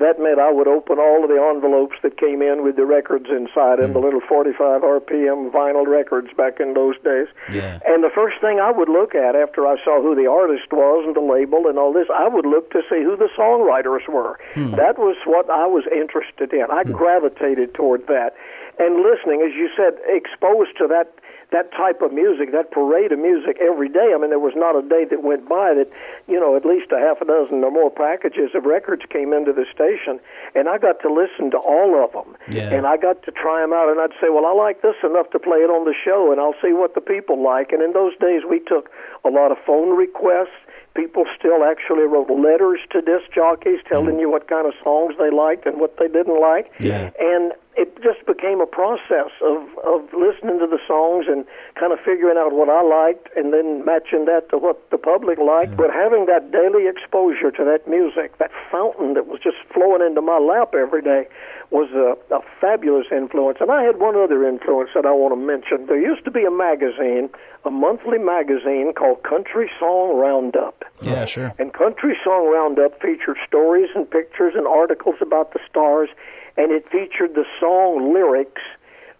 that 0.00 0.18
meant 0.18 0.38
I 0.38 0.50
would 0.50 0.66
open 0.66 0.98
all 0.98 1.22
of 1.22 1.30
the 1.30 1.38
envelopes 1.38 1.96
that 2.02 2.18
came 2.18 2.42
in 2.42 2.64
with 2.64 2.74
the 2.74 2.84
records 2.84 3.30
inside 3.30 3.78
them, 3.78 3.90
mm. 3.90 3.94
the 3.94 4.02
little 4.02 4.20
45 4.20 4.82
RPM 4.82 5.54
vinyl 5.54 5.86
records 5.86 6.28
back 6.36 6.58
in 6.58 6.74
those 6.74 6.98
days. 7.04 7.28
Yeah. 7.50 7.78
And 7.86 8.02
the 8.02 8.10
first 8.10 8.40
thing 8.40 8.58
I 8.58 8.72
would 8.72 8.88
look 8.88 9.14
at 9.14 9.36
after 9.36 9.66
I 9.66 9.76
saw 9.84 10.02
who 10.02 10.14
the 10.14 10.26
artist 10.26 10.72
was 10.72 11.06
and 11.06 11.14
the 11.14 11.22
label 11.22 11.68
and 11.68 11.78
all 11.78 11.92
this, 11.92 12.08
I 12.10 12.26
would 12.26 12.46
look 12.46 12.72
to 12.72 12.82
see 12.90 13.02
who 13.06 13.16
the 13.16 13.30
songwriters 13.38 14.08
were. 14.10 14.38
Mm. 14.54 14.76
That 14.76 14.98
was 14.98 15.16
what 15.26 15.48
I 15.48 15.66
was 15.66 15.84
interested 15.94 16.52
in. 16.52 16.66
I 16.70 16.82
mm. 16.82 16.92
gravitated 16.92 17.74
toward 17.74 18.06
that. 18.08 18.34
And 18.78 19.06
listening, 19.06 19.46
as 19.46 19.54
you 19.54 19.70
said, 19.76 19.94
exposed 20.10 20.76
to 20.78 20.88
that 20.88 21.14
that 21.54 21.70
type 21.72 22.02
of 22.02 22.12
music, 22.12 22.50
that 22.50 22.70
parade 22.70 23.12
of 23.12 23.18
music 23.18 23.58
every 23.62 23.88
day. 23.88 24.12
I 24.14 24.18
mean, 24.18 24.30
there 24.30 24.42
was 24.42 24.54
not 24.56 24.74
a 24.74 24.82
day 24.82 25.04
that 25.06 25.22
went 25.22 25.48
by 25.48 25.72
that, 25.74 25.88
you 26.26 26.38
know, 26.38 26.56
at 26.56 26.66
least 26.66 26.90
a 26.90 26.98
half 26.98 27.22
a 27.22 27.24
dozen 27.24 27.62
or 27.62 27.70
more 27.70 27.90
packages 27.90 28.50
of 28.54 28.66
records 28.66 29.02
came 29.08 29.32
into 29.32 29.52
the 29.52 29.64
station, 29.72 30.18
and 30.54 30.68
I 30.68 30.78
got 30.78 31.00
to 31.00 31.08
listen 31.12 31.50
to 31.52 31.58
all 31.58 32.02
of 32.02 32.12
them. 32.12 32.36
Yeah. 32.50 32.74
And 32.74 32.86
I 32.86 32.96
got 32.96 33.22
to 33.24 33.30
try 33.30 33.62
them 33.62 33.72
out, 33.72 33.88
and 33.88 34.00
I'd 34.00 34.18
say, 34.20 34.28
well, 34.30 34.46
I 34.46 34.52
like 34.52 34.82
this 34.82 34.96
enough 35.02 35.30
to 35.30 35.38
play 35.38 35.58
it 35.58 35.70
on 35.70 35.84
the 35.84 35.94
show, 35.94 36.32
and 36.32 36.40
I'll 36.40 36.58
see 36.60 36.72
what 36.72 36.94
the 36.94 37.00
people 37.00 37.42
like. 37.42 37.70
And 37.70 37.82
in 37.82 37.92
those 37.92 38.16
days, 38.18 38.42
we 38.48 38.58
took 38.58 38.90
a 39.24 39.30
lot 39.30 39.52
of 39.52 39.58
phone 39.64 39.96
requests 39.96 40.58
people 40.94 41.24
still 41.36 41.64
actually 41.64 42.04
wrote 42.04 42.30
letters 42.30 42.80
to 42.90 43.02
disc 43.02 43.30
jockeys 43.34 43.80
telling 43.88 44.16
mm. 44.16 44.20
you 44.20 44.30
what 44.30 44.48
kind 44.48 44.66
of 44.66 44.74
songs 44.82 45.14
they 45.18 45.30
liked 45.30 45.66
and 45.66 45.80
what 45.80 45.96
they 45.98 46.08
didn't 46.08 46.40
like. 46.40 46.70
Yeah. 46.78 47.10
And 47.18 47.52
it 47.76 47.90
just 48.02 48.24
became 48.26 48.60
a 48.60 48.66
process 48.66 49.34
of 49.42 49.66
of 49.82 50.06
listening 50.14 50.62
to 50.62 50.68
the 50.70 50.78
songs 50.86 51.26
and 51.26 51.44
kind 51.74 51.92
of 51.92 51.98
figuring 51.98 52.38
out 52.38 52.52
what 52.52 52.70
I 52.70 52.82
liked 52.82 53.28
and 53.36 53.52
then 53.52 53.84
matching 53.84 54.26
that 54.26 54.48
to 54.50 54.58
what 54.58 54.78
the 54.90 54.98
public 54.98 55.38
liked. 55.38 55.74
Yeah. 55.74 55.82
But 55.82 55.90
having 55.90 56.26
that 56.26 56.52
daily 56.52 56.86
exposure 56.86 57.50
to 57.50 57.64
that 57.66 57.88
music, 57.90 58.38
that 58.38 58.52
fountain 58.70 59.14
that 59.14 59.26
was 59.26 59.40
just 59.42 59.58
flowing 59.74 60.02
into 60.02 60.22
my 60.22 60.38
lap 60.38 60.74
every 60.74 61.02
day, 61.02 61.26
was 61.74 61.90
a, 61.90 62.14
a 62.32 62.40
fabulous 62.60 63.06
influence. 63.10 63.58
And 63.60 63.68
I 63.68 63.82
had 63.82 63.98
one 63.98 64.14
other 64.14 64.46
influence 64.46 64.90
that 64.94 65.04
I 65.04 65.10
want 65.10 65.34
to 65.34 65.40
mention. 65.40 65.86
There 65.86 66.00
used 66.00 66.24
to 66.24 66.30
be 66.30 66.44
a 66.44 66.50
magazine, 66.50 67.28
a 67.64 67.70
monthly 67.70 68.18
magazine 68.18 68.92
called 68.94 69.24
Country 69.24 69.68
Song 69.80 70.16
Roundup. 70.16 70.84
Yeah, 71.02 71.24
sure. 71.24 71.52
And 71.58 71.74
Country 71.74 72.16
Song 72.22 72.46
Roundup 72.46 73.02
featured 73.02 73.38
stories 73.44 73.90
and 73.96 74.08
pictures 74.08 74.54
and 74.54 74.68
articles 74.68 75.16
about 75.20 75.52
the 75.52 75.58
stars 75.68 76.08
and 76.56 76.70
it 76.70 76.88
featured 76.90 77.34
the 77.34 77.44
song 77.58 78.14
lyrics 78.14 78.62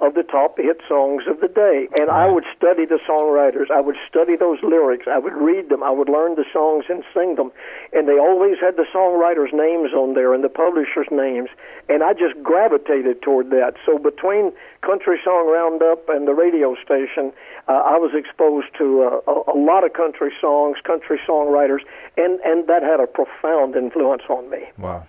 of 0.06 0.14
the 0.14 0.22
top 0.22 0.58
hit 0.58 0.80
songs 0.88 1.24
of 1.26 1.40
the 1.40 1.48
day. 1.48 1.88
And 1.98 2.10
I 2.10 2.30
would 2.30 2.44
study 2.56 2.84
the 2.84 2.98
songwriters. 3.08 3.70
I 3.70 3.80
would 3.80 3.96
study 4.08 4.36
those 4.36 4.58
lyrics. 4.62 5.06
I 5.10 5.18
would 5.18 5.32
read 5.32 5.68
them. 5.68 5.82
I 5.82 5.90
would 5.90 6.08
learn 6.08 6.36
the 6.36 6.44
songs 6.52 6.84
and 6.88 7.02
sing 7.12 7.36
them. 7.36 7.52
And 7.92 8.08
they 8.08 8.18
always 8.18 8.56
had 8.60 8.76
the 8.76 8.86
songwriters' 8.94 9.52
names 9.52 9.92
on 9.92 10.14
there 10.14 10.34
and 10.34 10.44
the 10.44 10.48
publishers' 10.48 11.08
names. 11.10 11.48
And 11.88 12.02
I 12.02 12.12
just 12.12 12.40
gravitated 12.42 13.22
toward 13.22 13.50
that. 13.50 13.74
So 13.84 13.98
between 13.98 14.52
Country 14.82 15.18
Song 15.24 15.50
Roundup 15.50 16.08
and 16.08 16.28
the 16.28 16.34
radio 16.34 16.74
station, 16.84 17.32
uh, 17.68 17.72
I 17.72 17.96
was 17.96 18.12
exposed 18.14 18.68
to 18.78 19.20
uh, 19.26 19.32
a, 19.32 19.52
a 19.52 19.58
lot 19.58 19.84
of 19.84 19.92
country 19.92 20.32
songs, 20.40 20.76
country 20.84 21.18
songwriters, 21.26 21.80
and, 22.16 22.40
and 22.40 22.68
that 22.68 22.82
had 22.82 23.00
a 23.00 23.06
profound 23.06 23.76
influence 23.76 24.22
on 24.28 24.50
me. 24.50 24.64
Wow. 24.78 25.06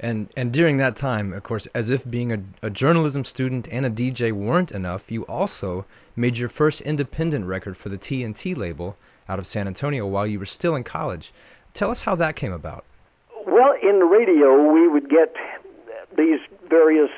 And 0.00 0.28
and 0.36 0.52
during 0.52 0.76
that 0.78 0.96
time, 0.96 1.32
of 1.32 1.42
course, 1.42 1.66
as 1.74 1.90
if 1.90 2.08
being 2.08 2.32
a, 2.32 2.42
a 2.62 2.70
journalism 2.70 3.24
student 3.24 3.68
and 3.70 3.84
a 3.84 3.90
DJ 3.90 4.32
weren't 4.32 4.70
enough, 4.70 5.10
you 5.10 5.24
also 5.26 5.84
made 6.14 6.36
your 6.36 6.48
first 6.48 6.80
independent 6.82 7.46
record 7.46 7.76
for 7.76 7.88
the 7.88 7.98
TNT 7.98 8.56
label 8.56 8.96
out 9.28 9.38
of 9.38 9.46
San 9.46 9.66
Antonio 9.66 10.06
while 10.06 10.26
you 10.26 10.38
were 10.38 10.46
still 10.46 10.74
in 10.76 10.84
college. 10.84 11.32
Tell 11.74 11.90
us 11.90 12.02
how 12.02 12.14
that 12.16 12.36
came 12.36 12.52
about. 12.52 12.84
Well, 13.46 13.74
in 13.82 13.98
the 13.98 14.04
radio, 14.04 14.72
we 14.72 14.88
would 14.88 15.08
get 15.08 15.34
these 16.16 16.40
various 16.68 17.10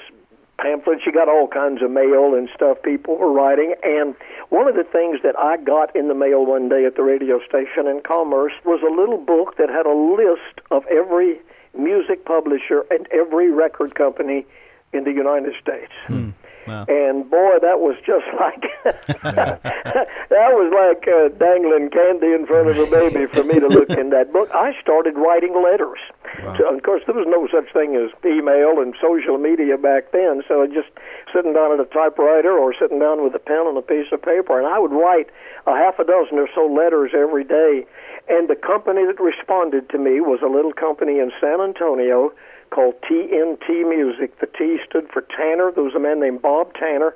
pamphlets. 0.59 1.03
You 1.07 1.13
got 1.13 1.29
all 1.29 1.49
kinds 1.49 1.83
of 1.83 1.91
mail 1.91 2.35
and 2.35 2.49
stuff 2.55 2.83
people 2.83 3.17
were 3.17 3.33
writing. 3.33 3.75
And 3.83 4.15
one 4.51 4.69
of 4.69 4.75
the 4.75 4.85
things 4.85 5.21
that 5.23 5.39
I 5.39 5.57
got 5.57 5.95
in 5.97 6.09
the 6.09 6.15
mail 6.15 6.45
one 6.45 6.69
day 6.69 6.85
at 6.85 6.97
the 6.97 7.03
radio 7.03 7.41
station 7.49 7.87
in 7.87 8.03
Commerce 8.07 8.53
was 8.65 8.81
a 8.83 8.93
little 8.95 9.19
book 9.19 9.57
that 9.57 9.69
had 9.69 9.87
a 9.87 9.95
list 9.95 10.61
of 10.71 10.85
every 10.87 11.41
music 11.83 12.25
publisher 12.25 12.85
and 12.91 13.07
every 13.13 13.51
record 13.51 13.95
company 13.95 14.47
in 14.93 15.05
the 15.05 15.13
United 15.13 15.55
States. 15.61 15.93
Hmm. 16.07 16.31
Wow. 16.67 16.85
And 16.89 17.29
boy, 17.29 17.59
that 17.63 17.81
was 17.81 17.97
just 18.05 18.27
like 18.39 18.63
that 18.85 20.51
was 20.55 20.71
like 20.71 21.09
uh, 21.09 21.33
dangling 21.35 21.91
candy 21.91 22.31
in 22.31 22.47
front 22.47 22.69
of 22.69 22.79
a 22.79 22.87
baby 22.87 23.27
for 23.27 23.43
me 23.43 23.59
to 23.59 23.67
look 23.67 23.91
in 23.91 24.11
that 24.11 24.33
book. 24.33 24.51
I 24.53 24.77
started 24.81 25.17
writing 25.17 25.57
letters. 25.57 25.99
Wow. 26.45 26.57
So, 26.59 26.75
of 26.75 26.83
course, 26.83 27.03
there 27.07 27.17
was 27.17 27.27
no 27.27 27.49
such 27.49 27.73
thing 27.73 27.97
as 27.97 28.13
email 28.25 28.79
and 28.79 28.95
social 29.01 29.39
media 29.39 29.79
back 29.79 30.13
then. 30.13 30.43
So 30.47 30.63
I 30.63 30.67
just 30.67 30.95
sitting 31.35 31.55
down 31.55 31.73
at 31.73 31.81
a 31.81 31.89
typewriter 31.89 32.53
or 32.53 32.75
sitting 32.79 33.01
down 33.01 33.25
with 33.25 33.35
a 33.35 33.43
pen 33.43 33.67
on 33.67 33.77
a 33.77 33.83
piece 33.83 34.13
of 34.13 34.23
paper, 34.23 34.59
and 34.59 34.69
I 34.69 34.79
would 34.79 34.93
write 34.93 35.27
a 35.67 35.75
half 35.75 35.99
a 35.99 36.05
dozen 36.05 36.39
or 36.39 36.49
so 36.55 36.67
letters 36.67 37.13
every 37.17 37.45
day. 37.45 37.87
And 38.29 38.49
the 38.49 38.57
company 38.57 39.05
that 39.07 39.21
responded 39.21 39.89
to 39.91 39.99
me 39.99 40.21
was 40.21 40.41
a 40.43 40.49
little 40.49 40.73
company 40.73 41.19
in 41.19 41.33
San 41.41 41.61
Antonio 41.61 42.33
called 42.71 42.95
TNT 43.03 43.89
Music. 43.89 44.39
The 44.41 44.47
T 44.47 44.79
stood 44.89 45.09
for 45.13 45.23
Tanner. 45.23 45.73
There 45.73 45.85
was 45.85 45.95
a 45.95 46.01
man 46.01 46.21
named 46.21 46.43
Bob 46.43 46.73
Tanner, 46.75 47.15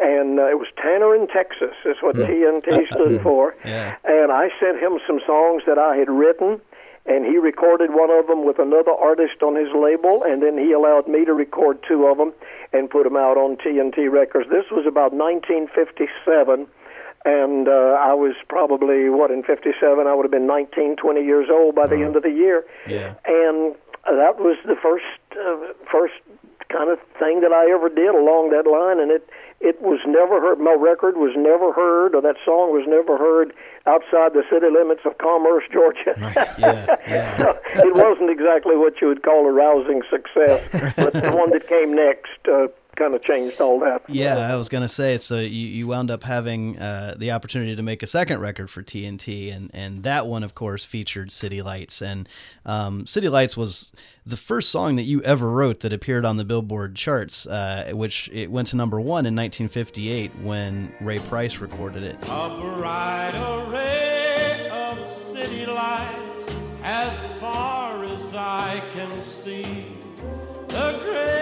and 0.00 0.38
uh, 0.38 0.48
it 0.48 0.58
was 0.58 0.68
Tanner 0.76 1.14
in 1.14 1.26
Texas 1.26 1.74
is 1.84 1.96
what 2.00 2.16
yeah. 2.16 2.26
TNT 2.26 2.86
stood 2.92 3.22
for. 3.22 3.54
Yeah. 3.64 3.96
And 4.04 4.32
I 4.32 4.48
sent 4.60 4.78
him 4.78 4.98
some 5.06 5.20
songs 5.26 5.62
that 5.66 5.78
I 5.78 5.96
had 5.96 6.08
written, 6.08 6.60
and 7.04 7.26
he 7.26 7.36
recorded 7.36 7.90
one 7.92 8.10
of 8.10 8.28
them 8.28 8.46
with 8.46 8.58
another 8.58 8.92
artist 8.92 9.42
on 9.42 9.56
his 9.56 9.68
label, 9.74 10.22
and 10.22 10.42
then 10.42 10.56
he 10.56 10.72
allowed 10.72 11.08
me 11.08 11.24
to 11.24 11.34
record 11.34 11.82
two 11.86 12.06
of 12.06 12.16
them 12.16 12.32
and 12.72 12.88
put 12.88 13.04
them 13.04 13.16
out 13.16 13.36
on 13.36 13.56
TNT 13.56 14.10
Records. 14.10 14.48
This 14.48 14.70
was 14.70 14.86
about 14.86 15.12
1957 15.12 16.66
and 17.24 17.68
uh, 17.68 17.96
I 18.00 18.14
was 18.14 18.34
probably 18.48 19.08
what 19.08 19.30
in 19.30 19.42
'57 19.42 20.06
I 20.06 20.14
would 20.14 20.24
have 20.24 20.30
been 20.30 20.46
19, 20.46 20.96
20 20.96 21.22
years 21.22 21.48
old 21.50 21.74
by 21.74 21.86
the 21.86 21.96
uh-huh. 21.96 22.04
end 22.04 22.16
of 22.16 22.22
the 22.22 22.30
year. 22.30 22.64
Yeah. 22.86 23.14
And 23.26 23.74
that 24.06 24.38
was 24.38 24.58
the 24.66 24.76
first 24.76 25.06
uh, 25.38 25.72
first 25.90 26.14
kind 26.68 26.90
of 26.90 26.98
thing 27.18 27.40
that 27.42 27.52
I 27.52 27.70
ever 27.70 27.88
did 27.88 28.14
along 28.14 28.50
that 28.50 28.66
line, 28.66 28.98
and 28.98 29.12
it 29.12 29.28
it 29.60 29.80
was 29.80 30.00
never 30.06 30.40
heard. 30.40 30.58
My 30.58 30.74
record 30.74 31.16
was 31.16 31.34
never 31.36 31.72
heard, 31.72 32.16
or 32.16 32.22
that 32.22 32.36
song 32.44 32.72
was 32.72 32.82
never 32.88 33.16
heard 33.16 33.52
outside 33.86 34.34
the 34.34 34.42
city 34.50 34.66
limits 34.66 35.02
of 35.04 35.18
Commerce, 35.18 35.64
Georgia. 35.70 36.18
Right. 36.18 36.48
Yeah, 36.58 36.96
yeah. 37.06 37.36
so 37.36 37.86
it 37.86 37.94
wasn't 37.94 38.30
exactly 38.30 38.76
what 38.76 39.00
you 39.00 39.06
would 39.06 39.22
call 39.22 39.46
a 39.46 39.52
rousing 39.52 40.02
success, 40.10 40.66
but 40.96 41.12
the 41.12 41.30
one 41.30 41.50
that 41.50 41.68
came 41.68 41.94
next. 41.94 42.42
Uh, 42.48 42.66
kind 42.96 43.14
of 43.14 43.22
changed 43.22 43.60
all 43.60 43.80
that. 43.80 44.02
Yeah, 44.08 44.36
I 44.52 44.56
was 44.56 44.68
going 44.68 44.82
to 44.82 44.88
say. 44.88 45.18
So 45.18 45.38
you, 45.38 45.46
you 45.48 45.86
wound 45.86 46.10
up 46.10 46.22
having 46.22 46.78
uh, 46.78 47.14
the 47.16 47.32
opportunity 47.32 47.74
to 47.76 47.82
make 47.82 48.02
a 48.02 48.06
second 48.06 48.40
record 48.40 48.70
for 48.70 48.82
TNT, 48.82 49.54
and 49.54 49.70
and 49.72 50.02
that 50.02 50.26
one, 50.26 50.42
of 50.42 50.54
course, 50.54 50.84
featured 50.84 51.30
City 51.32 51.62
Lights. 51.62 52.02
And 52.02 52.28
um, 52.66 53.06
City 53.06 53.28
Lights 53.28 53.56
was 53.56 53.92
the 54.26 54.36
first 54.36 54.70
song 54.70 54.96
that 54.96 55.02
you 55.02 55.22
ever 55.22 55.50
wrote 55.50 55.80
that 55.80 55.92
appeared 55.92 56.24
on 56.24 56.36
the 56.36 56.44
Billboard 56.44 56.94
charts, 56.94 57.46
uh, 57.46 57.92
which 57.94 58.28
it 58.32 58.50
went 58.50 58.68
to 58.68 58.76
number 58.76 59.00
one 59.00 59.26
in 59.26 59.34
1958 59.34 60.30
when 60.42 60.92
Ray 61.00 61.18
Price 61.18 61.58
recorded 61.58 62.02
it. 62.02 62.16
A 62.24 62.76
bright 62.76 63.34
array 63.34 64.68
of 64.70 65.04
city 65.06 65.66
lights 65.66 66.54
as 66.82 67.14
far 67.40 68.04
as 68.04 68.34
I 68.34 68.82
can 68.92 69.22
see. 69.22 69.86
The 70.68 70.98
great 71.04 71.41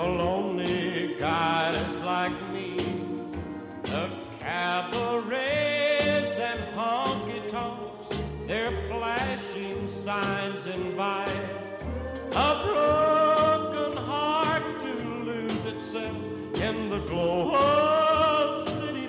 for 0.00 0.08
lonely 0.08 1.14
guys 1.18 1.98
like 2.00 2.32
me. 2.52 2.76
The 3.82 4.08
cabarets 4.38 6.38
and 6.38 6.60
honky 6.74 7.50
tonks, 7.50 8.16
their 8.46 8.70
flashing 8.88 9.86
signs 9.88 10.66
invite 10.66 11.34
a 12.32 12.62
broken 12.64 13.96
heart 13.98 14.80
to 14.80 14.94
lose 15.24 15.66
itself 15.66 16.16
in 16.54 16.88
the 16.88 17.00
glow 17.00 17.54
of 17.54 18.68
city. 18.68 19.06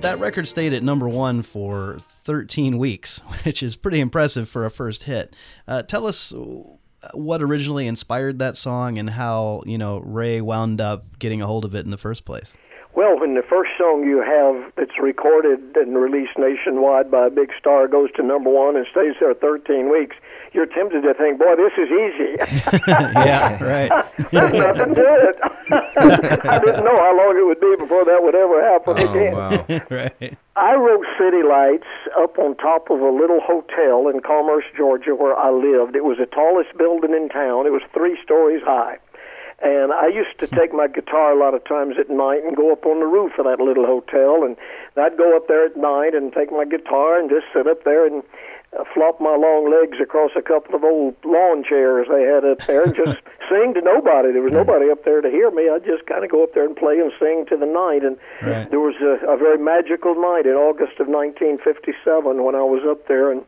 That 0.00 0.18
record 0.18 0.48
stayed 0.48 0.72
at 0.72 0.82
number 0.82 1.08
one 1.08 1.42
for 1.42 1.98
13 2.24 2.78
weeks, 2.78 3.18
which 3.44 3.62
is 3.62 3.76
pretty 3.76 4.00
impressive 4.00 4.48
for 4.48 4.66
a 4.66 4.70
first 4.70 5.04
hit. 5.04 5.36
Uh, 5.68 5.82
tell 5.82 6.06
us 6.06 6.32
what 7.14 7.42
originally 7.42 7.86
inspired 7.86 8.38
that 8.38 8.56
song 8.56 8.98
and 8.98 9.10
how 9.10 9.62
you 9.66 9.78
know 9.78 9.98
Ray 9.98 10.40
wound 10.40 10.80
up 10.80 11.18
getting 11.18 11.40
a 11.42 11.46
hold 11.46 11.64
of 11.64 11.74
it 11.74 11.84
in 11.84 11.90
the 11.90 11.98
first 11.98 12.24
place. 12.24 12.54
Well, 12.94 13.18
when 13.20 13.34
the 13.34 13.42
first 13.42 13.70
song 13.78 14.02
you 14.04 14.18
have 14.18 14.72
that's 14.76 14.98
recorded 15.00 15.76
and 15.76 15.96
released 15.96 16.36
nationwide 16.36 17.10
by 17.10 17.28
a 17.28 17.30
big 17.30 17.50
star 17.58 17.86
goes 17.86 18.10
to 18.16 18.22
number 18.22 18.50
one 18.50 18.76
and 18.76 18.86
stays 18.90 19.14
there 19.20 19.32
13 19.32 19.90
weeks, 19.90 20.16
you're 20.52 20.66
tempted 20.66 21.02
to 21.02 21.14
think, 21.14 21.38
boy, 21.38 21.54
this 21.56 21.72
is 21.78 21.88
easy. 21.88 22.36
yeah, 22.88 23.62
right. 23.62 23.90
There's 24.30 24.52
nothing 24.52 24.94
to 24.94 25.06
it. 25.28 25.36
I 25.70 26.58
didn't 26.58 26.84
know 26.84 26.96
how 26.96 27.16
long 27.16 27.36
it 27.38 27.46
would 27.46 27.60
be 27.60 27.76
before 27.78 28.04
that 28.04 28.22
would 28.22 28.34
ever 28.34 28.62
happen 28.62 28.94
oh, 28.98 29.10
again. 29.10 29.34
Wow. 29.36 29.80
right. 29.90 30.38
I 30.56 30.74
wrote 30.74 31.06
City 31.18 31.42
Lights 31.42 31.86
up 32.18 32.38
on 32.38 32.56
top 32.56 32.90
of 32.90 33.00
a 33.00 33.10
little 33.10 33.40
hotel 33.40 34.08
in 34.08 34.20
Commerce, 34.20 34.64
Georgia, 34.76 35.14
where 35.14 35.36
I 35.36 35.50
lived. 35.50 35.94
It 35.94 36.04
was 36.04 36.18
the 36.18 36.26
tallest 36.26 36.76
building 36.76 37.14
in 37.14 37.28
town. 37.28 37.66
It 37.66 37.72
was 37.72 37.82
three 37.94 38.18
stories 38.22 38.62
high. 38.64 38.98
And 39.62 39.92
I 39.92 40.08
used 40.08 40.38
to 40.40 40.46
take 40.46 40.72
my 40.72 40.88
guitar 40.88 41.32
a 41.32 41.38
lot 41.38 41.52
of 41.52 41.62
times 41.64 41.96
at 42.00 42.08
night 42.08 42.42
and 42.44 42.56
go 42.56 42.72
up 42.72 42.86
on 42.86 42.98
the 42.98 43.06
roof 43.06 43.32
of 43.38 43.44
that 43.44 43.60
little 43.60 43.84
hotel. 43.84 44.42
And 44.42 44.56
I'd 44.96 45.18
go 45.18 45.36
up 45.36 45.48
there 45.48 45.66
at 45.66 45.76
night 45.76 46.14
and 46.14 46.32
take 46.32 46.50
my 46.50 46.64
guitar 46.64 47.20
and 47.20 47.28
just 47.28 47.44
sit 47.52 47.66
up 47.66 47.84
there 47.84 48.06
and 48.06 48.22
uh, 48.78 48.84
flop 48.94 49.20
my 49.20 49.34
long 49.36 49.66
legs 49.70 49.98
across 50.00 50.30
a 50.36 50.42
couple 50.42 50.74
of 50.74 50.84
old 50.84 51.14
lawn 51.24 51.64
chairs 51.64 52.06
they 52.10 52.22
had 52.22 52.44
up 52.44 52.58
there 52.66 52.82
and 52.84 52.94
just 52.94 53.18
sing 53.50 53.74
to 53.74 53.80
nobody. 53.82 54.32
There 54.32 54.42
was 54.42 54.52
nobody 54.52 54.90
up 54.90 55.04
there 55.04 55.20
to 55.20 55.28
hear 55.30 55.50
me. 55.50 55.68
I'd 55.68 55.84
just 55.84 56.06
kind 56.06 56.24
of 56.24 56.30
go 56.30 56.44
up 56.44 56.54
there 56.54 56.64
and 56.66 56.76
play 56.76 56.98
and 57.00 57.10
sing 57.18 57.46
to 57.50 57.56
the 57.56 57.66
night. 57.66 58.04
And 58.04 58.16
Right. 58.42 58.70
there 58.70 58.80
was 58.80 58.94
a, 59.02 59.26
a 59.26 59.36
very 59.36 59.58
magical 59.58 60.14
night 60.14 60.46
in 60.46 60.54
August 60.54 61.00
of 61.00 61.08
1957 61.08 62.42
when 62.44 62.54
I 62.54 62.62
was 62.62 62.82
up 62.88 63.06
there 63.08 63.30
and 63.32 63.42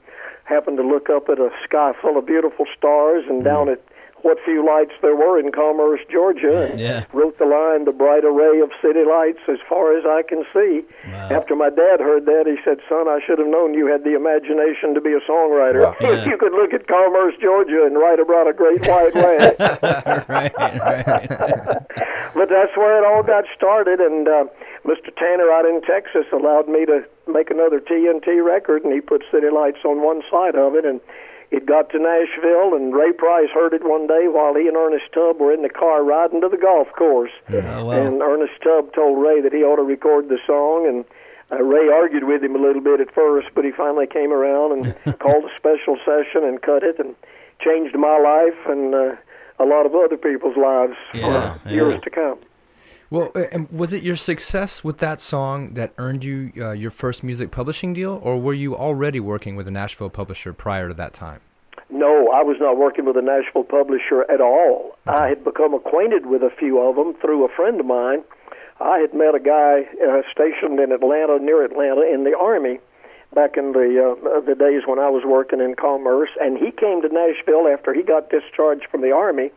happened 0.45 0.77
to 0.79 0.83
look 0.83 1.09
up 1.09 1.29
at 1.29 1.39
a 1.39 1.51
sky 1.65 1.93
full 2.01 2.19
of 2.19 2.27
beautiful 2.27 2.67
stars 2.77 3.25
and 3.29 3.45
down 3.45 3.69
at 3.69 3.81
what 4.23 4.39
few 4.45 4.65
lights 4.67 4.93
there 5.03 5.15
were 5.17 5.39
in 5.39 5.51
Commerce, 5.53 6.01
Georgia, 6.11 6.71
and 6.71 6.81
Yeah. 6.89 7.05
wrote 7.13 7.39
the 7.39 7.45
line, 7.45 7.85
"The 7.85 7.93
bright 7.93 8.25
array 8.25 8.61
of 8.61 8.71
city 8.81 9.05
lights 9.05 9.41
as 9.49 9.59
far 9.69 9.97
as 9.97 10.05
I 10.07 10.23
can 10.23 10.45
see." 10.53 10.83
Wow. 11.11 11.29
After 11.31 11.55
my 11.57 11.71
dad 11.71 12.01
heard 12.01 12.27
that, 12.27 12.47
he 12.47 12.57
said, 12.65 12.79
"Son, 12.89 13.09
I 13.09 13.19
should 13.27 13.39
have 13.39 13.49
known 13.49 13.75
you 13.75 13.87
had 13.87 14.05
the 14.05 14.15
imagination 14.15 14.95
to 14.95 15.01
be 15.01 15.13
a 15.13 15.21
songwriter. 15.29 15.83
Wow. 15.85 15.97
Yeah. 16.01 16.25
you 16.31 16.37
could 16.39 16.53
look 16.53 16.73
at 16.73 16.87
Commerce, 16.87 17.35
Georgia, 17.41 17.85
and 17.85 17.99
write 17.99 18.21
about 18.21 18.47
a 18.49 18.53
great 18.53 18.81
white 18.87 19.15
land." 19.15 19.57
right, 20.29 20.55
right. 20.57 21.29
but 22.35 22.49
that's 22.49 22.75
where 22.77 22.99
it 22.99 23.05
all 23.07 23.23
got 23.23 23.45
started. 23.57 24.01
And 24.01 24.29
uh, 24.29 24.45
Mr. 24.87 25.15
Tanner 25.17 25.51
out 25.51 25.65
in 25.67 25.81
Texas 25.83 26.27
allowed 26.33 26.69
me 26.69 26.87
to 26.87 27.05
make 27.27 27.51
another 27.51 27.81
TNT 27.81 28.45
record, 28.45 28.85
and 28.85 28.93
he 28.93 29.01
put 29.01 29.23
City 29.31 29.49
Lights 29.51 29.79
on 29.85 30.03
one 30.03 30.23
side 30.31 30.55
of 30.57 30.75
it, 30.75 30.85
and 30.85 31.01
it 31.53 31.67
got 31.67 31.91
to 31.91 31.99
Nashville. 31.99 32.75
And 32.75 32.95
Ray 32.95 33.12
Price 33.12 33.51
heard 33.53 33.75
it 33.75 33.85
one 33.85 34.07
day 34.09 34.27
while 34.27 34.55
he 34.55 34.67
and 34.67 34.77
Ernest 34.77 35.12
Tubb 35.12 35.38
were 35.38 35.53
in 35.53 35.62
the 35.62 35.69
car 35.69 36.03
riding 36.03 36.41
to 36.41 36.49
the 36.49 36.57
golf 36.57 36.88
course. 36.97 37.31
Oh, 37.53 37.85
wow. 37.85 37.91
And 37.91 38.23
Ernest 38.23 38.55
Tubb 38.65 38.93
told 38.95 39.23
Ray 39.23 39.41
that 39.43 39.53
he 39.53 39.62
ought 39.62 39.77
to 39.77 39.83
record 39.83 40.29
the 40.29 40.38
song, 40.47 40.87
and 40.88 41.05
uh, 41.53 41.62
Ray 41.62 41.88
argued 41.88 42.25
with 42.25 42.43
him 42.43 42.57
a 42.57 42.59
little 42.59 42.81
bit 42.83 43.01
at 43.01 43.12
first, 43.15 43.49
but 43.55 43.65
he 43.65 43.71
finally 43.71 44.07
came 44.07 44.33
around 44.33 44.73
and 45.05 45.19
called 45.21 45.45
a 45.45 45.53
special 45.57 45.97
session 46.05 46.43
and 46.45 46.62
cut 46.62 46.83
it, 46.83 46.99
and 46.99 47.15
changed 47.61 47.95
my 47.95 48.19
life 48.19 48.59
and 48.67 48.95
uh, 48.95 49.15
a 49.61 49.67
lot 49.67 49.87
of 49.87 49.95
other 49.95 50.17
people's 50.17 50.57
lives 50.57 50.97
Yeah, 51.15 51.59
for 51.59 51.69
years 51.69 52.01
to 52.03 52.11
come. 52.11 52.38
Well, 53.12 53.31
and 53.53 53.70
was 53.70 53.92
it 53.92 54.03
your 54.03 54.16
success 54.16 54.83
with 54.83 54.96
that 54.98 55.20
song 55.20 55.75
that 55.75 55.92
earned 55.98 56.25
you 56.25 56.51
uh, 56.57 56.70
your 56.70 56.90
first 56.90 57.22
music 57.22 57.51
publishing 57.51 57.92
deal, 57.92 58.18
or 58.22 58.40
were 58.40 58.55
you 58.55 58.75
already 58.75 59.20
working 59.20 59.55
with 59.55 59.68
a 59.68 59.70
Nashville 59.70 60.09
publisher 60.09 60.55
prior 60.55 60.88
to 60.88 60.94
that 60.94 61.12
time? 61.12 61.42
No, 61.90 62.31
I 62.33 62.42
was 62.42 62.57
not 62.59 62.79
working 62.79 63.05
with 63.05 63.18
a 63.18 63.20
Nashville 63.20 63.64
publisher 63.64 64.25
at 64.31 64.40
all. 64.40 64.96
I 65.07 65.29
had 65.29 65.44
become 65.44 65.75
acquainted 65.75 66.25
with 66.25 66.42
a 66.42 66.48
few 66.59 66.81
of 66.81 66.96
them 66.96 67.12
through 67.20 67.44
a 67.44 67.51
friend 67.55 67.81
of 67.81 67.85
mine. 67.85 68.25
I 68.81 69.01
had 69.01 69.12
met 69.12 69.35
a 69.35 69.40
guy 69.40 69.85
uh, 70.01 70.22
stationed 70.33 70.81
in 70.81 70.90
Atlanta, 70.90 71.38
near 71.38 71.66
Atlanta, 71.66 72.09
in 72.11 72.25
the 72.25 72.35
Army 72.35 72.81
back 73.35 73.59
in 73.59 73.72
the 73.72 74.16
uh, 74.16 74.40
the 74.40 74.55
days 74.55 74.83
when 74.87 74.98
I 74.98 75.11
was 75.11 75.25
working 75.27 75.61
in 75.61 75.75
commerce, 75.75 76.31
and 76.40 76.57
he 76.57 76.70
came 76.70 77.03
to 77.03 77.09
Nashville 77.09 77.68
after 77.68 77.92
he 77.92 78.03
got 78.03 78.31
discharged 78.31 78.87
from 78.90 79.03
the 79.03 79.12
Army, 79.12 79.51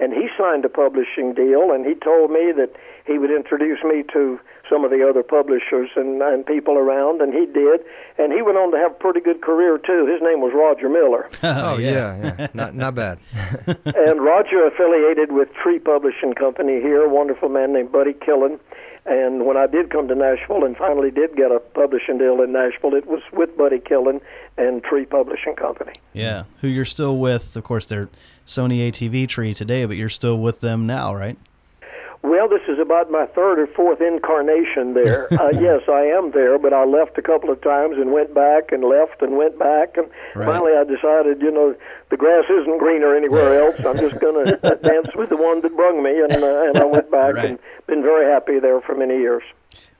and 0.00 0.14
he 0.14 0.28
signed 0.38 0.64
a 0.64 0.70
publishing 0.70 1.34
deal, 1.34 1.72
and 1.72 1.84
he 1.84 1.94
told 1.94 2.30
me 2.30 2.52
that 2.56 2.72
he 3.06 3.18
would 3.18 3.30
introduce 3.30 3.82
me 3.84 4.04
to 4.12 4.38
some 4.70 4.84
of 4.84 4.90
the 4.90 5.06
other 5.06 5.22
publishers 5.22 5.90
and, 5.96 6.22
and 6.22 6.46
people 6.46 6.78
around, 6.78 7.20
and 7.20 7.34
he 7.34 7.46
did, 7.46 7.80
and 8.18 8.32
he 8.32 8.42
went 8.42 8.56
on 8.56 8.70
to 8.72 8.78
have 8.78 8.92
a 8.92 8.94
pretty 8.94 9.20
good 9.20 9.42
career 9.42 9.78
too. 9.78 10.06
His 10.06 10.22
name 10.22 10.40
was 10.40 10.52
Roger 10.54 10.88
Miller. 10.88 11.28
Oh, 11.44 11.74
oh 11.74 11.78
yeah, 11.78 12.34
yeah, 12.38 12.48
not 12.54 12.74
not 12.74 12.94
bad. 12.94 13.18
and 13.84 14.22
Roger 14.22 14.66
affiliated 14.66 15.32
with 15.32 15.52
Tree 15.54 15.78
Publishing 15.78 16.34
Company 16.34 16.80
here, 16.80 17.02
a 17.02 17.08
wonderful 17.08 17.48
man 17.48 17.72
named 17.72 17.92
Buddy 17.92 18.14
Killen. 18.14 18.58
And 19.04 19.44
when 19.44 19.56
I 19.56 19.66
did 19.66 19.90
come 19.90 20.06
to 20.08 20.14
Nashville 20.14 20.64
and 20.64 20.76
finally 20.76 21.10
did 21.10 21.36
get 21.36 21.50
a 21.50 21.58
publishing 21.58 22.18
deal 22.18 22.40
in 22.40 22.52
Nashville, 22.52 22.94
it 22.94 23.06
was 23.06 23.20
with 23.32 23.56
Buddy 23.56 23.80
Killen 23.80 24.20
and 24.56 24.82
Tree 24.84 25.04
Publishing 25.04 25.56
Company. 25.56 25.92
Yeah, 26.12 26.44
who 26.60 26.68
you're 26.68 26.84
still 26.84 27.18
with? 27.18 27.56
Of 27.56 27.64
course, 27.64 27.86
they're 27.86 28.08
Sony 28.46 28.88
ATV 28.88 29.28
tree 29.28 29.54
today, 29.54 29.84
but 29.84 29.96
you're 29.96 30.08
still 30.08 30.38
with 30.38 30.60
them 30.60 30.86
now, 30.86 31.14
right? 31.14 31.36
Well, 32.22 32.48
this 32.48 32.62
is 32.68 32.78
about 32.78 33.10
my 33.10 33.26
third 33.26 33.58
or 33.58 33.66
fourth 33.66 34.00
incarnation 34.00 34.94
there. 34.94 35.26
uh, 35.40 35.50
yes, 35.60 35.82
I 35.88 36.02
am 36.02 36.30
there, 36.30 36.56
but 36.58 36.72
I 36.72 36.84
left 36.84 37.18
a 37.18 37.22
couple 37.22 37.50
of 37.50 37.60
times 37.62 37.96
and 37.98 38.12
went 38.12 38.32
back 38.32 38.70
and 38.70 38.84
left 38.84 39.20
and 39.22 39.36
went 39.36 39.58
back. 39.58 39.96
And 39.96 40.06
Right. 40.34 40.46
finally 40.46 40.72
I 40.72 40.84
decided, 40.84 41.42
you 41.42 41.50
know, 41.50 41.74
the 42.10 42.16
grass 42.16 42.44
isn't 42.48 42.78
greener 42.78 43.14
anywhere 43.16 43.58
else. 43.62 43.76
I'm 43.84 43.98
just 43.98 44.20
going 44.20 44.46
to 44.46 44.56
dance 44.82 45.08
with 45.16 45.30
the 45.30 45.36
one 45.36 45.60
that 45.62 45.74
brung 45.76 46.02
me. 46.02 46.20
And, 46.20 46.32
uh, 46.32 46.62
and 46.68 46.78
I 46.78 46.84
went 46.84 47.10
back 47.10 47.34
Right. 47.34 47.44
and 47.50 47.58
been 47.86 48.02
very 48.02 48.30
happy 48.30 48.60
there 48.60 48.80
for 48.80 48.94
many 48.94 49.18
years. 49.18 49.42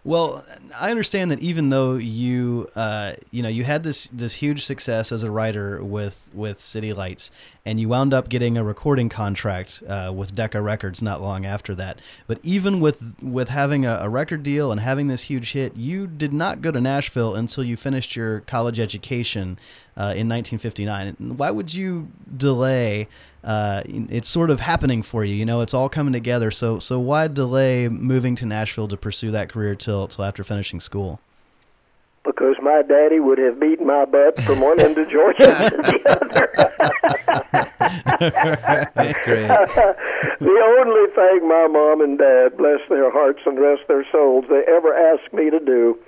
Well, 0.04 0.44
I 0.78 0.90
understand 0.90 1.30
that 1.30 1.38
even 1.38 1.68
though 1.68 1.94
you, 1.94 2.68
uh, 2.74 3.12
you 3.30 3.40
know, 3.40 3.48
you 3.48 3.62
had 3.62 3.84
this 3.84 4.08
this 4.08 4.34
huge 4.34 4.64
success 4.64 5.12
as 5.12 5.22
a 5.22 5.30
writer 5.30 5.82
with 5.82 6.28
with 6.34 6.60
City 6.60 6.92
Lights, 6.92 7.30
and 7.64 7.78
you 7.78 7.88
wound 7.88 8.12
up 8.12 8.28
getting 8.28 8.58
a 8.58 8.64
recording 8.64 9.08
contract 9.08 9.80
uh, 9.86 10.12
with 10.12 10.34
Decca 10.34 10.60
Records 10.60 11.02
not 11.02 11.22
long 11.22 11.46
after 11.46 11.72
that. 11.76 12.00
But 12.26 12.40
even 12.42 12.80
with 12.80 13.00
with 13.22 13.48
having 13.48 13.86
a, 13.86 13.98
a 14.02 14.08
record 14.08 14.42
deal 14.42 14.72
and 14.72 14.80
having 14.80 15.06
this 15.06 15.22
huge 15.22 15.52
hit, 15.52 15.76
you 15.76 16.08
did 16.08 16.32
not 16.32 16.62
go 16.62 16.72
to 16.72 16.80
Nashville 16.80 17.36
until 17.36 17.62
you 17.62 17.76
finished 17.76 18.16
your 18.16 18.40
college 18.40 18.80
education 18.80 19.56
uh, 19.96 20.16
in 20.16 20.28
1959. 20.28 21.16
Why 21.36 21.50
would 21.50 21.74
you 21.74 22.08
delay? 22.36 23.08
Uh, 23.44 23.82
it's 23.86 24.28
sort 24.28 24.50
of 24.50 24.60
happening 24.60 25.02
for 25.02 25.24
you, 25.24 25.34
you 25.34 25.44
know. 25.44 25.60
It's 25.60 25.74
all 25.74 25.88
coming 25.88 26.12
together. 26.12 26.50
So, 26.50 26.78
so 26.78 26.98
why 26.98 27.28
delay 27.28 27.88
moving 27.88 28.34
to 28.36 28.46
Nashville 28.46 28.88
to 28.88 28.96
pursue 28.96 29.30
that 29.32 29.50
career 29.50 29.74
till 29.74 30.08
till 30.08 30.24
after 30.24 30.44
finishing 30.44 30.80
school? 30.80 31.20
Because 32.24 32.54
my 32.62 32.82
daddy 32.82 33.18
would 33.18 33.38
have 33.38 33.58
beaten 33.58 33.86
my 33.86 34.04
butt 34.04 34.40
from 34.42 34.60
one 34.60 34.78
end 34.78 34.96
of 34.96 35.08
Georgia 35.08 35.44
to 35.44 35.76
the 35.76 36.00
other. 36.22 36.48
That's 38.94 39.18
great. 39.24 39.48
the 40.38 40.76
only 40.78 41.10
thing 41.14 41.48
my 41.48 41.66
mom 41.66 42.00
and 42.00 42.16
dad, 42.16 42.56
bless 42.56 42.78
their 42.88 43.10
hearts 43.10 43.40
and 43.44 43.58
rest 43.58 43.82
their 43.88 44.06
souls, 44.12 44.44
they 44.48 44.62
ever 44.68 44.94
asked 44.94 45.32
me 45.32 45.50
to 45.50 45.58
do 45.58 45.98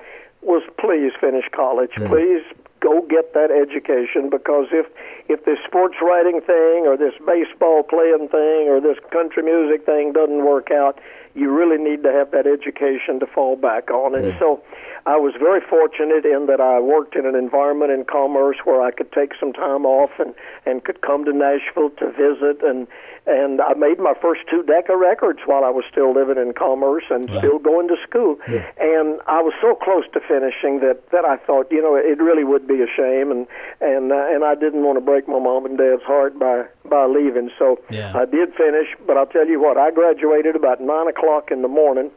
was 0.42 0.62
please 0.79 1.11
finish 1.20 1.44
college. 1.53 1.90
Please 1.97 2.42
go 2.85 3.01
get 3.09 3.33
that 3.33 3.49
education 3.51 4.29
because 4.29 4.68
if 4.70 4.87
if 5.29 5.44
this 5.47 5.57
sports 5.66 5.97
writing 6.05 6.40
thing 6.44 6.85
or 6.85 6.97
this 7.01 7.14
baseball 7.25 7.83
playing 7.83 8.29
thing 8.29 8.68
or 8.68 8.79
this 8.81 9.01
country 9.11 9.42
music 9.42 9.87
thing 9.87 10.12
doesn't 10.12 10.44
work 10.44 10.70
out, 10.70 11.01
you 11.35 11.51
really 11.51 11.83
need 11.83 12.03
to 12.03 12.12
have 12.12 12.31
that 12.31 12.47
education 12.47 13.18
to 13.20 13.27
fall 13.27 13.57
back 13.57 13.90
on. 13.90 14.14
And 14.14 14.37
so 14.38 14.62
I 15.07 15.16
was 15.16 15.35
very 15.38 15.61
fortunate 15.61 16.25
in 16.25 16.47
that 16.47 16.61
I 16.61 16.81
worked 16.81 17.16
in 17.16 17.27
an 17.27 17.35
environment 17.35 17.90
in 17.90 18.05
commerce 18.05 18.57
where 18.64 18.81
I 18.81 18.90
could 18.90 19.11
take 19.12 19.33
some 19.38 19.53
time 19.53 19.85
off 19.85 20.11
and 20.18 20.35
and 20.64 20.83
could 20.85 21.03
come 21.03 21.25
to 21.27 21.33
Nashville 21.33 21.90
to 21.99 22.07
visit 22.12 22.62
and 22.62 22.87
and 23.27 23.61
I 23.61 23.73
made 23.75 23.99
my 23.99 24.12
first 24.20 24.42
two 24.51 24.62
Decca 24.62 24.94
records 24.97 25.40
while 25.47 25.64
I 25.64 25.70
was 25.70 25.85
still 25.90 26.12
living 26.14 26.37
in 26.37 26.53
commerce 26.53 27.05
and 27.11 27.27
still 27.40 27.59
going 27.59 27.88
to 27.88 27.97
school. 28.07 28.37
And 28.79 29.18
I 29.27 29.40
was 29.40 29.55
so 29.61 29.75
close 29.75 30.05
to 30.12 30.20
finishing 30.20 30.81
that 30.81 31.11
that 31.11 31.25
I 31.25 31.37
thought, 31.37 31.66
you 31.70 31.83
know, 31.83 31.97
it 31.97 32.20
really 32.20 32.44
would 32.44 32.66
be 32.68 32.81
a 32.81 32.87
shame 32.87 33.31
and 33.33 33.47
and 33.81 34.12
uh, 34.12 34.29
and 34.33 34.44
I 34.44 34.55
didn't 34.55 34.85
want 34.85 34.97
to 34.97 35.05
break 35.05 35.27
my 35.27 35.38
mom 35.40 35.66
and 35.66 35.77
dad's 35.77 36.03
heart 36.05 36.38
by 36.38 36.64
by 36.85 37.07
leaving. 37.07 37.51
So 37.59 37.81
Yeah. 37.90 38.12
I 38.14 38.25
did 38.25 38.55
finish, 38.55 38.88
but 39.07 39.16
I'll 39.16 39.27
tell 39.27 39.49
you 39.49 39.61
what, 39.61 39.77
I 39.77 39.90
graduated 39.90 40.55
about 40.55 40.81
nine 40.81 41.09
o'clock 41.09 41.23
in 41.50 41.62
the 41.62 41.68
morning 41.68 42.10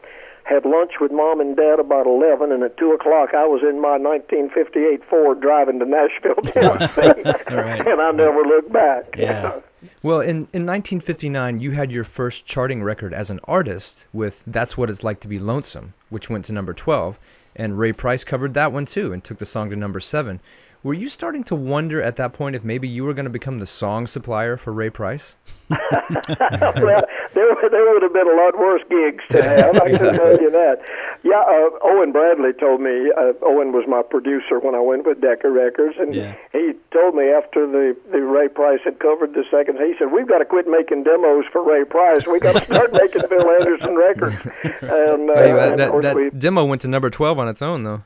had 0.48 0.66
lunch 0.66 0.94
with 1.02 1.12
mom 1.12 1.42
and 1.42 1.58
dad 1.58 1.80
about 1.80 2.08
11, 2.08 2.52
and 2.52 2.64
at 2.64 2.78
2 2.78 2.92
o'clock 2.94 3.34
I 3.34 3.46
was 3.46 3.62
in 3.64 3.82
my 3.82 3.98
1958 3.98 5.04
Ford 5.10 5.42
driving 5.42 5.80
to 5.80 5.86
Nashville, 5.86 6.36
Tennessee. 6.44 7.24
Right. 7.54 7.86
and 7.86 8.02
I 8.02 8.12
never 8.12 8.42
looked 8.42 8.72
back. 8.72 9.16
Yeah. 9.18 9.60
Well, 10.02 10.22
in, 10.22 10.48
in 10.54 10.66
1959, 10.66 11.60
you 11.60 11.72
had 11.72 11.92
your 11.92 12.04
first 12.04 12.48
charting 12.48 12.82
record 12.82 13.14
as 13.14 13.30
an 13.30 13.40
artist 13.44 14.08
with 14.12 14.44
That's 14.48 14.76
What 14.76 14.90
It's 14.90 15.04
Like 15.04 15.20
to 15.20 15.28
Be 15.28 15.38
Lonesome, 15.38 15.94
which 16.10 16.32
went 16.32 16.46
to 16.46 16.52
number 16.52 16.74
12. 16.74 17.20
And 17.56 17.78
Ray 17.78 17.94
Price 17.94 18.24
covered 18.24 18.56
that 18.56 18.72
one 18.72 18.88
too 18.88 19.14
and 19.14 19.24
took 19.24 19.38
the 19.38 19.46
song 19.46 19.70
to 19.70 19.76
number 19.76 20.00
7. 20.00 20.40
Were 20.88 20.94
you 20.94 21.10
starting 21.10 21.44
to 21.52 21.56
wonder 21.56 22.02
at 22.02 22.16
that 22.16 22.32
point 22.32 22.56
if 22.56 22.64
maybe 22.64 22.88
you 22.88 23.04
were 23.04 23.14
going 23.14 23.26
to 23.26 23.30
become 23.30 23.60
the 23.60 23.66
song 23.66 24.08
supplier 24.08 24.56
for 24.56 24.72
Ray 24.72 24.90
Price? 24.90 25.36
well, 25.70 25.82
there, 27.36 27.52
there 27.60 27.92
would 27.92 28.04
have 28.04 28.14
been 28.14 28.26
a 28.26 28.38
lot 28.38 28.58
worse 28.58 28.82
gigs 28.90 29.22
to 29.32 29.44
have. 29.44 29.76
I 29.82 29.92
can 29.92 30.16
tell 30.16 30.40
you 30.40 30.50
that. 30.50 30.78
Yeah, 31.24 31.44
uh, 31.44 31.70
Owen 31.84 32.14
Bradley 32.14 32.54
told 32.54 32.80
me. 32.80 33.12
Uh, 33.18 33.34
Owen 33.44 33.74
was 33.74 33.84
my 33.86 34.02
producer 34.02 34.62
when 34.62 34.76
I 34.76 34.80
went 34.80 35.06
with 35.06 35.20
Decca 35.20 35.50
Records, 35.50 35.96
and 36.00 36.16
Yeah. 36.16 36.36
he 36.54 36.72
told 36.94 37.16
me 37.16 37.32
after 37.32 37.68
the 37.68 37.94
the 38.10 38.22
Ray 38.22 38.48
Price 38.48 38.80
had 38.86 39.00
covered 39.00 39.34
the 39.34 39.44
second, 39.52 39.80
he 39.80 39.94
said, 40.00 40.14
"We've 40.14 40.26
got 40.30 40.38
to 40.38 40.46
quit 40.46 40.70
making 40.70 41.04
demos 41.04 41.44
for 41.52 41.64
Ray 41.64 41.84
Price. 41.84 42.26
We 42.26 42.40
got 42.40 42.56
to 42.56 42.64
start 42.64 42.94
making 42.94 43.24
Bill 43.28 43.50
Anderson 43.60 43.96
records." 43.98 44.38
And, 44.88 45.30
uh, 45.30 45.36
Hey, 45.36 45.52
uh, 45.52 45.70
and 45.72 45.80
that 45.80 46.02
that 46.02 46.16
we 46.16 46.30
demo 46.30 46.64
went 46.64 46.80
to 46.84 46.88
number 46.88 47.10
12 47.10 47.40
on 47.40 47.50
its 47.50 47.62
own, 47.62 47.84
though. 47.84 48.04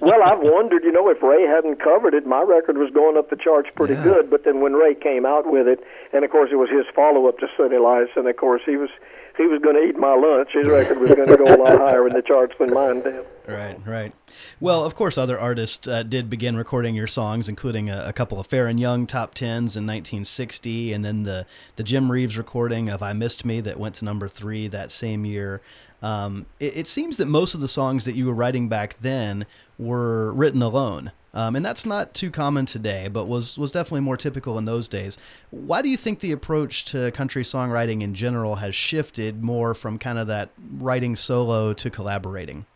Well, 0.00 0.22
I've 0.24 0.40
wondered, 0.40 0.82
you 0.84 0.92
know, 0.92 1.08
if 1.10 1.22
Ray 1.22 1.42
hadn't 1.46 1.76
covered 1.82 2.14
it, 2.14 2.26
my 2.26 2.42
record 2.42 2.78
was 2.78 2.90
going 2.90 3.16
up 3.16 3.30
the 3.30 3.36
charts 3.36 3.68
pretty 3.74 3.94
Yeah. 3.94 4.04
good. 4.04 4.30
But 4.30 4.44
then 4.44 4.60
when 4.60 4.74
Ray 4.74 4.94
came 4.94 5.26
out 5.26 5.50
with 5.50 5.68
it, 5.68 5.80
and 6.12 6.24
of 6.24 6.30
course 6.30 6.50
it 6.52 6.56
was 6.56 6.70
his 6.70 6.86
follow-up 6.94 7.38
to 7.38 7.46
City 7.56 7.78
Lights, 7.78 8.12
and 8.16 8.26
of 8.28 8.36
course 8.36 8.62
he 8.64 8.76
was 8.76 8.90
he 9.36 9.46
was 9.46 9.60
going 9.62 9.76
to 9.76 9.82
eat 9.82 9.96
my 9.96 10.14
lunch. 10.14 10.50
His 10.52 10.66
record 10.66 10.98
was 10.98 11.10
going 11.12 11.28
to 11.28 11.36
go 11.36 11.44
a 11.44 11.56
lot 11.56 11.78
higher 11.88 12.06
in 12.08 12.12
the 12.12 12.22
charts 12.22 12.54
than 12.58 12.72
mine 12.74 13.02
did. 13.02 13.24
Right, 13.46 13.76
right. 13.86 14.12
Well, 14.60 14.84
of 14.84 14.94
course, 14.94 15.18
other 15.18 15.38
artists 15.38 15.86
uh, 15.86 16.02
did 16.02 16.28
begin 16.30 16.56
recording 16.56 16.94
your 16.94 17.06
songs, 17.06 17.48
including 17.48 17.90
a, 17.90 18.04
a 18.06 18.12
couple 18.12 18.38
of 18.38 18.48
Faron 18.48 18.78
Young 18.78 19.06
top 19.06 19.34
tens 19.34 19.76
in 19.76 19.86
1960, 19.86 20.92
and 20.92 21.04
then 21.04 21.22
the 21.22 21.46
the 21.76 21.82
Jim 21.82 22.10
Reeves 22.10 22.38
recording 22.38 22.88
of 22.88 23.02
"I 23.02 23.12
Missed 23.12 23.44
Me" 23.44 23.60
that 23.60 23.78
went 23.78 23.96
to 23.96 24.04
number 24.04 24.28
three 24.28 24.68
that 24.68 24.90
same 24.90 25.24
year. 25.24 25.60
Um, 26.02 26.46
it, 26.60 26.76
it 26.76 26.88
seems 26.88 27.16
that 27.16 27.26
most 27.26 27.54
of 27.54 27.60
the 27.60 27.68
songs 27.68 28.04
that 28.04 28.14
you 28.14 28.26
were 28.26 28.34
writing 28.34 28.68
back 28.68 28.96
then 29.00 29.46
were 29.78 30.32
written 30.32 30.62
alone. 30.62 31.12
Um, 31.34 31.56
and 31.56 31.64
that's 31.64 31.84
not 31.84 32.14
too 32.14 32.30
common 32.30 32.66
today, 32.66 33.08
but 33.08 33.26
was 33.26 33.58
was 33.58 33.72
definitely 33.72 34.00
more 34.00 34.16
typical 34.16 34.58
in 34.58 34.64
those 34.64 34.88
days. 34.88 35.18
Why 35.50 35.82
do 35.82 35.88
you 35.88 35.96
think 35.96 36.20
the 36.20 36.32
approach 36.32 36.84
to 36.86 37.10
country 37.12 37.42
songwriting 37.42 38.02
in 38.02 38.14
general 38.14 38.56
has 38.56 38.74
shifted 38.74 39.42
more 39.42 39.74
from 39.74 39.98
kind 39.98 40.18
of 40.18 40.26
that 40.28 40.50
writing 40.78 41.16
solo 41.16 41.74
to 41.74 41.90
collaborating? 41.90 42.66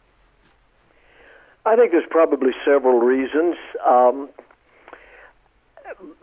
I 1.64 1.76
think 1.76 1.92
there's 1.92 2.08
probably 2.10 2.52
several 2.64 2.98
reasons. 2.98 3.56
Um, 3.86 4.28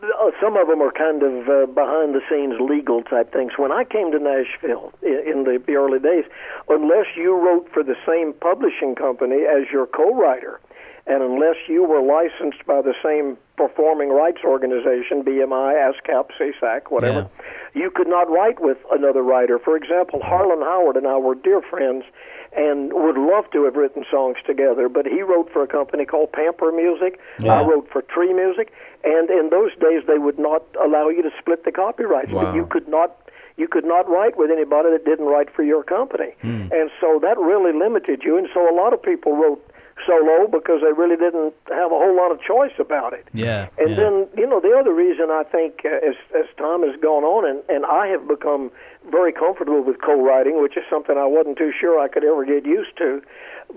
uh, 0.02 0.30
some 0.40 0.56
of 0.56 0.68
them 0.68 0.82
are 0.82 0.92
kind 0.92 1.22
of 1.22 1.48
uh, 1.48 1.66
behind 1.66 2.14
the 2.14 2.20
scenes 2.28 2.60
legal 2.60 3.02
type 3.02 3.32
things. 3.32 3.52
When 3.56 3.72
I 3.72 3.84
came 3.84 4.12
to 4.12 4.18
Nashville 4.18 4.92
in, 5.02 5.44
the, 5.44 5.62
early 5.74 5.98
days, 5.98 6.24
unless 6.68 7.06
you 7.16 7.34
wrote 7.34 7.70
for 7.72 7.82
the 7.82 7.96
same 8.06 8.34
publishing 8.34 8.94
company 8.94 9.44
as 9.48 9.70
your 9.72 9.86
co-writer, 9.86 10.60
and 11.06 11.22
unless 11.22 11.56
you 11.66 11.84
were 11.84 12.02
licensed 12.02 12.64
by 12.66 12.82
the 12.82 12.94
same 13.02 13.38
performing 13.56 14.10
rights 14.10 14.40
organization, 14.44 15.24
BMI, 15.24 15.72
ASCAP, 15.74 16.28
SESAC, 16.38 16.90
whatever, 16.90 17.28
yeah. 17.74 17.80
you 17.82 17.90
could 17.90 18.08
not 18.08 18.30
write 18.30 18.60
with 18.60 18.78
another 18.92 19.22
writer. 19.22 19.58
For 19.58 19.76
example, 19.76 20.20
Harlan 20.22 20.60
Howard 20.60 20.96
and 20.96 21.06
I 21.06 21.16
were 21.16 21.34
dear 21.34 21.62
friends 21.62 22.04
and 22.52 22.92
would 22.92 23.16
love 23.16 23.50
to 23.52 23.64
have 23.64 23.76
written 23.76 24.04
songs 24.10 24.36
together, 24.44 24.88
but 24.88 25.06
he 25.06 25.22
wrote 25.22 25.50
for 25.52 25.62
a 25.62 25.68
company 25.68 26.04
called 26.04 26.32
Pamper 26.32 26.72
Music. 26.72 27.20
Yeah. 27.40 27.60
I 27.60 27.66
wrote 27.66 27.88
for 27.92 28.02
Tree 28.02 28.32
Music, 28.32 28.72
and 29.04 29.30
in 29.30 29.50
those 29.50 29.70
days 29.80 30.02
they 30.06 30.18
would 30.18 30.38
not 30.38 30.62
allow 30.82 31.08
you 31.08 31.22
to 31.22 31.30
split 31.38 31.64
the 31.64 31.72
copyrights. 31.72 32.32
Wow. 32.32 32.54
You 32.54 32.66
could 32.66 32.88
not 32.88 33.16
you 33.56 33.68
could 33.68 33.84
not 33.84 34.08
write 34.08 34.38
with 34.38 34.50
anybody 34.50 34.90
that 34.90 35.04
didn't 35.04 35.26
write 35.26 35.54
for 35.54 35.62
your 35.62 35.82
company. 35.82 36.32
Hmm. 36.40 36.72
And 36.72 36.90
so 37.00 37.18
that 37.20 37.38
really 37.38 37.72
limited 37.78 38.22
you. 38.24 38.38
And 38.38 38.48
so 38.54 38.66
a 38.68 38.74
lot 38.74 38.94
of 38.94 39.02
people 39.02 39.36
wrote 39.36 39.62
solo 40.06 40.46
because 40.46 40.80
they 40.82 40.92
really 40.92 41.16
didn't 41.16 41.54
have 41.68 41.92
a 41.92 41.98
whole 41.98 42.16
lot 42.16 42.30
of 42.32 42.40
choice 42.42 42.72
about 42.78 43.12
it. 43.12 43.26
Yeah. 43.34 43.68
And 43.78 43.90
yeah. 43.90 43.96
then, 43.96 44.28
you 44.36 44.46
know, 44.46 44.60
the 44.60 44.76
other 44.78 44.92
reason 44.92 45.30
I 45.30 45.44
think 45.44 45.84
uh, 45.84 46.08
as 46.08 46.16
as 46.34 46.46
time 46.56 46.82
has 46.82 46.98
gone 47.00 47.24
on 47.24 47.48
and 47.48 47.62
and 47.68 47.84
I 47.86 48.08
have 48.08 48.26
become 48.26 48.70
very 49.10 49.32
comfortable 49.32 49.82
with 49.82 50.00
co-writing, 50.02 50.60
which 50.62 50.76
is 50.76 50.84
something 50.90 51.16
I 51.16 51.26
wasn't 51.26 51.58
too 51.58 51.72
sure 51.78 51.98
I 51.98 52.08
could 52.08 52.24
ever 52.24 52.44
get 52.44 52.66
used 52.66 52.96
to. 52.98 53.22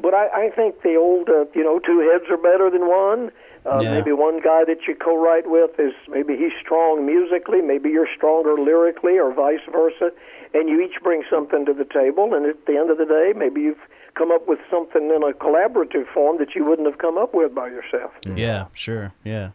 But 0.02 0.14
I, 0.14 0.48
I 0.48 0.50
think 0.50 0.82
the 0.82 0.96
old, 0.96 1.30
uh, 1.30 1.46
you 1.54 1.64
know, 1.64 1.80
two 1.80 2.00
heads 2.00 2.26
are 2.30 2.38
better 2.38 2.70
than 2.70 2.88
one. 2.90 3.32
Uh, 3.66 3.80
yeah. 3.82 3.94
Maybe 3.96 4.12
one 4.12 4.42
guy 4.42 4.66
that 4.66 4.80
you 4.88 4.96
co-write 4.96 5.50
with 5.50 5.80
is 5.80 5.94
maybe 6.10 6.36
he's 6.36 6.52
strong 6.60 7.06
musically, 7.06 7.62
maybe 7.62 7.90
you're 7.90 8.10
stronger 8.14 8.56
lyrically, 8.60 9.18
or 9.18 9.34
vice 9.34 9.64
versa, 9.72 10.12
and 10.54 10.68
you 10.68 10.82
each 10.82 11.02
bring 11.02 11.24
something 11.30 11.66
to 11.66 11.74
the 11.74 11.86
table. 11.86 12.34
And 12.34 12.46
at 12.46 12.66
the 12.66 12.76
end 12.76 12.90
of 12.92 12.98
the 12.98 13.06
day, 13.06 13.32
maybe 13.38 13.62
you've 13.62 13.86
come 14.16 14.32
up 14.32 14.48
with 14.48 14.60
something 14.70 15.10
in 15.10 15.24
a 15.24 15.34
collaborative 15.34 16.08
form 16.14 16.38
that 16.38 16.56
you 16.56 16.66
wouldn't 16.66 16.88
have 16.88 16.98
come 16.98 17.18
up 17.18 17.34
with 17.34 17.54
by 17.54 17.68
yourself. 17.68 18.12
Yeah, 18.36 18.68
sure. 18.74 19.14
Yeah. 19.24 19.52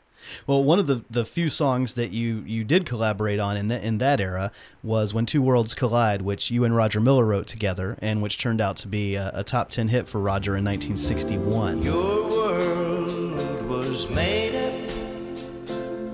Well, 0.47 0.65
one 0.65 0.79
of 0.79 0.87
the, 0.87 1.05
the 1.09 1.25
few 1.25 1.49
songs 1.49 1.95
that 1.95 2.11
you, 2.11 2.43
you 2.47 2.65
did 2.65 2.87
collaborate 2.87 3.39
on 3.39 3.57
in, 3.57 3.69
the, 3.69 3.85
in 3.85 3.99
that 3.99 4.21
era 4.21 4.51
was 4.83 5.15
When 5.15 5.27
Two 5.27 5.41
Worlds 5.43 5.75
Collide, 5.75 6.23
which 6.23 6.51
you 6.51 6.65
and 6.65 6.75
Roger 6.75 7.01
Miller 7.01 7.25
wrote 7.25 7.47
together, 7.47 7.97
and 8.03 8.21
which 8.21 8.39
turned 8.39 8.61
out 8.61 8.77
to 8.79 8.89
be 8.89 9.15
a, 9.15 9.31
a 9.35 9.45
top 9.45 9.71
10 9.71 9.89
hit 9.89 10.09
for 10.09 10.21
Roger 10.21 10.57
in 10.57 10.65
1961. 10.65 11.83
Your 11.83 12.29
world 12.29 13.63
was 13.69 14.11
made 14.11 14.57
up 14.57 14.89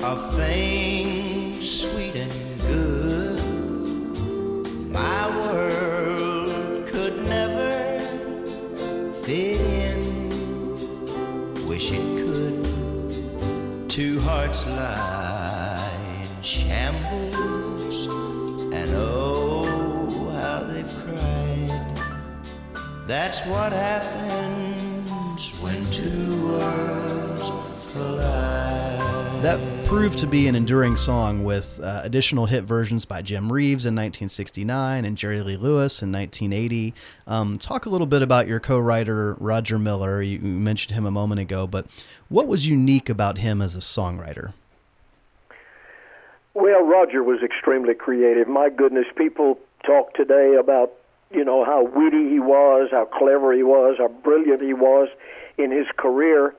of 0.04 0.35
things 0.37 1.68
sweet 1.68 2.14
and 2.14 2.61
good. 2.61 3.40
My 4.92 5.33
hearts 14.34 14.66
lie 14.66 16.18
in 16.22 16.42
shambles, 16.42 18.06
and 18.74 18.90
oh, 18.92 20.28
how 20.30 20.64
they've 20.64 20.94
cried. 21.04 21.94
That's 23.06 23.40
what 23.46 23.70
happens 23.70 25.40
when 25.62 25.88
two 25.90 26.48
worlds 26.48 27.86
collide. 27.92 29.44
That 29.44 29.60
proved 29.84 30.16
to 30.16 30.26
be 30.26 30.48
an 30.48 30.54
enduring 30.54 30.96
song 30.96 31.44
with 31.44 31.78
uh, 31.82 32.00
additional 32.02 32.46
hit 32.46 32.64
versions 32.64 33.04
by 33.04 33.20
Jim 33.20 33.52
Reeves 33.52 33.84
in 33.84 33.92
1969 33.92 35.04
and 35.04 35.16
Jerry 35.16 35.40
Lee 35.42 35.56
Lewis 35.56 36.02
in 36.02 36.10
1980. 36.10 36.94
Um, 37.26 37.58
talk 37.58 37.84
a 37.84 37.90
little 37.90 38.06
bit 38.06 38.22
about 38.22 38.48
your 38.48 38.60
co 38.60 38.78
writer, 38.78 39.34
Roger 39.34 39.78
Miller. 39.78 40.22
You 40.22 40.38
mentioned 40.38 40.94
him 40.94 41.04
a 41.04 41.10
moment 41.10 41.40
ago, 41.40 41.66
but 41.66 41.86
what 42.28 42.48
was 42.48 42.66
unique 42.66 43.10
about 43.10 43.38
him 43.38 43.60
as 43.60 43.76
a 43.76 43.80
songwriter? 43.80 44.54
Well, 46.54 46.82
Roger 46.82 47.22
was 47.22 47.42
extremely 47.42 47.94
creative. 47.94 48.48
My 48.48 48.70
goodness, 48.70 49.06
people 49.16 49.58
talk 49.84 50.14
today 50.14 50.56
about 50.58 50.92
you 51.30 51.44
know 51.44 51.64
how 51.64 51.84
witty 51.84 52.30
he 52.30 52.40
was, 52.40 52.88
how 52.90 53.04
clever 53.04 53.52
he 53.52 53.62
was, 53.62 53.96
how 53.98 54.08
brilliant 54.08 54.62
he 54.62 54.72
was 54.72 55.08
in 55.58 55.70
his 55.70 55.86
career. 55.96 56.54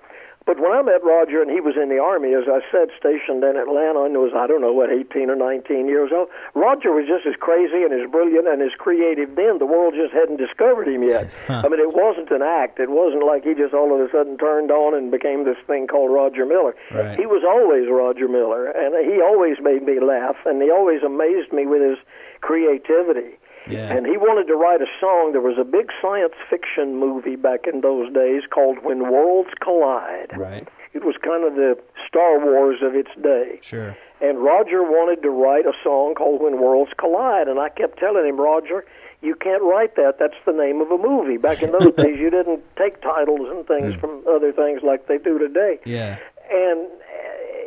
But 0.45 0.59
when 0.61 0.71
I 0.71 0.83
met 0.83 1.03
Roger 1.03 1.41
and 1.41 1.49
he 1.49 1.59
was 1.59 1.73
in 1.73 1.89
the 1.89 1.97
Army, 1.97 2.37
as 2.37 2.45
I 2.45 2.61
said, 2.69 2.93
stationed 2.93 3.43
in 3.43 3.57
Atlanta 3.57 4.05
and 4.05 4.13
was, 4.21 4.29
I 4.37 4.45
don't 4.45 4.61
know, 4.61 4.71
what, 4.71 4.93
18 4.93 5.33
or 5.33 5.35
19 5.35 5.89
years 5.89 6.11
old, 6.13 6.29
Roger 6.53 6.93
was 6.93 7.09
just 7.09 7.25
as 7.25 7.33
crazy 7.41 7.81
and 7.81 7.89
as 7.89 8.05
brilliant 8.09 8.47
and 8.47 8.61
as 8.61 8.77
creative 8.77 9.33
then. 9.35 9.57
The 9.57 9.65
world 9.65 9.97
just 9.97 10.13
hadn't 10.13 10.37
discovered 10.37 10.87
him 10.87 11.03
yet. 11.03 11.33
Huh. 11.45 11.61
I 11.63 11.69
mean, 11.69 11.79
it 11.79 11.93
wasn't 11.93 12.31
an 12.31 12.41
act. 12.41 12.79
It 12.79 12.89
wasn't 12.89 13.23
like 13.23 13.43
he 13.43 13.53
just 13.53 13.73
all 13.73 13.93
of 13.93 14.01
a 14.01 14.09
sudden 14.09 14.37
turned 14.37 14.71
on 14.71 14.97
and 14.97 15.11
became 15.11 15.45
this 15.45 15.57
thing 15.67 15.85
called 15.85 16.09
Roger 16.09 16.43
Miller. 16.43 16.73
Right. 16.89 17.19
He 17.19 17.27
was 17.27 17.45
always 17.45 17.85
Roger 17.85 18.27
Miller, 18.27 18.71
and 18.71 18.97
he 19.05 19.21
always 19.21 19.57
made 19.61 19.83
me 19.83 19.99
laugh, 19.99 20.37
and 20.45 20.61
he 20.61 20.71
always 20.71 21.03
amazed 21.03 21.53
me 21.53 21.67
with 21.67 21.81
his 21.81 21.99
creativity. 22.41 23.37
Yeah. 23.67 23.93
And 23.93 24.05
he 24.05 24.17
wanted 24.17 24.47
to 24.47 24.55
write 24.55 24.81
a 24.81 24.89
song. 24.99 25.31
There 25.31 25.41
was 25.41 25.57
a 25.59 25.63
big 25.63 25.89
science 26.01 26.33
fiction 26.49 26.97
movie 26.97 27.35
back 27.35 27.65
in 27.71 27.81
those 27.81 28.11
days 28.13 28.43
called 28.49 28.77
When 28.83 29.11
Worlds 29.11 29.49
Collide. 29.61 30.37
Right. 30.37 30.67
It 30.93 31.03
was 31.03 31.15
kind 31.21 31.43
of 31.43 31.55
the 31.55 31.77
Star 32.07 32.39
Wars 32.39 32.79
of 32.81 32.95
its 32.95 33.11
day. 33.21 33.59
Sure. 33.61 33.97
And 34.21 34.39
Roger 34.39 34.81
wanted 34.81 35.21
to 35.23 35.29
write 35.29 35.65
a 35.65 35.73
song 35.83 36.15
called 36.15 36.41
When 36.41 36.61
Worlds 36.61 36.91
Collide. 36.97 37.47
And 37.47 37.59
I 37.59 37.69
kept 37.69 37.99
telling 37.99 38.25
him, 38.25 38.39
Roger, 38.39 38.85
you 39.21 39.35
can't 39.35 39.63
write 39.63 39.95
that. 39.97 40.19
That's 40.19 40.39
the 40.45 40.53
name 40.53 40.81
of 40.81 40.91
a 40.91 40.97
movie. 40.97 41.37
Back 41.37 41.63
in 41.63 41.71
those 41.71 41.93
days, 41.97 42.17
you 42.19 42.29
didn't 42.29 42.63
take 42.77 43.01
titles 43.01 43.49
and 43.49 43.67
things 43.67 43.95
mm. 43.95 43.99
from 43.99 44.23
other 44.29 44.53
things 44.53 44.81
like 44.83 45.07
they 45.07 45.17
do 45.17 45.37
today. 45.37 45.79
Yeah. 45.85 46.17
And 46.49 46.87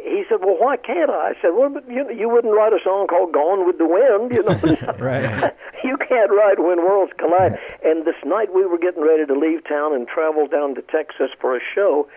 he 0.08 0.24
said, 0.28 0.40
"Well, 0.40 0.56
why 0.58 0.76
can't 0.76 1.10
I?" 1.10 1.30
I 1.30 1.34
said, 1.40 1.50
"Well, 1.54 1.70
but 1.70 1.88
you 1.88 2.10
you 2.10 2.28
wouldn't 2.28 2.54
write 2.54 2.72
a 2.72 2.80
song 2.82 3.06
called 3.06 3.32
Gone 3.32 3.66
with 3.66 3.78
the 3.78 3.86
Wind, 3.86 4.32
you 4.32 4.42
know? 4.42 4.94
right. 4.98 5.54
you 5.84 5.96
can't 5.96 6.30
write 6.30 6.58
When 6.58 6.78
Worlds 6.78 7.12
Collide." 7.18 7.58
and 7.84 8.04
this 8.04 8.18
night 8.24 8.54
we 8.54 8.66
were 8.66 8.78
getting 8.78 9.02
ready 9.02 9.26
to 9.26 9.34
leave 9.34 9.66
town 9.68 9.94
and 9.94 10.06
travel 10.08 10.46
down 10.46 10.74
to 10.74 10.82
Texas 10.82 11.30
for 11.40 11.56
a 11.56 11.60
show. 11.74 12.08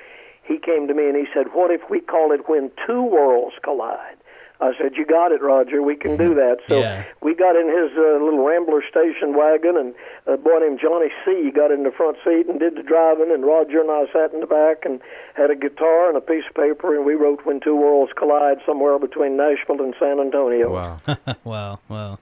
He 0.43 0.57
came 0.57 0.87
to 0.87 0.93
me 0.93 1.07
and 1.07 1.15
he 1.15 1.25
said, 1.33 1.53
"What 1.53 1.71
if 1.71 1.81
we 1.89 1.99
call 1.99 2.31
it 2.31 2.49
When 2.49 2.71
Two 2.87 3.03
Worlds 3.03 3.55
Collide?" 3.63 4.17
I 4.61 4.73
said, 4.77 4.95
"You 4.95 5.05
got 5.05 5.31
it, 5.31 5.41
Roger. 5.41 5.81
We 5.81 5.95
can 5.95 6.17
do 6.17 6.35
that." 6.35 6.57
So 6.67 6.79
yeah. 6.79 7.05
we 7.21 7.33
got 7.33 7.55
in 7.55 7.67
his 7.67 7.97
uh, 7.97 8.23
little 8.23 8.45
Rambler 8.45 8.83
station 8.87 9.35
wagon, 9.35 9.75
and 9.75 9.95
a 10.27 10.37
boy 10.37 10.59
named 10.59 10.79
Johnny 10.81 11.09
C. 11.25 11.49
got 11.49 11.71
in 11.71 11.83
the 11.83 11.91
front 11.91 12.17
seat 12.23 12.47
and 12.47 12.59
did 12.59 12.75
the 12.75 12.83
driving, 12.83 13.31
and 13.31 13.43
Roger 13.43 13.81
and 13.81 13.89
I 13.89 14.05
sat 14.13 14.33
in 14.33 14.39
the 14.39 14.45
back 14.45 14.85
and 14.85 15.01
had 15.33 15.49
a 15.49 15.55
guitar 15.55 16.09
and 16.09 16.17
a 16.17 16.21
piece 16.21 16.43
of 16.47 16.55
paper, 16.55 16.95
and 16.95 17.05
we 17.05 17.15
wrote 17.15 17.43
"When 17.43 17.59
Two 17.59 17.75
Worlds 17.75 18.13
Collide" 18.15 18.59
somewhere 18.65 18.99
between 18.99 19.35
Nashville 19.35 19.81
and 19.81 19.95
San 19.99 20.19
Antonio. 20.19 20.71
Wow! 20.71 21.01
wow! 21.43 21.79
Wow! 21.89 22.19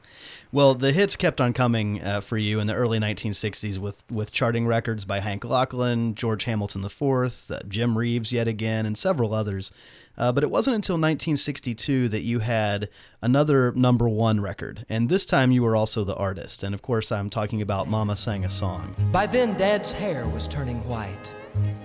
Well, 0.52 0.74
the 0.74 0.92
hits 0.92 1.16
kept 1.16 1.40
on 1.40 1.54
coming 1.54 2.02
uh, 2.02 2.22
for 2.22 2.36
you 2.36 2.60
in 2.60 2.66
the 2.66 2.74
early 2.74 2.98
1960s 2.98 3.78
with, 3.78 4.04
with 4.12 4.32
charting 4.32 4.66
records 4.66 5.06
by 5.06 5.20
Hank 5.20 5.44
Locklin, 5.44 6.16
George 6.16 6.46
Hamilton 6.46 6.84
IV, 6.84 7.52
uh, 7.52 7.60
Jim 7.68 7.96
Reeves 7.96 8.32
yet 8.32 8.48
again, 8.48 8.88
and 8.88 8.98
several 8.98 9.36
others. 9.36 9.72
Uh, 10.18 10.32
but 10.32 10.44
it 10.44 10.50
wasn't 10.50 10.74
until 10.74 10.96
1962 10.96 12.10
that 12.10 12.22
you 12.22 12.40
had 12.40 12.90
another 13.22 13.72
number 13.74 14.10
one 14.10 14.42
record, 14.42 14.88
and 14.90 15.08
this 15.08 15.24
time 15.24 15.52
you 15.52 15.62
were 15.62 15.76
also 15.76 16.04
the 16.04 16.16
artist. 16.16 16.64
And 16.64 16.74
of 16.74 16.82
course, 16.82 17.12
I'm 17.12 17.30
talking 17.30 17.62
about 17.62 17.88
Mama 17.88 18.18
Sang 18.18 18.44
a 18.44 18.50
Song. 18.50 18.96
By 19.12 19.28
then, 19.28 19.56
Dad's 19.56 19.94
hair 19.94 20.28
was 20.28 20.48
turning 20.48 20.84
white, 20.90 21.32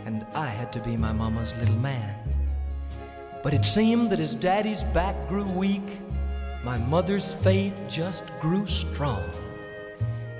and 0.06 0.26
I 0.34 0.46
had 0.46 0.72
to 0.72 0.80
be 0.80 0.96
my 0.96 1.12
mama's 1.12 1.54
little 1.56 1.76
man. 1.76 2.14
But 3.42 3.52
it 3.52 3.66
seemed 3.66 4.08
that 4.10 4.20
as 4.20 4.34
Daddy's 4.34 4.84
back 4.84 5.28
grew 5.28 5.44
weak, 5.44 5.82
my 6.64 6.78
mother's 6.78 7.34
faith 7.34 7.74
just 7.88 8.24
grew 8.40 8.66
strong. 8.66 9.22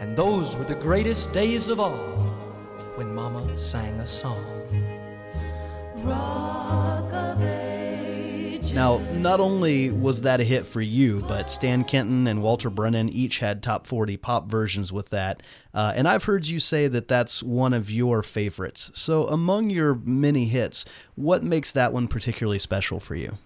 And 0.00 0.16
those 0.16 0.56
were 0.56 0.64
the 0.64 0.74
greatest 0.74 1.30
days 1.32 1.68
of 1.68 1.78
all 1.78 2.00
when 2.94 3.14
Mama 3.14 3.58
sang 3.58 4.00
a 4.00 4.06
song. 4.06 4.42
Rock 5.96 7.12
of 7.12 7.42
ages, 7.42 8.72
Now, 8.72 8.98
not 9.12 9.38
only 9.38 9.90
was 9.90 10.22
that 10.22 10.40
a 10.40 10.44
hit 10.44 10.64
for 10.64 10.80
you, 10.80 11.22
but 11.28 11.50
Stan 11.50 11.84
Kenton 11.84 12.26
and 12.26 12.42
Walter 12.42 12.70
Brennan 12.70 13.10
each 13.10 13.40
had 13.40 13.62
top 13.62 13.86
40 13.86 14.16
pop 14.16 14.50
versions 14.50 14.92
with 14.92 15.10
that. 15.10 15.42
Uh, 15.74 15.92
and 15.94 16.08
I've 16.08 16.24
heard 16.24 16.46
you 16.46 16.58
say 16.58 16.88
that 16.88 17.06
that's 17.06 17.42
one 17.42 17.74
of 17.74 17.90
your 17.90 18.22
favorites. 18.22 18.90
So, 18.94 19.26
among 19.26 19.68
your 19.68 19.94
many 19.94 20.46
hits, 20.46 20.86
what 21.16 21.42
makes 21.42 21.70
that 21.72 21.92
one 21.92 22.08
particularly 22.08 22.58
special 22.58 22.98
for 22.98 23.14
you? 23.14 23.36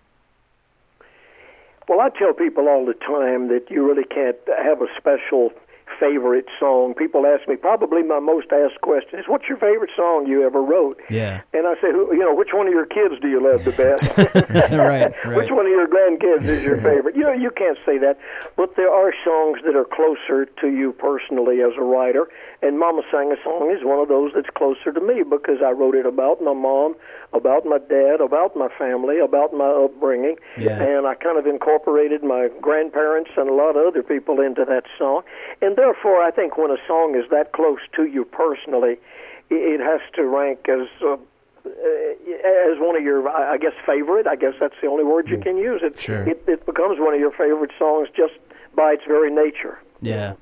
Well, 1.89 2.01
I 2.01 2.11
tell 2.11 2.35
people 2.35 2.69
all 2.69 2.85
the 2.85 2.95
time 2.95 3.49
that 3.49 3.71
you 3.71 3.87
really 3.87 4.05
can't 4.05 4.37
have 4.63 4.83
a 4.83 4.87
special 4.97 5.51
favorite 5.99 6.45
song. 6.61 6.95
People 6.95 7.27
ask 7.27 7.49
me, 7.49 7.57
probably 7.57 8.03
my 8.03 8.21
most 8.21 8.53
asked 8.53 8.81
question 8.83 9.19
is, 9.19 9.27
"What's 9.27 9.49
your 9.49 9.57
favorite 9.57 9.91
song 9.97 10.27
you 10.27 10.45
ever 10.45 10.63
wrote?" 10.63 11.01
Yeah. 11.11 11.41
And 11.55 11.67
I 11.67 11.75
say, 11.81 11.91
"Who, 11.91 12.13
you 12.13 12.21
know, 12.21 12.35
which 12.35 12.53
one 12.53 12.67
of 12.67 12.73
your 12.73 12.87
kids 12.87 13.19
do 13.21 13.29
you 13.29 13.41
love 13.41 13.65
the 13.65 13.73
best? 13.73 14.05
right, 14.71 15.15
right. 15.25 15.37
Which 15.37 15.51
one 15.51 15.67
of 15.67 15.73
your 15.73 15.89
grandkids 15.89 16.45
is 16.45 16.63
your 16.63 16.77
favorite?" 16.77 17.17
You 17.17 17.23
know, 17.23 17.33
you 17.33 17.51
can't 17.51 17.79
say 17.85 17.99
that, 17.99 18.19
but 18.57 18.77
there 18.77 18.93
are 18.93 19.13
songs 19.25 19.61
that 19.65 19.75
are 19.75 19.87
closer 19.87 20.45
to 20.45 20.69
you 20.69 20.93
personally 20.93 21.63
as 21.63 21.73
a 21.77 21.83
writer. 21.83 22.29
And 22.61 22.77
Mama 22.79 23.03
Sang 23.11 23.31
a 23.31 23.37
Song 23.45 23.71
is 23.71 23.85
one 23.85 24.01
of 24.01 24.09
those 24.09 24.33
that's 24.35 24.51
closer 24.57 24.93
to 24.93 25.01
me 25.01 25.23
because 25.23 25.59
I 25.65 25.71
wrote 25.71 25.95
it 25.95 26.07
about 26.07 26.43
my 26.43 26.53
mom, 26.53 26.97
about 27.33 27.65
my 27.65 27.79
dad, 27.79 28.21
about 28.21 28.57
my 28.57 28.67
family, 28.77 29.21
about 29.21 29.55
my 29.55 29.69
upbringing, 29.71 30.37
Yeah. 30.59 30.83
and 30.83 31.07
I 31.07 31.15
kind 31.15 31.39
of 31.39 31.47
incorporated 31.47 32.25
my 32.25 32.49
grandparents 32.61 33.31
and 33.37 33.49
a 33.49 33.53
lot 33.53 33.77
of 33.77 33.87
other 33.87 34.03
people 34.03 34.41
into 34.41 34.65
that 34.65 34.85
song. 34.99 35.23
And 35.63 35.77
therefore, 35.77 36.21
I 36.21 36.33
think 36.33 36.59
when 36.59 36.73
a 36.73 36.79
song 36.89 37.15
is 37.15 37.31
that 37.31 37.53
close 37.53 37.79
to 37.95 38.05
you 38.07 38.25
personally, 38.25 38.99
it 39.51 39.81
has 39.81 40.01
to 40.17 40.25
rank 40.27 40.69
as 40.69 40.89
uh, 41.01 41.17
uh, 41.65 42.71
as 42.73 42.79
one 42.79 42.97
of 42.97 43.03
your, 43.03 43.29
I 43.29 43.53
I 43.55 43.59
guess, 43.59 43.73
favorite. 43.87 44.27
I 44.27 44.37
guess 44.37 44.55
that's 44.59 44.75
the 44.83 44.89
only 44.89 45.05
word 45.05 45.29
you 45.29 45.39
can 45.39 45.57
use. 45.59 45.81
It, 45.83 45.99
Sure. 45.99 46.29
it 46.29 46.43
it 46.47 46.67
becomes 46.67 46.99
one 46.99 47.15
of 47.15 47.21
your 47.21 47.31
favorite 47.31 47.73
songs 47.79 48.09
just 48.17 48.35
by 48.75 48.93
its 48.93 49.05
very 49.07 49.31
nature. 49.31 49.79
Yeah. 50.01 50.35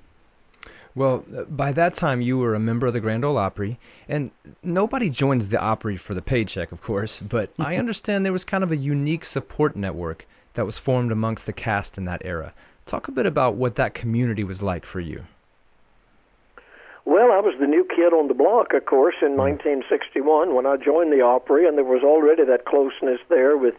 Well, 0.97 1.25
uh, 1.37 1.45
by 1.45 1.73
that 1.73 1.93
time, 1.93 2.23
you 2.23 2.39
were 2.39 2.55
a 2.55 2.59
member 2.59 2.87
of 2.87 2.95
the 2.95 3.01
Grand 3.01 3.23
Ole 3.23 3.37
Opry, 3.37 3.79
and 4.09 4.31
nobody 4.63 5.11
joins 5.11 5.51
the 5.51 5.61
Opry 5.61 5.99
for 5.99 6.15
the 6.15 6.23
paycheck, 6.23 6.73
of 6.73 6.81
course, 6.81 7.21
but 7.21 7.51
I 7.59 7.77
understand 7.79 8.25
there 8.25 8.33
was 8.33 8.45
kind 8.45 8.65
of 8.65 8.73
a 8.73 8.77
unique 8.77 9.27
support 9.27 9.77
network 9.77 10.27
that 10.55 10.65
was 10.65 10.79
formed 10.79 11.13
amongst 11.13 11.45
the 11.45 11.53
cast 11.53 11.99
in 11.99 12.07
that 12.07 12.23
era. 12.25 12.55
Talk 12.87 13.09
a 13.09 13.13
bit 13.13 13.27
about 13.27 13.57
what 13.57 13.75
that 13.75 13.93
community 13.93 14.43
was 14.43 14.63
like 14.63 14.87
for 14.87 15.01
you. 15.01 15.25
Well, 17.05 17.31
I 17.31 17.41
was 17.41 17.55
the 17.61 17.67
new 17.67 17.85
kid 17.85 18.15
on 18.15 18.29
the 18.29 18.35
block, 18.35 18.73
of 18.73 18.87
course, 18.87 19.17
in 19.21 19.37
1961 19.37 20.55
when 20.55 20.65
I 20.65 20.77
joined 20.79 21.13
the 21.13 21.21
Opry, 21.21 21.69
and 21.69 21.77
there 21.77 21.85
was 21.85 22.03
already 22.03 22.45
that 22.45 22.65
closeness 22.65 23.21
there 23.29 23.57
with 23.59 23.75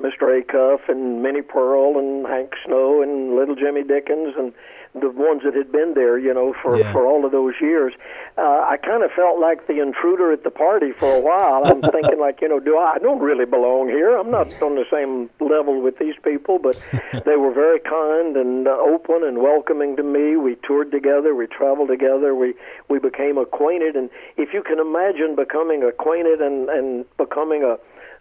Mr. 0.00 0.42
Acuff 0.42 0.88
and 0.88 1.22
Minnie 1.22 1.42
Pearl 1.42 1.96
and 1.96 2.26
Hank 2.26 2.54
Snow 2.66 3.02
and 3.02 3.36
Little 3.36 3.54
Jimmy 3.54 3.84
Dickens 3.84 4.34
and 4.36 4.52
the 5.00 5.10
ones 5.10 5.42
that 5.44 5.54
had 5.54 5.70
been 5.70 5.94
there, 5.94 6.18
you 6.18 6.32
know, 6.32 6.54
for 6.62 6.78
Yeah. 6.78 6.92
for 6.92 7.06
all 7.06 7.24
of 7.24 7.32
those 7.32 7.54
years. 7.60 7.92
Uh, 8.38 8.64
I 8.68 8.76
kind 8.76 9.02
of 9.02 9.10
felt 9.12 9.38
like 9.40 9.66
the 9.66 9.80
intruder 9.80 10.32
at 10.32 10.44
the 10.44 10.50
party 10.50 10.92
for 10.92 11.14
a 11.14 11.20
while. 11.20 11.62
I'm 11.66 11.80
thinking, 11.94 12.18
like, 12.18 12.40
you 12.42 12.48
know, 12.48 12.60
do 12.60 12.76
I, 12.76 12.94
I 12.96 12.98
don't 12.98 13.20
really 13.20 13.46
belong 13.46 13.88
here? 13.88 14.16
I'm 14.16 14.30
not 14.30 14.48
on 14.62 14.74
the 14.74 14.84
same 14.90 15.30
level 15.40 15.80
with 15.80 15.98
these 15.98 16.14
people, 16.22 16.58
but 16.58 16.82
they 17.24 17.36
were 17.36 17.52
very 17.52 17.80
kind 17.80 18.36
and 18.36 18.68
uh, 18.68 18.72
open 18.72 19.22
and 19.24 19.38
welcoming 19.38 19.96
to 19.96 20.02
me. 20.02 20.36
We 20.36 20.56
toured 20.66 20.90
together, 20.92 21.34
we 21.34 21.46
traveled 21.46 21.88
together, 21.88 22.34
we 22.34 22.54
we 22.88 22.98
became 22.98 23.38
acquainted, 23.38 23.96
and 23.96 24.10
if 24.36 24.52
you 24.52 24.62
can 24.62 24.78
imagine 24.78 25.34
becoming 25.36 25.82
acquainted 25.82 26.40
and 26.40 26.68
and 26.68 27.04
becoming 27.16 27.62
a 27.62 27.78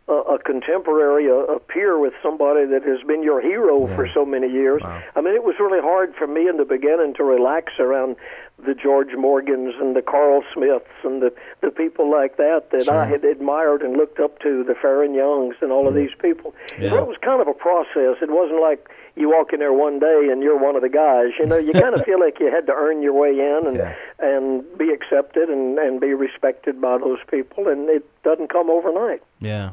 a, 0.07 0.13
a 0.13 0.39
contemporary, 0.39 1.27
a, 1.27 1.35
a 1.55 1.59
peer 1.59 1.97
with 1.99 2.13
somebody 2.21 2.65
that 2.65 2.83
has 2.83 3.01
been 3.07 3.23
your 3.23 3.41
hero 3.41 3.81
for 3.95 4.07
so 4.13 4.25
many 4.25 4.47
years. 4.51 4.81
I 4.83 5.21
mean, 5.21 5.33
it 5.33 5.43
was 5.43 5.55
really 5.59 5.81
hard 5.81 6.13
for 6.15 6.27
me 6.27 6.47
in 6.47 6.57
the 6.57 6.65
beginning 6.65 7.13
to 7.15 7.23
relax 7.23 7.73
around 7.79 8.15
the 8.63 8.73
George 8.73 9.13
Morgans 9.17 9.73
and 9.81 9.95
the 9.95 10.01
Carl 10.01 10.41
Smiths 10.53 10.85
and 11.03 11.21
the 11.21 11.33
the 11.61 11.71
people 11.71 12.09
like 12.09 12.37
that 12.37 12.69
that 12.71 12.87
I 12.87 13.05
had 13.05 13.25
admired 13.25 13.81
and 13.81 13.97
looked 13.97 14.19
up 14.19 14.39
to, 14.39 14.63
the 14.63 14.73
Faron 14.73 15.13
Youngs 15.15 15.55
and 15.61 15.71
all 15.73 15.87
of 15.89 15.93
these 15.93 16.11
people. 16.21 16.53
Yeah. 16.79 16.99
It 17.01 17.07
was 17.07 17.17
kind 17.21 17.41
of 17.41 17.47
a 17.49 17.53
process. 17.53 18.15
It 18.21 18.29
wasn't 18.31 18.61
like 18.61 18.87
you 19.17 19.29
walk 19.29 19.51
in 19.53 19.59
there 19.59 19.73
one 19.73 19.99
day 19.99 20.29
and 20.31 20.41
you're 20.41 20.57
one 20.57 20.75
of 20.77 20.83
the 20.83 20.89
guys. 20.89 21.31
You 21.37 21.47
know, 21.47 21.57
you 21.57 21.73
kind 21.85 21.95
of 21.95 22.05
feel 22.05 22.19
like 22.19 22.39
you 22.39 22.49
had 22.49 22.65
to 22.67 22.73
earn 22.73 23.01
your 23.01 23.13
way 23.13 23.31
in 23.31 23.61
and 23.67 23.75
Yeah. 23.77 23.95
and 24.19 24.63
be 24.77 24.89
accepted 24.91 25.49
and 25.49 25.77
and 25.77 25.99
be 25.99 26.13
respected 26.13 26.79
by 26.79 26.97
those 26.97 27.19
people, 27.29 27.67
and 27.67 27.89
it 27.89 28.05
doesn't 28.23 28.49
come 28.49 28.69
overnight. 28.69 29.21
Yeah. 29.41 29.71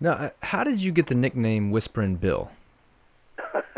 Now, 0.00 0.12
uh, 0.12 0.30
how 0.42 0.64
did 0.64 0.82
you 0.82 0.92
get 0.92 1.06
the 1.06 1.14
nickname 1.14 1.70
Whispering 1.70 2.16
Bill? 2.16 2.50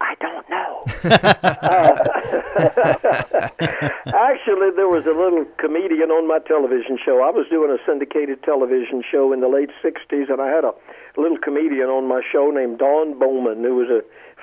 I 0.00 0.14
don't 0.20 0.48
know. 0.48 0.84
Uh, 1.04 1.98
actually, 4.14 4.70
there 4.74 4.88
was 4.88 5.06
a 5.06 5.12
little 5.12 5.44
comedian 5.58 6.10
on 6.10 6.26
my 6.28 6.38
television 6.40 6.98
show. 7.04 7.22
I 7.22 7.30
was 7.30 7.46
doing 7.50 7.70
a 7.70 7.78
syndicated 7.86 8.42
television 8.42 9.02
show 9.08 9.32
in 9.32 9.40
the 9.40 9.48
late 9.48 9.70
'60s, 9.82 10.30
and 10.30 10.40
I 10.40 10.48
had 10.48 10.64
a 10.64 10.72
little 11.16 11.38
comedian 11.38 11.88
on 11.88 12.08
my 12.08 12.22
show 12.30 12.50
named 12.50 12.78
Don 12.78 13.18
Bowman, 13.18 13.62
who 13.64 13.74
was 13.74 13.88
a 13.88 14.02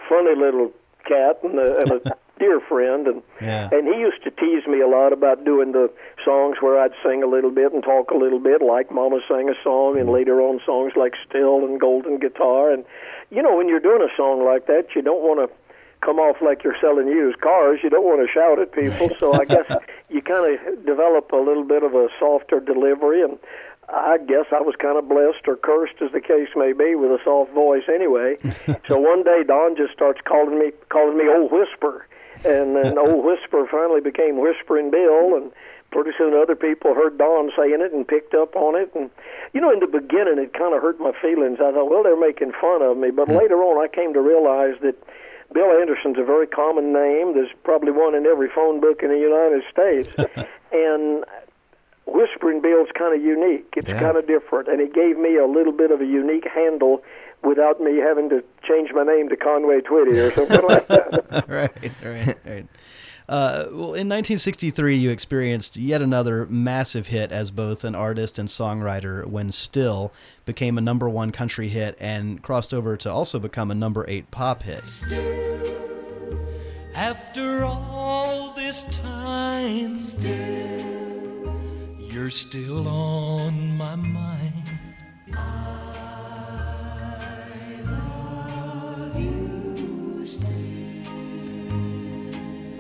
funny 0.10 0.36
little 0.36 0.72
cat 1.06 1.40
and 1.44 1.60
a, 1.60 1.78
and 1.78 1.92
a 1.92 2.16
dear 2.40 2.60
friend, 2.60 3.08
and 3.08 3.24
Yeah. 3.42 3.70
and 3.72 3.88
he 3.88 4.00
used 4.00 4.24
to 4.24 4.32
tease 4.32 4.66
me 4.68 4.82
a 4.82 4.88
lot 4.88 5.14
about 5.14 5.44
doing 5.44 5.72
the 5.72 5.90
songs 6.24 6.62
where 6.62 6.80
I'd 6.80 6.94
sing 7.04 7.24
a 7.24 7.28
little 7.28 7.52
bit 7.52 7.74
and 7.74 7.84
talk 7.84 8.12
a 8.12 8.18
little 8.18 8.40
bit, 8.40 8.62
like 8.62 8.92
Mama 8.92 9.20
sang 9.28 9.50
a 9.50 9.56
song, 9.64 9.98
and 9.98 10.06
mm-hmm. 10.06 10.14
later 10.14 10.42
on 10.42 10.60
songs 10.66 10.94
like 10.96 11.14
Still 11.28 11.66
and 11.66 11.80
Golden 11.80 12.18
Guitar. 12.18 12.72
And 12.72 12.86
you 13.32 13.42
know, 13.42 13.56
when 13.56 13.68
you're 13.68 13.80
doing 13.80 14.02
a 14.02 14.16
song 14.16 14.46
like 14.46 14.68
that, 14.68 14.96
you 14.96 15.02
don't 15.02 15.22
want 15.22 15.40
to 15.50 15.56
come 16.02 16.20
off 16.20 16.38
like 16.42 16.64
you're 16.64 16.78
selling 16.80 17.08
used 17.08 17.42
cars. 17.42 17.80
You 17.84 17.90
don't 17.90 18.06
want 18.06 18.26
to 18.26 18.32
shout 18.32 18.60
at 18.60 18.72
people. 18.72 19.10
So 19.20 19.34
I 19.34 19.46
guess 19.46 19.66
you 20.10 20.22
kind 20.22 20.60
of 20.60 20.86
develop 20.86 21.32
a 21.32 21.38
little 21.38 21.64
bit 21.64 21.84
of 21.84 21.96
a 21.96 22.10
softer 22.20 22.60
delivery 22.60 23.22
and. 23.22 23.38
I 23.88 24.18
guess 24.18 24.46
I 24.52 24.62
was 24.62 24.74
kind 24.82 24.98
of 24.98 25.08
blessed 25.08 25.48
or 25.48 25.58
cursed, 25.58 26.02
as 26.02 26.12
the 26.12 26.20
case 26.20 26.50
may 26.56 26.74
be, 26.74 26.96
with 26.96 27.12
a 27.12 27.20
soft 27.24 27.52
voice. 27.54 27.84
Anyway, 27.88 28.38
so 28.88 28.98
one 28.98 29.24
day 29.24 29.44
Don 29.46 29.76
just 29.76 29.94
starts 29.94 30.20
calling 30.26 30.58
me, 30.58 30.72
calling 30.90 31.16
me 31.18 31.26
Old 31.30 31.52
Whisper, 31.52 32.08
and 32.44 32.76
then 32.76 32.98
Old 32.98 33.24
Whisper 33.24 33.66
finally 33.70 34.02
became 34.02 34.38
Whispering 34.42 34.92
Bill, 34.92 35.36
and 35.36 35.52
pretty 35.92 36.12
soon 36.18 36.34
other 36.34 36.56
people 36.56 36.94
heard 36.94 37.18
Don 37.18 37.52
saying 37.56 37.80
it 37.80 37.94
and 37.94 38.08
picked 38.08 38.34
up 38.34 38.56
on 38.56 38.76
it. 38.76 38.92
And 38.96 39.10
you 39.54 39.62
know, 39.62 39.72
in 39.72 39.80
the 39.80 39.88
beginning, 39.88 40.40
it 40.40 40.54
kind 40.54 40.76
of 40.76 40.82
hurt 40.82 41.00
my 41.00 41.14
feelings. 41.22 41.60
I 41.62 41.72
thought, 41.72 41.90
well, 41.90 42.04
they're 42.04 42.20
making 42.20 42.52
fun 42.60 42.82
of 42.82 42.98
me, 42.98 43.12
but 43.12 43.28
hmm. 43.28 43.38
later 43.38 43.64
on, 43.64 43.82
I 43.84 43.88
came 43.88 44.14
to 44.14 44.22
realize 44.22 44.76
that. 44.82 44.96
Bill 45.54 45.80
Anderson's 45.80 46.18
a 46.18 46.24
very 46.24 46.48
common 46.48 46.92
name. 46.92 47.36
There's 47.36 47.52
probably 47.64 47.92
one 47.92 48.16
in 48.16 48.26
every 48.26 48.50
phone 48.50 48.82
book 48.82 49.04
in 49.04 49.10
the 49.10 49.20
United 49.20 49.64
States. 49.72 50.10
and 50.74 51.24
Whispering 52.08 52.62
Bill's 52.62 52.90
kind 52.98 53.16
of 53.16 53.22
unique. 53.24 53.74
It's 53.78 53.88
Yeah. 53.88 54.00
kind 54.00 54.18
of 54.18 54.28
different, 54.28 54.68
and 54.68 54.82
it 54.82 54.94
gave 54.94 55.18
me 55.18 55.38
a 55.38 55.46
little 55.46 55.72
bit 55.72 55.92
of 55.92 56.02
a 56.02 56.06
unique 56.06 56.46
handle 56.48 57.04
without 57.44 57.80
me 57.80 57.98
having 57.98 58.30
to 58.30 58.44
change 58.64 58.92
my 58.94 59.04
name 59.04 59.30
to 59.30 59.36
Conway 59.36 59.82
Twitty 59.82 60.18
or 60.18 60.32
something 60.32 60.68
like 60.68 60.88
that. 60.88 61.45
right, 61.82 61.92
right, 62.04 62.38
right. 62.46 62.68
Uh, 63.28 63.66
well, 63.72 63.94
in 63.96 64.08
1963, 64.08 64.98
you 64.98 65.10
experienced 65.10 65.78
yet 65.78 66.02
another 66.02 66.46
massive 66.46 67.08
hit 67.08 67.32
as 67.32 67.50
both 67.50 67.84
an 67.84 67.96
artist 67.96 68.38
and 68.38 68.48
songwriter 68.48 69.26
when 69.26 69.52
Still 69.52 70.14
became 70.46 70.78
a 70.78 70.82
number 70.82 71.10
one 71.10 71.32
country 71.32 71.68
hit 71.68 71.98
and 72.00 72.44
crossed 72.44 72.72
over 72.74 72.96
to 72.98 73.10
also 73.12 73.40
become 73.40 73.72
a 73.72 73.76
number 73.76 74.06
eight 74.08 74.30
pop 74.30 74.62
hit. 74.62 74.86
Still, 74.86 76.38
After 76.94 77.66
all 77.66 78.54
this 78.54 78.84
time, 78.92 80.00
still, 80.00 81.56
you're 81.98 82.30
still 82.30 82.88
on 82.88 83.76
my 83.76 83.96
mind. 83.96 84.54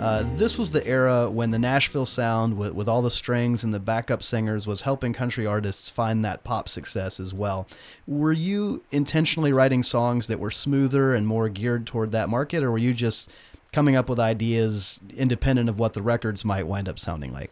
Uh, 0.06 0.24
this 0.36 0.56
was 0.56 0.70
the 0.70 0.86
era 0.86 1.32
when 1.32 1.50
the 1.50 1.58
Nashville 1.58 2.06
sound, 2.06 2.56
with, 2.60 2.74
with 2.74 2.88
all 2.88 3.02
the 3.02 3.10
strings 3.10 3.64
and 3.64 3.74
the 3.74 3.80
backup 3.80 4.22
singers, 4.22 4.68
was 4.68 4.82
helping 4.82 5.14
country 5.14 5.48
artists 5.48 5.90
find 5.90 6.24
that 6.24 6.44
pop 6.44 6.70
success 6.70 7.20
as 7.20 7.34
well. 7.34 7.66
Were 8.06 8.32
you 8.32 8.84
intentionally 8.92 9.52
writing 9.52 9.82
songs 9.82 10.28
that 10.28 10.40
were 10.40 10.52
smoother 10.52 11.16
and 11.16 11.26
more 11.26 11.50
geared 11.50 11.88
toward 11.88 12.12
that 12.12 12.30
market, 12.30 12.62
or 12.62 12.70
were 12.70 12.78
you 12.78 12.94
just 12.94 13.32
coming 13.74 13.96
up 13.96 14.08
with 14.08 14.20
ideas 14.20 15.00
independent 15.18 15.70
of 15.70 15.80
what 15.80 15.94
the 15.94 16.04
records 16.04 16.46
might 16.46 16.68
wind 16.68 16.88
up 16.88 17.00
sounding 17.00 17.34
like? 17.34 17.50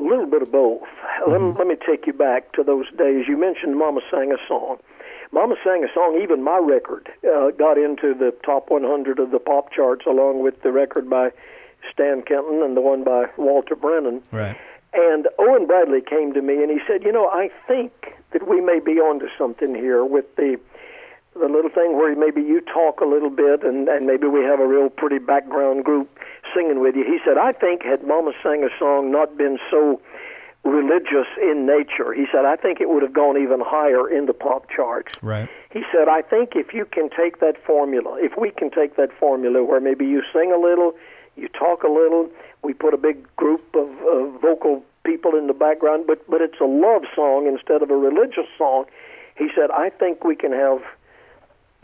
A 0.00 0.02
little 0.02 0.26
bit 0.26 0.42
of 0.42 0.50
both. 0.50 0.82
Let, 1.28 1.40
me, 1.40 1.54
let 1.56 1.68
me 1.68 1.76
take 1.86 2.08
you 2.08 2.12
back 2.12 2.52
to 2.54 2.64
those 2.64 2.86
days. 2.98 3.26
You 3.28 3.36
mentioned 3.36 3.78
Mama 3.78 4.00
Sang 4.10 4.32
a 4.32 4.48
Song. 4.48 4.78
Mama 5.34 5.56
Sang 5.64 5.82
a 5.82 5.92
Song, 5.92 6.20
even 6.22 6.44
my 6.44 6.58
record, 6.58 7.10
uh, 7.28 7.50
got 7.50 7.76
into 7.76 8.14
the 8.14 8.32
top 8.44 8.70
100 8.70 9.18
of 9.18 9.32
the 9.32 9.40
pop 9.40 9.72
charts 9.72 10.06
along 10.06 10.44
with 10.44 10.62
the 10.62 10.70
record 10.70 11.10
by 11.10 11.32
Stan 11.92 12.22
Kenton 12.22 12.62
and 12.62 12.76
the 12.76 12.80
one 12.80 13.02
by 13.02 13.26
Walter 13.36 13.74
Brennan. 13.74 14.22
Right. 14.30 14.56
And 14.94 15.26
Owen 15.40 15.66
Bradley 15.66 16.02
came 16.02 16.32
to 16.34 16.40
me 16.40 16.62
and 16.62 16.70
he 16.70 16.78
said, 16.86 17.02
"You 17.02 17.10
know, 17.10 17.26
I 17.26 17.50
think 17.66 18.14
that 18.30 18.46
we 18.46 18.60
may 18.60 18.78
be 18.78 19.00
onto 19.00 19.28
something 19.36 19.74
here 19.74 20.04
with 20.04 20.36
the 20.36 20.60
the 21.34 21.48
little 21.48 21.70
thing 21.70 21.96
where 21.96 22.14
maybe 22.14 22.40
you 22.40 22.60
talk 22.60 23.00
a 23.00 23.04
little 23.04 23.28
bit 23.28 23.64
and 23.64 23.88
and 23.88 24.06
maybe 24.06 24.28
we 24.28 24.44
have 24.44 24.60
a 24.60 24.66
real 24.66 24.88
pretty 24.88 25.18
background 25.18 25.84
group 25.84 26.16
singing 26.54 26.78
with 26.78 26.94
you." 26.94 27.02
He 27.02 27.18
said, 27.24 27.38
"I 27.38 27.50
think 27.50 27.82
had 27.82 28.06
Mama 28.06 28.34
sang 28.40 28.62
a 28.62 28.70
song 28.78 29.10
not 29.10 29.36
been 29.36 29.58
so 29.68 30.00
religious 30.64 31.28
in 31.40 31.66
nature, 31.66 32.12
he 32.12 32.26
said, 32.32 32.44
I 32.44 32.56
think 32.56 32.80
it 32.80 32.88
would 32.88 33.02
have 33.02 33.12
gone 33.12 33.36
even 33.36 33.60
higher 33.60 34.08
in 34.08 34.26
the 34.26 34.32
pop 34.32 34.68
charts." 34.70 35.16
Right. 35.22 35.48
He 35.70 35.82
said, 35.92 36.08
I 36.08 36.22
think 36.22 36.56
if 36.56 36.72
you 36.72 36.84
can 36.84 37.10
take 37.10 37.40
that 37.40 37.56
formula, 37.64 38.18
if 38.20 38.36
we 38.38 38.50
can 38.50 38.70
take 38.70 38.96
that 38.96 39.12
formula 39.12 39.62
where 39.62 39.80
maybe 39.80 40.06
you 40.06 40.22
sing 40.32 40.52
a 40.52 40.58
little, 40.58 40.94
you 41.36 41.48
talk 41.48 41.82
a 41.82 41.88
little, 41.88 42.28
we 42.62 42.72
put 42.72 42.94
a 42.94 42.96
big 42.96 43.26
group 43.36 43.62
of, 43.74 43.88
of 44.06 44.40
vocal 44.40 44.82
people 45.04 45.34
in 45.34 45.46
the 45.46 45.52
background, 45.52 46.04
but, 46.06 46.28
but 46.30 46.40
it's 46.40 46.60
a 46.60 46.64
love 46.64 47.02
song 47.14 47.46
instead 47.46 47.82
of 47.82 47.90
a 47.90 47.96
religious 47.96 48.46
song. 48.56 48.86
He 49.36 49.48
said, 49.54 49.70
I 49.70 49.90
think 49.90 50.24
we 50.24 50.36
can 50.36 50.52
have 50.52 50.80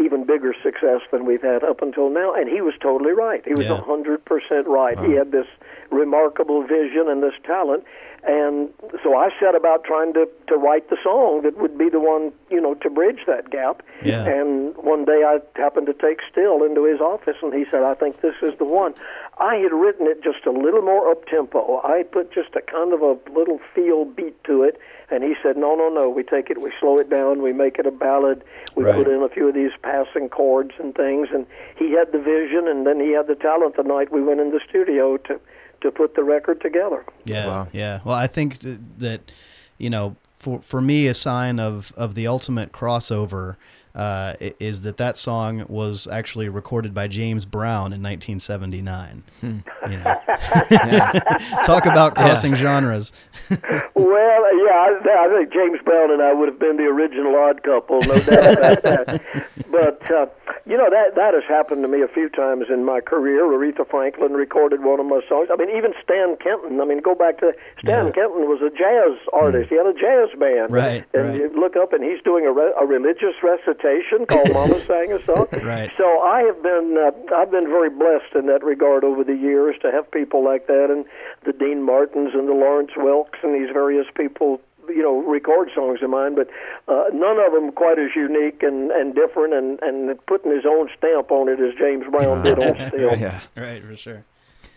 even 0.00 0.24
bigger 0.24 0.54
success 0.62 1.00
than 1.12 1.24
we've 1.26 1.42
had 1.42 1.62
up 1.62 1.82
until 1.82 2.10
now. 2.10 2.34
And 2.34 2.48
he 2.48 2.60
was 2.60 2.74
totally 2.80 3.12
right. 3.12 3.42
He 3.44 3.52
was 3.54 3.66
a 3.66 3.74
Yeah. 3.74 3.80
100% 3.80 4.66
right. 4.66 4.98
He 4.98 5.12
had 5.12 5.32
this 5.32 5.46
remarkable 5.90 6.62
vision 6.62 7.08
and 7.08 7.22
this 7.22 7.34
talent. 7.44 7.84
And 8.22 8.68
so 9.02 9.16
I 9.16 9.30
set 9.40 9.54
about 9.54 9.84
trying 9.84 10.12
to, 10.12 10.28
to 10.48 10.56
write 10.56 10.90
the 10.90 10.98
song 11.02 11.40
that 11.42 11.56
would 11.56 11.78
be 11.78 11.88
the 11.88 12.00
one, 12.00 12.32
you 12.50 12.60
know, 12.60 12.74
to 12.74 12.90
bridge 12.90 13.20
that 13.26 13.48
gap. 13.50 13.82
Yeah. 14.04 14.26
And 14.26 14.76
one 14.76 15.06
day 15.06 15.24
I 15.24 15.40
happened 15.56 15.86
to 15.86 15.94
take 15.94 16.18
Still 16.30 16.62
into 16.62 16.84
his 16.84 17.00
office, 17.00 17.36
and 17.42 17.52
he 17.52 17.64
said, 17.70 17.82
I 17.82 17.94
think 17.94 18.20
this 18.20 18.36
is 18.42 18.52
the 18.58 18.64
one. 18.64 18.94
I 19.38 19.56
had 19.56 19.72
written 19.72 20.06
it 20.06 20.22
just 20.22 20.44
a 20.46 20.50
little 20.50 20.82
more 20.82 21.10
up 21.10 21.26
tempo. 21.26 21.80
I 21.82 22.02
put 22.04 22.30
just 22.30 22.54
a 22.54 22.60
kind 22.60 22.92
of 22.92 23.00
a 23.00 23.16
little 23.32 23.58
feel 23.74 24.04
beat 24.04 24.42
to 24.44 24.62
it, 24.62 24.78
and 25.10 25.22
he 25.24 25.34
said, 25.42 25.56
No, 25.56 25.74
no, 25.74 25.88
no. 25.88 26.08
We 26.08 26.22
take 26.22 26.50
it, 26.50 26.60
we 26.60 26.72
slow 26.80 26.98
it 26.98 27.08
down, 27.10 27.42
we 27.42 27.52
make 27.52 27.78
it 27.78 27.86
a 27.86 27.90
ballad, 27.90 28.42
we 28.74 28.84
Right. 28.84 28.94
put 28.96 29.08
in 29.08 29.22
a 29.22 29.28
few 29.28 29.48
of 29.48 29.54
these 29.54 29.72
passing 29.82 30.28
chords 30.28 30.72
and 30.78 30.94
things. 30.94 31.28
And 31.32 31.46
he 31.76 31.92
had 31.92 32.12
the 32.12 32.18
vision, 32.18 32.68
and 32.68 32.86
then 32.86 33.00
he 33.00 33.10
had 33.12 33.26
the 33.26 33.34
talent 33.34 33.76
the 33.76 33.82
night 33.82 34.12
we 34.12 34.22
went 34.22 34.40
in 34.40 34.50
the 34.50 34.60
studio 34.68 35.16
to, 35.18 35.40
to 35.82 35.90
put 35.90 36.14
the 36.14 36.22
record 36.24 36.60
together. 36.60 37.04
Yeah, 37.24 37.46
Wow. 37.46 37.68
yeah. 37.72 38.00
Well, 38.04 38.14
I 38.14 38.26
think 38.26 38.58
th- 38.58 38.78
that 38.98 39.30
you 39.78 39.88
know, 39.90 40.16
for 40.38 40.60
for 40.60 40.80
me, 40.80 41.06
a 41.06 41.14
sign 41.14 41.58
of 41.58 41.92
of 41.96 42.14
the 42.14 42.26
ultimate 42.26 42.70
crossover 42.72 43.56
uh, 43.94 44.34
is 44.40 44.82
that 44.82 44.96
that 44.98 45.16
song 45.16 45.64
was 45.68 46.06
actually 46.06 46.48
recorded 46.48 46.94
by 46.94 47.08
James 47.08 47.44
Brown 47.44 47.92
in 47.92 48.02
1979. 48.02 49.22
Hmm. 49.40 49.58
You 49.90 49.96
know, 49.98 50.14
talk 51.64 51.86
about 51.86 52.14
crossing 52.14 52.54
genres. 52.54 53.12
Well, 54.00 54.56
yeah, 54.66 54.72
I, 54.72 55.26
I 55.26 55.38
think 55.38 55.52
James 55.52 55.78
Brown 55.84 56.10
and 56.10 56.22
I 56.22 56.32
would 56.32 56.48
have 56.48 56.58
been 56.58 56.78
the 56.78 56.84
original 56.84 57.36
odd 57.36 57.62
couple, 57.62 57.98
no 58.06 58.18
doubt 58.18 58.58
about 58.58 58.82
that. 58.82 59.22
But 59.70 60.02
uh, 60.10 60.26
you 60.66 60.76
know 60.76 60.90
that 60.90 61.14
that 61.14 61.32
has 61.32 61.44
happened 61.46 61.82
to 61.82 61.88
me 61.88 62.02
a 62.02 62.08
few 62.08 62.28
times 62.28 62.66
in 62.70 62.84
my 62.84 63.00
career. 63.00 63.44
Aretha 63.44 63.88
Franklin 63.88 64.32
recorded 64.32 64.82
one 64.82 64.98
of 64.98 65.06
my 65.06 65.20
songs. 65.28 65.48
I 65.52 65.54
mean, 65.54 65.70
even 65.76 65.94
Stan 66.02 66.34
Kenton. 66.42 66.80
I 66.80 66.84
mean, 66.84 67.00
go 67.00 67.14
back 67.14 67.38
to 67.38 67.52
Stan 67.78 68.06
Yeah. 68.06 68.12
Kenton 68.12 68.48
was 68.50 68.58
a 68.66 68.70
jazz 68.74 69.14
artist. 69.32 69.70
He 69.70 69.76
had 69.76 69.86
a 69.86 69.94
jazz 69.94 70.34
band. 70.40 70.72
Right, 70.74 71.04
And 71.14 71.28
right. 71.28 71.36
you 71.38 71.52
look 71.54 71.76
up, 71.76 71.92
and 71.92 72.02
he's 72.02 72.20
doing 72.24 72.46
a, 72.46 72.52
re- 72.52 72.74
a 72.80 72.84
religious 72.84 73.38
recitation 73.44 73.80
called 74.26 74.52
"Mama 74.52 74.80
Sang 74.86 75.12
a 75.12 75.22
Song." 75.24 75.46
Right. 75.62 75.90
So 75.96 76.20
I 76.20 76.42
have 76.42 76.62
been 76.62 76.96
uh, 76.98 77.34
I've 77.34 77.50
been 77.50 77.66
very 77.66 77.90
blessed 77.90 78.34
in 78.34 78.46
that 78.46 78.62
regard 78.62 79.04
over 79.04 79.24
the 79.24 79.34
years 79.34 79.76
to 79.82 79.90
have 79.90 80.10
people 80.10 80.44
like 80.44 80.66
that, 80.66 80.88
and 80.90 81.04
the 81.44 81.52
Dean 81.52 81.82
Martins 81.82 82.32
and 82.34 82.48
the 82.48 82.52
Lawrence 82.52 82.92
Welks 82.96 83.42
and 83.42 83.54
these 83.54 83.72
various 83.72 84.06
people, 84.14 84.60
you 84.88 85.02
know, 85.02 85.20
record 85.22 85.70
songs 85.74 86.02
of 86.02 86.10
mine. 86.10 86.34
But 86.34 86.48
uh, 86.88 87.04
none 87.12 87.38
of 87.38 87.52
them 87.52 87.72
quite 87.72 87.98
as 87.98 88.10
unique 88.14 88.62
and 88.62 88.90
and 88.90 89.14
different, 89.14 89.54
and 89.54 89.78
and 89.82 90.26
putting 90.26 90.52
his 90.52 90.64
own 90.66 90.88
stamp 90.96 91.30
on 91.30 91.48
it 91.48 91.60
as 91.60 91.74
James 91.78 92.04
Brown 92.10 92.42
did 92.44 92.58
on 92.58 92.74
Still. 92.88 93.16
Yeah. 93.18 93.40
Right, 93.56 93.82
for 93.84 93.96
sure. 93.96 94.24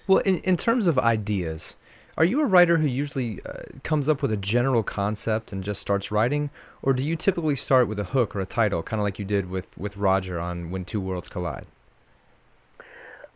Well, 0.07 0.19
in, 0.19 0.39
in 0.39 0.57
terms 0.57 0.87
of 0.87 0.99
ideas, 0.99 1.77
are 2.17 2.25
you 2.25 2.41
a 2.41 2.45
writer 2.45 2.77
who 2.77 2.87
usually 2.87 3.41
uh, 3.45 3.63
comes 3.83 4.07
up 4.07 4.21
with 4.21 4.31
a 4.31 4.37
general 4.37 4.83
concept 4.83 5.51
and 5.51 5.63
just 5.63 5.81
starts 5.81 6.11
writing, 6.11 6.49
or 6.81 6.93
do 6.93 7.05
you 7.05 7.15
typically 7.15 7.55
start 7.55 7.87
with 7.87 7.99
a 7.99 8.03
hook 8.03 8.35
or 8.35 8.39
a 8.39 8.45
title, 8.45 8.83
kind 8.83 8.99
of 8.99 9.03
like 9.03 9.19
you 9.19 9.25
did 9.25 9.49
with, 9.49 9.77
with 9.77 9.97
Roger 9.97 10.39
on 10.39 10.71
When 10.71 10.85
Two 10.85 11.01
Worlds 11.01 11.29
Collide? 11.29 11.65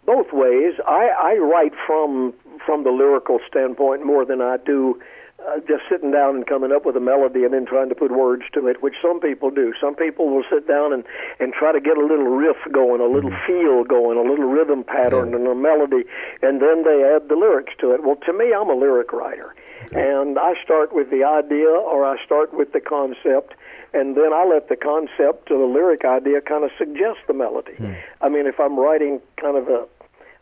both 0.07 0.31
ways. 0.31 0.73
I, 0.87 1.09
I 1.19 1.35
write 1.35 1.73
from 1.85 2.33
from 2.65 2.83
the 2.83 2.89
lyrical 2.89 3.39
standpoint 3.47 4.03
more 4.05 4.25
than 4.25 4.41
I 4.41 4.57
do 4.57 4.99
uh, 5.45 5.59
just 5.67 5.83
sitting 5.89 6.11
down 6.11 6.35
and 6.35 6.47
coming 6.47 6.71
up 6.71 6.85
with 6.85 6.97
a 6.97 6.99
melody 6.99 7.43
and 7.43 7.53
then 7.53 7.65
trying 7.65 7.89
to 7.89 7.95
put 7.95 8.11
words 8.11 8.43
to 8.53 8.67
it, 8.67 8.81
which 8.81 8.95
some 9.01 9.19
people 9.19 9.51
do. 9.51 9.73
Some 9.79 9.95
people 9.95 10.29
will 10.29 10.43
sit 10.49 10.67
down 10.67 10.93
and 10.93 11.03
and 11.39 11.53
try 11.53 11.71
to 11.71 11.79
get 11.79 11.97
a 11.97 12.01
little 12.01 12.25
riff 12.25 12.57
going, 12.71 13.01
a 13.01 13.05
little 13.05 13.33
feel 13.45 13.83
going, 13.83 14.17
a 14.17 14.27
little 14.27 14.49
rhythm 14.49 14.83
pattern 14.83 15.33
and 15.33 15.47
a 15.47 15.55
melody, 15.55 16.03
and 16.41 16.61
then 16.61 16.83
they 16.83 17.03
add 17.03 17.29
the 17.29 17.35
lyrics 17.35 17.73
to 17.79 17.91
it. 17.91 18.03
Well, 18.03 18.17
to 18.25 18.33
me, 18.33 18.53
I'm 18.53 18.69
a 18.69 18.75
lyric 18.75 19.13
writer, 19.13 19.53
and 19.91 20.39
I 20.39 20.53
start 20.63 20.93
with 20.93 21.11
the 21.11 21.23
idea 21.23 21.69
or 21.69 22.03
I 22.03 22.23
start 22.25 22.53
with 22.53 22.73
the 22.73 22.81
concept 22.81 23.53
and 23.93 24.17
then 24.17 24.33
I 24.33 24.45
let 24.45 24.67
the 24.69 24.75
concept 24.75 25.49
or 25.49 25.57
the 25.57 25.73
lyric 25.73 26.03
idea 26.03 26.41
kind 26.41 26.63
of 26.63 26.71
suggest 26.77 27.19
the 27.27 27.33
melody. 27.33 27.73
I 28.21 28.29
mean, 28.29 28.45
if 28.45 28.59
I'm 28.59 28.77
writing 28.77 29.21
kind 29.41 29.57
of 29.57 29.69
a 29.69 29.87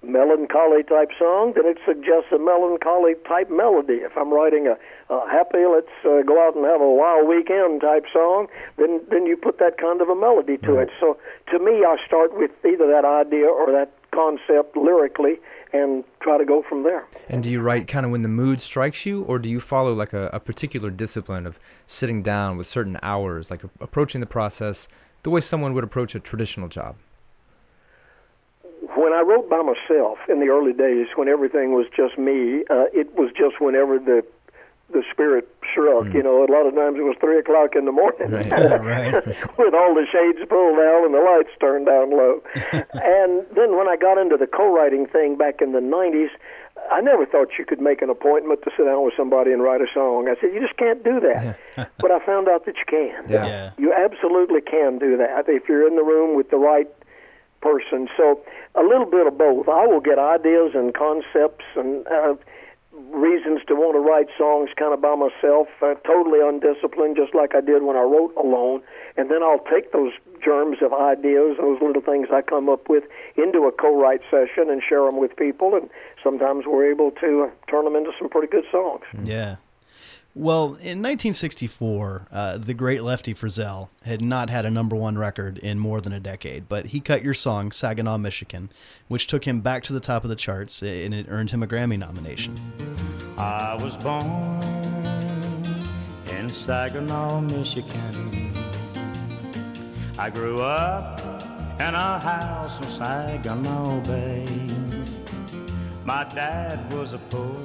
melancholy 0.07 0.83
type 0.83 1.09
song, 1.17 1.53
then 1.55 1.65
it 1.65 1.77
suggests 1.85 2.31
a 2.31 2.39
melancholy 2.39 3.15
type 3.27 3.49
melody. 3.49 3.95
If 3.95 4.17
I'm 4.17 4.33
writing 4.33 4.67
a, 4.67 4.77
a 5.13 5.29
happy, 5.29 5.65
let's 5.65 5.87
uh, 6.05 6.21
go 6.21 6.45
out 6.45 6.55
and 6.55 6.65
have 6.65 6.81
a 6.81 6.89
wild 6.89 7.27
weekend 7.27 7.81
type 7.81 8.05
song, 8.11 8.47
then 8.77 9.01
then 9.09 9.25
you 9.25 9.37
put 9.37 9.59
that 9.59 9.77
kind 9.77 10.01
of 10.01 10.09
a 10.09 10.15
melody 10.15 10.57
to 10.59 10.77
it. 10.79 10.89
So 10.99 11.17
to 11.51 11.59
me, 11.59 11.83
I 11.85 11.97
start 12.05 12.37
with 12.37 12.51
either 12.65 12.87
that 12.87 13.05
idea 13.05 13.47
or 13.47 13.71
that 13.71 13.91
concept 14.11 14.77
lyrically 14.77 15.39
and 15.73 16.03
try 16.21 16.37
to 16.37 16.45
go 16.45 16.63
from 16.63 16.83
there. 16.83 17.05
And 17.29 17.43
do 17.43 17.51
you 17.51 17.59
write 17.59 17.87
kind 17.87 18.05
of 18.05 18.11
when 18.11 18.21
the 18.21 18.29
mood 18.29 18.61
strikes 18.61 19.05
you, 19.05 19.23
or 19.23 19.39
do 19.39 19.49
you 19.49 19.59
follow 19.59 19.93
like 19.93 20.13
a, 20.13 20.29
a 20.31 20.39
particular 20.39 20.89
discipline 20.89 21.45
of 21.45 21.59
sitting 21.85 22.23
down 22.23 22.57
with 22.57 22.67
certain 22.67 22.97
hours, 23.01 23.51
like 23.51 23.63
approaching 23.81 24.21
the 24.21 24.27
process 24.27 24.87
the 25.23 25.29
way 25.29 25.41
someone 25.41 25.73
would 25.73 25.83
approach 25.83 26.15
a 26.15 26.19
traditional 26.19 26.69
job? 26.69 26.95
When 29.05 29.13
I 29.13 29.21
wrote 29.21 29.47
by 29.47 29.61
myself 29.61 30.17
in 30.27 30.39
the 30.39 30.49
early 30.49 30.73
days, 30.73 31.05
when 31.13 31.29
everything 31.29 31.73
was 31.77 31.85
just 31.95 32.17
me, 32.17 32.65
uh, 32.73 32.89
it 32.89 33.13
was 33.13 33.29
just 33.37 33.61
whenever 33.61 33.99
the 33.99 34.25
the 34.89 35.03
spirit 35.11 35.47
struck. 35.69 36.09
You 36.13 36.23
know, 36.23 36.41
a 36.41 36.49
lot 36.49 36.65
of 36.65 36.73
times 36.73 36.97
it 36.97 37.05
was 37.05 37.15
three 37.21 37.37
o'clock 37.37 37.75
in 37.75 37.85
the 37.85 37.91
morning, 37.91 38.31
Right, 38.31 38.49
right. 38.49 39.13
with 39.61 39.73
all 39.73 39.93
the 39.93 40.05
shades 40.09 40.41
pulled 40.49 40.77
down 40.77 41.05
and 41.05 41.13
the 41.13 41.21
lights 41.21 41.53
turned 41.61 41.85
down 41.85 42.09
low. 42.09 42.41
and 42.97 43.45
then 43.53 43.77
when 43.77 43.87
I 43.87 43.95
got 43.95 44.17
into 44.17 44.37
the 44.37 44.47
co-writing 44.47 45.05
thing 45.05 45.37
back 45.37 45.61
in 45.61 45.71
the 45.71 45.85
'90s. 45.85 46.33
I 46.91 47.01
never 47.01 47.25
thought 47.25 47.57
you 47.57 47.65
could 47.65 47.81
make 47.81 48.03
an 48.03 48.09
appointment 48.11 48.61
to 48.63 48.71
sit 48.77 48.85
down 48.85 49.03
with 49.05 49.13
somebody 49.17 49.51
and 49.51 49.63
write 49.63 49.81
a 49.81 49.87
song. 49.91 50.27
I 50.29 50.39
said, 50.39 50.53
you 50.53 50.61
just 50.61 50.77
can't 50.77 51.03
do 51.03 51.19
that. 51.21 51.57
but 51.97 52.11
I 52.11 52.23
found 52.23 52.47
out 52.47 52.65
that 52.65 52.75
you 52.77 52.85
can. 52.85 53.25
Yeah. 53.27 53.45
Yeah. 53.47 53.71
You 53.79 53.93
absolutely 53.93 54.61
can 54.61 54.99
do 54.99 55.17
that 55.17 55.45
if 55.47 55.67
you're 55.67 55.87
in 55.87 55.95
the 55.95 56.03
room 56.03 56.35
with 56.35 56.51
the 56.51 56.57
right 56.57 56.87
person. 57.65 58.07
So 58.15 58.39
a 58.77 58.83
little 58.83 59.05
bit 59.05 59.27
of 59.27 59.37
both. 59.37 59.67
I 59.67 59.87
will 59.87 60.01
get 60.01 60.19
ideas 60.19 60.71
and 60.75 60.93
concepts 60.93 61.65
and 61.75 62.05
uh, 62.07 62.35
reasons 63.11 63.61
to 63.67 63.75
want 63.75 63.95
to 63.95 63.99
write 63.99 64.27
songs 64.37 64.69
kind 64.75 64.93
of 64.93 65.01
by 65.01 65.15
myself, 65.15 65.67
uh, 65.81 65.95
totally 66.05 66.39
undisciplined, 66.41 67.15
just 67.15 67.33
like 67.33 67.55
I 67.55 67.61
did 67.61 67.83
when 67.83 67.95
I 67.95 68.03
wrote 68.03 68.33
alone. 68.35 68.81
And 69.17 69.31
then 69.31 69.43
I'll 69.43 69.63
take 69.71 69.91
those 69.91 70.11
germs 70.43 70.77
of 70.81 70.93
ideas, 70.93 71.57
those 71.59 71.81
little 71.81 72.01
things 72.01 72.27
I 72.31 72.41
come 72.41 72.69
up 72.69 72.89
with, 72.89 73.03
into 73.37 73.63
a 73.63 73.71
co-write 73.71 74.21
session 74.29 74.69
and 74.69 74.81
share 74.83 75.05
them 75.05 75.17
with 75.17 75.35
people. 75.35 75.75
And 75.75 75.89
sometimes 76.23 76.65
we're 76.67 76.89
able 76.91 77.11
to 77.11 77.47
uh, 77.47 77.71
turn 77.71 77.85
them 77.85 77.95
into 77.95 78.11
some 78.19 78.29
pretty 78.29 78.47
good 78.47 78.65
songs. 78.71 79.03
Yeah. 79.23 79.55
Well, 80.37 80.65
in 80.65 81.01
1964, 81.01 82.27
uh, 82.29 82.57
the 82.57 82.73
great 82.73 83.01
Lefty 83.03 83.33
Frizzell 83.33 83.87
had 84.03 84.21
not 84.21 84.49
had 84.49 84.65
a 84.65 84.69
number 84.69 84.93
one 84.93 85.17
record 85.17 85.57
in 85.59 85.79
more 85.79 86.01
than 86.01 86.11
a 86.11 86.19
decade, 86.19 86.67
but 86.67 86.87
he 86.87 86.99
cut 86.99 87.23
your 87.23 87.33
song, 87.33 87.71
Saginaw, 87.71 88.17
Michigan, 88.17 88.69
which 89.07 89.27
took 89.27 89.45
him 89.45 89.61
back 89.61 89.83
to 89.83 89.93
the 89.93 90.01
top 90.01 90.25
of 90.25 90.29
the 90.29 90.35
charts 90.35 90.81
and 90.83 91.13
it 91.13 91.27
earned 91.29 91.51
him 91.51 91.63
a 91.63 91.67
Grammy 91.67 91.97
nomination. 91.97 92.59
I 93.37 93.75
was 93.75 93.95
born 93.95 94.61
in 96.29 96.49
Saginaw, 96.49 97.39
Michigan. 97.39 98.51
I 100.17 100.29
grew 100.29 100.61
up 100.61 101.21
in 101.79 101.95
a 101.95 102.19
house 102.19 102.77
in 102.81 102.89
Saginaw 102.89 104.01
Bay. 104.01 104.45
My 106.03 106.25
dad 106.25 106.93
was 106.93 107.13
a 107.13 107.19
poor, 107.19 107.55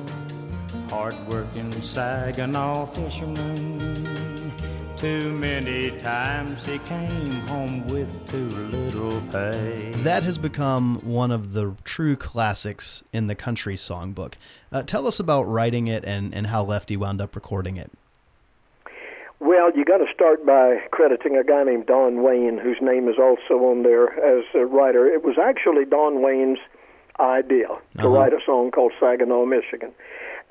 hard-working 0.88 1.72
Saginaw 1.82 2.86
fisherman. 2.86 4.52
Too 4.96 5.30
many 5.32 5.92
times 6.00 6.64
he 6.66 6.78
came 6.80 7.30
home 7.48 7.86
with 7.88 8.08
too 8.30 8.48
little 8.48 9.20
pay. 9.32 9.92
That 10.02 10.22
has 10.24 10.36
become 10.36 11.00
one 11.02 11.30
of 11.30 11.52
the 11.54 11.74
true 11.84 12.16
classics 12.16 13.02
in 13.12 13.26
the 13.26 13.34
country 13.34 13.76
songbook. 13.76 14.34
Uh, 14.70 14.82
tell 14.82 15.06
us 15.06 15.18
about 15.18 15.44
writing 15.44 15.88
it 15.88 16.04
and, 16.04 16.34
and 16.34 16.48
how 16.48 16.62
Lefty 16.64 16.98
wound 16.98 17.20
up 17.22 17.34
recording 17.34 17.78
it. 17.78 17.90
Well, 19.38 19.70
you 19.74 19.86
got 19.86 19.98
to 19.98 20.06
start 20.12 20.44
by 20.44 20.82
crediting 20.90 21.34
a 21.38 21.42
guy 21.44 21.64
named 21.64 21.86
Don 21.86 22.22
Wayne, 22.22 22.58
whose 22.58 22.76
name 22.82 23.08
is 23.08 23.16
also 23.18 23.54
on 23.70 23.82
there 23.84 24.08
as 24.22 24.44
a 24.54 24.66
writer. 24.66 25.06
It 25.06 25.24
was 25.24 25.36
actually 25.42 25.86
Don 25.86 26.20
Wayne's 26.20 26.58
idea 27.18 27.68
to 27.68 27.78
Uh-huh. 28.00 28.08
write 28.10 28.34
a 28.34 28.38
song 28.44 28.70
called 28.70 28.92
Saginaw, 29.00 29.46
Michigan. 29.46 29.92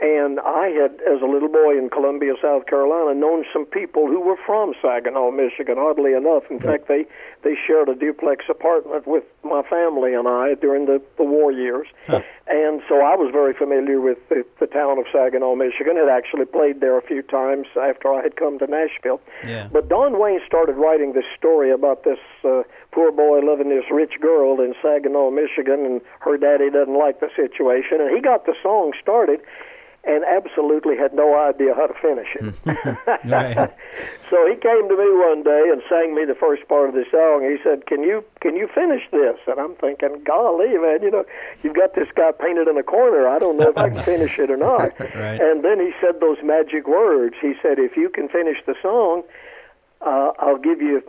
And 0.01 0.39
I 0.39 0.69
had, 0.69 1.01
as 1.03 1.21
a 1.21 1.25
little 1.25 1.49
boy 1.49 1.77
in 1.77 1.89
Columbia, 1.89 2.33
South 2.41 2.67
Carolina, 2.67 3.13
known 3.19 3.43
some 3.51 3.65
people 3.65 4.07
who 4.07 4.21
were 4.21 4.37
from 4.45 4.73
Saginaw, 4.81 5.31
Michigan. 5.31 5.77
Oddly 5.77 6.13
enough, 6.13 6.43
in 6.49 6.59
fact, 6.59 6.87
they 6.87 7.05
they 7.43 7.55
shared 7.67 7.89
a 7.89 7.95
duplex 7.95 8.45
apartment 8.49 9.07
with 9.07 9.25
my 9.43 9.61
family 9.63 10.13
and 10.13 10.25
I 10.25 10.53
during 10.55 10.85
the 10.85 11.01
the 11.17 11.25
war 11.25 11.51
years. 11.51 11.87
And 12.47 12.81
so 12.87 12.95
I 13.03 13.15
was 13.15 13.29
very 13.31 13.53
familiar 13.53 13.99
with 13.99 14.17
the, 14.29 14.45
the 14.59 14.67
town 14.67 14.97
of 14.99 15.05
Saginaw, 15.11 15.55
Michigan. 15.55 15.97
Had 15.97 16.07
actually 16.07 16.45
played 16.45 16.79
there 16.79 16.97
a 16.97 17.01
few 17.01 17.21
times 17.21 17.67
after 17.75 18.13
I 18.13 18.23
had 18.23 18.37
come 18.37 18.57
to 18.59 18.67
Nashville. 18.67 19.19
Yeah. 19.45 19.67
But 19.71 19.89
Don 19.89 20.17
Wayne 20.17 20.39
started 20.47 20.73
writing 20.73 21.11
this 21.11 21.27
story 21.37 21.71
about 21.71 22.05
this 22.05 22.19
uh, 22.45 22.63
poor 22.91 23.11
boy 23.11 23.39
loving 23.43 23.67
this 23.67 23.85
rich 23.91 24.13
girl 24.21 24.61
in 24.61 24.73
Saginaw, 24.81 25.29
Michigan, 25.31 25.85
and 25.85 26.01
her 26.21 26.37
daddy 26.37 26.69
doesn't 26.71 26.97
like 26.97 27.19
the 27.19 27.29
situation. 27.35 27.99
And 27.99 28.15
he 28.15 28.21
got 28.21 28.45
the 28.45 28.55
song 28.63 28.93
started 29.01 29.41
and 30.05 30.23
absolutely 30.23 30.95
had 30.95 31.13
no 31.13 31.37
idea 31.37 31.75
how 31.75 31.87
to 31.87 31.93
finish 32.01 32.27
it. 32.35 32.55
Right. 33.25 33.55
so 34.29 34.47
he 34.47 34.55
came 34.55 34.87
to 34.87 34.95
me 34.95 35.09
one 35.27 35.43
day 35.43 35.69
and 35.71 35.81
sang 35.89 36.15
me 36.15 36.25
the 36.25 36.35
first 36.35 36.67
part 36.67 36.89
of 36.89 36.95
the 36.95 37.05
song. 37.11 37.43
He 37.43 37.57
said, 37.63 37.85
"Can 37.85 38.03
you 38.03 38.23
can 38.39 38.55
you 38.55 38.67
finish 38.73 39.03
this?" 39.11 39.37
And 39.47 39.59
I'm 39.59 39.75
thinking, 39.75 40.23
"Golly, 40.23 40.77
man, 40.77 41.03
you 41.03 41.11
know, 41.11 41.25
you've 41.63 41.75
got 41.75 41.95
this 41.95 42.07
guy 42.15 42.31
painted 42.31 42.67
in 42.67 42.77
a 42.77 42.83
corner. 42.83 43.27
I 43.27 43.39
don't 43.39 43.57
know 43.57 43.69
if 43.69 43.77
I 43.77 43.89
can 43.89 44.03
finish 44.03 44.39
it 44.39 44.49
or 44.49 44.57
not." 44.71 44.97
Right. 44.99 45.41
And 45.41 45.63
then 45.63 45.79
he 45.79 45.91
said 45.99 46.21
those 46.21 46.37
magic 46.43 46.87
words. 46.87 47.35
He 47.41 47.53
said, 47.61 47.77
"If 47.77 47.97
you 47.97 48.09
can 48.09 48.29
finish 48.29 48.57
the 48.65 48.75
song, 48.81 49.23
uh, 50.01 50.31
I'll 50.39 50.57
give 50.57 50.81
you 50.81 51.03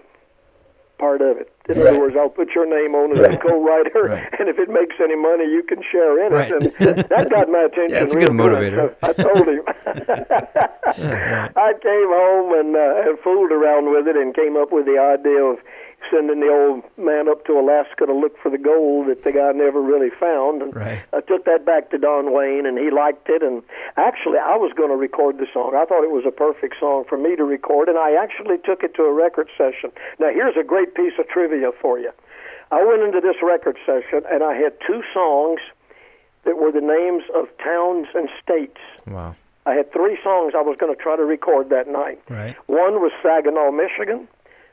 part 1.01 1.23
of 1.23 1.39
it. 1.39 1.49
In 1.69 1.81
other 1.81 1.99
words, 1.99 2.15
I'll 2.19 2.29
put 2.29 2.51
your 2.55 2.67
name 2.69 2.95
on 2.95 3.13
as 3.17 3.21
a 3.35 3.39
co-writer, 3.39 4.03
Right. 4.05 4.29
and 4.39 4.49
if 4.49 4.59
it 4.59 4.69
makes 4.69 4.97
any 5.03 5.17
money, 5.17 5.45
you 5.49 5.63
can 5.63 5.81
share 5.91 6.21
in 6.27 6.33
Right. 6.33 6.51
it." 6.53 6.75
And 6.79 6.97
that 7.09 7.31
got 7.31 7.49
my 7.49 7.63
attention. 7.65 7.97
Yeah, 7.97 8.03
it's 8.05 8.13
a 8.15 8.19
good 8.21 8.31
motivator. 8.37 8.93
So 9.01 9.09
I 9.09 9.13
told 9.15 9.49
him. 9.49 9.63
I 11.57 11.73
came 11.81 12.11
home 12.13 12.53
and, 12.61 12.77
uh, 12.77 13.09
and 13.09 13.19
fooled 13.21 13.53
around 13.53 13.91
with 13.91 14.07
it 14.09 14.17
and 14.17 14.35
came 14.35 14.57
up 14.57 14.71
with 14.73 14.85
the 14.87 14.99
idea 14.99 15.41
of 15.43 15.59
sending 16.11 16.41
the 16.41 16.49
old 16.49 16.83
man 16.97 17.29
up 17.29 17.45
to 17.47 17.59
Alaska 17.59 18.07
to 18.07 18.13
look 18.13 18.39
for 18.39 18.51
the 18.51 18.59
gold 18.59 19.09
that 19.09 19.25
the 19.25 19.33
guy 19.33 19.53
never 19.53 19.81
really 19.83 20.11
found. 20.11 20.63
And 20.63 20.75
Right. 20.75 21.03
I 21.13 21.21
took 21.21 21.45
that 21.45 21.65
back 21.65 21.91
to 21.91 21.99
Don 21.99 22.33
Wayne, 22.33 22.67
and 22.67 22.79
he 22.79 22.91
liked 22.91 23.29
it. 23.29 23.43
And 23.43 23.63
actually, 23.97 24.39
I 24.39 24.57
was 24.57 24.73
going 24.73 24.91
to 24.91 24.97
record 24.97 25.39
the 25.39 25.47
song. 25.53 25.75
I 25.77 25.85
thought 25.85 26.05
it 26.05 26.11
was 26.11 26.25
a 26.27 26.31
perfect 26.31 26.77
song 26.81 27.05
for 27.09 27.19
me 27.19 27.37
to 27.37 27.45
record, 27.45 27.89
and 27.89 27.99
I 27.99 28.15
actually 28.15 28.59
took 28.59 28.83
it 28.83 28.95
to 28.95 29.03
a 29.03 29.13
record 29.13 29.49
session. 29.59 29.93
Now, 30.19 30.31
here's 30.31 30.57
a 30.57 30.65
great 30.65 30.95
piece 30.95 31.15
of 31.19 31.29
trivia 31.29 31.73
for 31.81 31.99
you. 31.99 32.11
I 32.73 32.85
went 32.85 33.03
into 33.03 33.21
this 33.21 33.37
record 33.43 33.77
session, 33.85 34.23
and 34.31 34.43
I 34.43 34.55
had 34.55 34.75
two 34.87 35.03
songs 35.13 35.61
that 36.45 36.57
were 36.57 36.73
the 36.73 36.81
names 36.81 37.25
of 37.35 37.49
towns 37.59 38.07
and 38.15 38.29
states. 38.43 38.79
Wow. 39.07 39.35
I 39.67 39.75
had 39.75 39.93
three 39.93 40.19
songs 40.23 40.55
I 40.57 40.63
was 40.63 40.77
going 40.79 40.95
to 40.95 41.01
try 41.01 41.17
to 41.17 41.25
record 41.25 41.69
that 41.71 41.87
night. 41.87 42.21
Right. 42.31 42.57
One 42.67 42.95
was 43.03 43.13
Saginaw, 43.23 43.73
Michigan. 43.73 44.27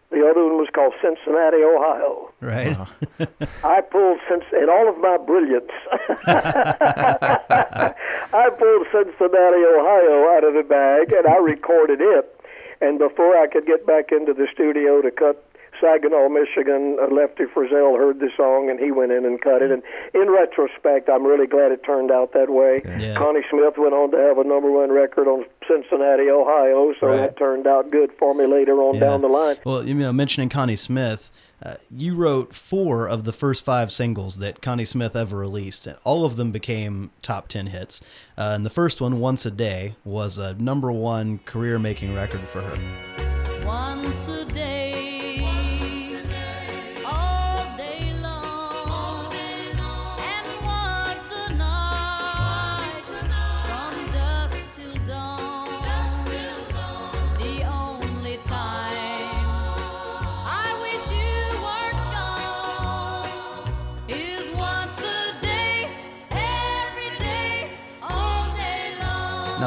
The 0.09 0.25
other 0.25 0.45
one 0.45 0.57
was 0.57 0.69
called 0.73 0.93
Cincinnati, 1.01 1.61
Ohio. 1.63 2.31
Right. 2.39 2.77
I 3.63 3.81
pulled 3.81 4.19
since 4.29 4.45
in 4.53 4.69
all 4.69 4.87
of 4.87 4.97
my 4.99 5.17
brilliance. 5.17 5.71
I 6.27 7.43
pulled 8.57 8.87
Cincinnati, 8.91 9.65
Ohio 9.67 10.29
out 10.31 10.45
of 10.45 10.53
the 10.53 10.63
bag 10.63 11.11
and 11.11 11.27
I 11.27 11.35
recorded 11.37 11.99
it. 11.99 12.33
And 12.79 12.99
before 12.99 13.35
I 13.35 13.47
could 13.47 13.65
get 13.65 13.85
back 13.85 14.11
into 14.11 14.33
the 14.33 14.47
studio 14.53 15.01
to 15.01 15.11
cut 15.11 15.46
Saginaw, 15.81 16.29
Michigan, 16.29 16.97
uh, 17.01 17.13
Lefty 17.13 17.43
Frizzell 17.45 17.97
heard 17.97 18.19
the 18.19 18.29
song 18.35 18.69
and 18.69 18.79
he 18.79 18.91
went 18.91 19.11
in 19.11 19.25
and 19.25 19.39
cut 19.41 19.61
it. 19.61 19.71
And 19.71 19.83
in 20.13 20.29
retrospect, 20.31 21.09
I'm 21.09 21.25
really 21.25 21.47
glad 21.47 21.71
it 21.71 21.83
turned 21.83 22.11
out 22.11 22.33
that 22.33 22.49
way. 22.49 22.81
Yeah. 22.99 23.15
Connie 23.15 23.43
Smith 23.49 23.75
went 23.77 23.93
on 23.93 24.11
to 24.11 24.17
have 24.17 24.37
a 24.37 24.43
number 24.43 24.71
one 24.71 24.91
record 24.91 25.27
on 25.27 25.45
Cincinnati, 25.67 26.29
Ohio, 26.29 26.93
so 26.99 27.07
Right. 27.07 27.17
that 27.17 27.37
turned 27.37 27.67
out 27.67 27.89
good 27.91 28.11
for 28.19 28.33
me 28.33 28.45
later 28.47 28.73
on 28.81 28.95
Yeah. 28.95 29.01
down 29.01 29.21
the 29.21 29.27
line. 29.27 29.57
Well, 29.65 29.83
you 29.87 29.93
know, 29.93 30.11
mentioning 30.13 30.49
Connie 30.49 30.75
Smith, 30.75 31.29
uh, 31.63 31.73
you 31.95 32.15
wrote 32.15 32.53
four 32.53 33.07
of 33.09 33.23
the 33.23 33.33
first 33.33 33.65
five 33.65 33.91
singles 33.91 34.37
that 34.39 34.61
Connie 34.61 34.85
Smith 34.85 35.15
ever 35.15 35.35
released. 35.37 35.87
and 35.87 35.97
All 36.03 36.23
of 36.23 36.35
them 36.35 36.51
became 36.51 37.09
top 37.21 37.47
10 37.47 37.67
hits. 37.67 37.99
Uh, 38.37 38.51
and 38.55 38.63
the 38.65 38.69
first 38.69 39.01
one, 39.01 39.19
Once 39.19 39.45
a 39.45 39.51
Day, 39.51 39.95
was 40.05 40.37
a 40.37 40.53
number 40.55 40.91
one 40.91 41.39
career 41.45 41.79
making 41.79 42.15
record 42.15 42.41
for 42.41 42.61
her. 42.61 42.77
Once 43.65 44.27
a 44.43 44.45
day, 44.53 44.76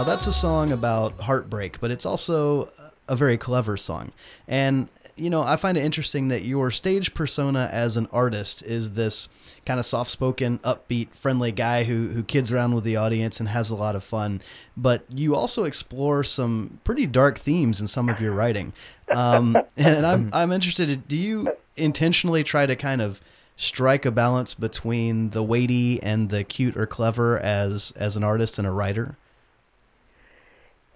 Now, 0.01 0.05
that's 0.05 0.27
a 0.27 0.33
song 0.33 0.73
about 0.73 1.21
heartbreak, 1.21 1.79
but 1.79 1.91
it's 1.91 2.07
also 2.07 2.71
a 3.07 3.15
very 3.15 3.37
clever 3.37 3.77
song. 3.77 4.13
And, 4.49 4.89
you 5.15 5.29
know, 5.29 5.43
I 5.43 5.57
find 5.57 5.77
it 5.77 5.85
interesting 5.85 6.29
that 6.29 6.41
your 6.41 6.71
stage 6.71 7.13
persona 7.13 7.69
as 7.71 7.99
an 7.99 8.09
artist 8.11 8.63
is 8.63 8.93
this 8.93 9.29
kind 9.67 9.79
of 9.79 9.85
soft 9.85 10.09
spoken, 10.09 10.59
upbeat, 10.61 11.11
friendly 11.11 11.53
guy 11.53 11.85
who, 11.85 12.09
who 12.09 12.23
kids 12.23 12.51
around 12.51 12.75
with 12.75 12.85
the 12.85 12.97
audience 12.97 13.41
and 13.41 13.51
has 13.51 13.69
a 13.69 13.77
lot 13.77 13.95
of 13.95 14.03
fun. 14.03 14.41
But 14.75 15.05
you 15.11 15.35
also 15.35 15.65
explore 15.65 16.25
some 16.25 16.81
pretty 16.83 17.07
dark 17.07 17.39
themes 17.39 17.79
in 17.79 17.87
some 17.87 18.09
of 18.09 18.23
your 18.23 18.33
writing. 18.33 18.73
Um, 19.11 19.55
and 19.77 20.07
I'm, 20.07 20.31
I'm 20.33 20.51
interested, 20.51 21.09
do 21.09 21.19
you 21.19 21.53
intentionally 21.77 22.43
try 22.43 22.65
to 22.65 22.75
kind 22.75 23.03
of 23.03 23.21
strike 23.59 24.07
a 24.07 24.11
balance 24.11 24.55
between 24.55 25.29
the 25.29 25.43
weighty 25.43 26.03
and 26.03 26.31
the 26.31 26.43
cute 26.43 26.75
or 26.75 26.87
clever 26.87 27.39
as, 27.39 27.93
as 27.97 28.17
an 28.17 28.25
artist 28.25 28.57
and 28.57 28.67
a 28.67 28.71
writer? 28.71 29.19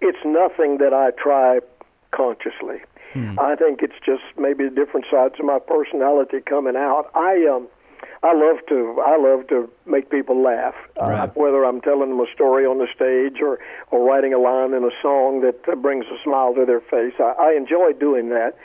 It's 0.01 0.23
nothing 0.25 0.77
that 0.79 0.93
I 0.93 1.11
try 1.11 1.59
consciously. 2.11 2.81
I 3.39 3.55
think 3.55 3.81
it's 3.81 3.99
just 4.05 4.23
maybe 4.37 4.69
different 4.69 5.05
sides 5.09 5.35
of 5.39 5.45
my 5.45 5.59
personality 5.59 6.41
coming 6.41 6.75
out. 6.75 7.09
I 7.15 7.45
um 7.47 7.67
I 8.23 8.33
love 8.33 8.57
to 8.69 9.01
I 9.05 9.17
love 9.17 9.47
to 9.47 9.69
make 9.85 10.09
people 10.09 10.41
laugh. 10.41 10.75
Uh, 10.99 11.27
whether 11.35 11.63
I'm 11.63 11.79
telling 11.81 12.09
them 12.09 12.19
a 12.19 12.25
story 12.33 12.65
on 12.65 12.77
the 12.79 12.87
stage 12.93 13.41
or 13.41 13.59
or 13.91 14.03
writing 14.05 14.33
a 14.33 14.37
line 14.39 14.73
in 14.73 14.83
a 14.83 14.91
song 15.01 15.41
that 15.41 15.59
uh, 15.71 15.75
brings 15.75 16.05
a 16.07 16.17
smile 16.23 16.53
to 16.55 16.65
their 16.65 16.81
face. 16.81 17.13
I, 17.19 17.33
I 17.39 17.53
enjoy 17.55 17.93
doing 17.93 18.29
that. 18.29 18.57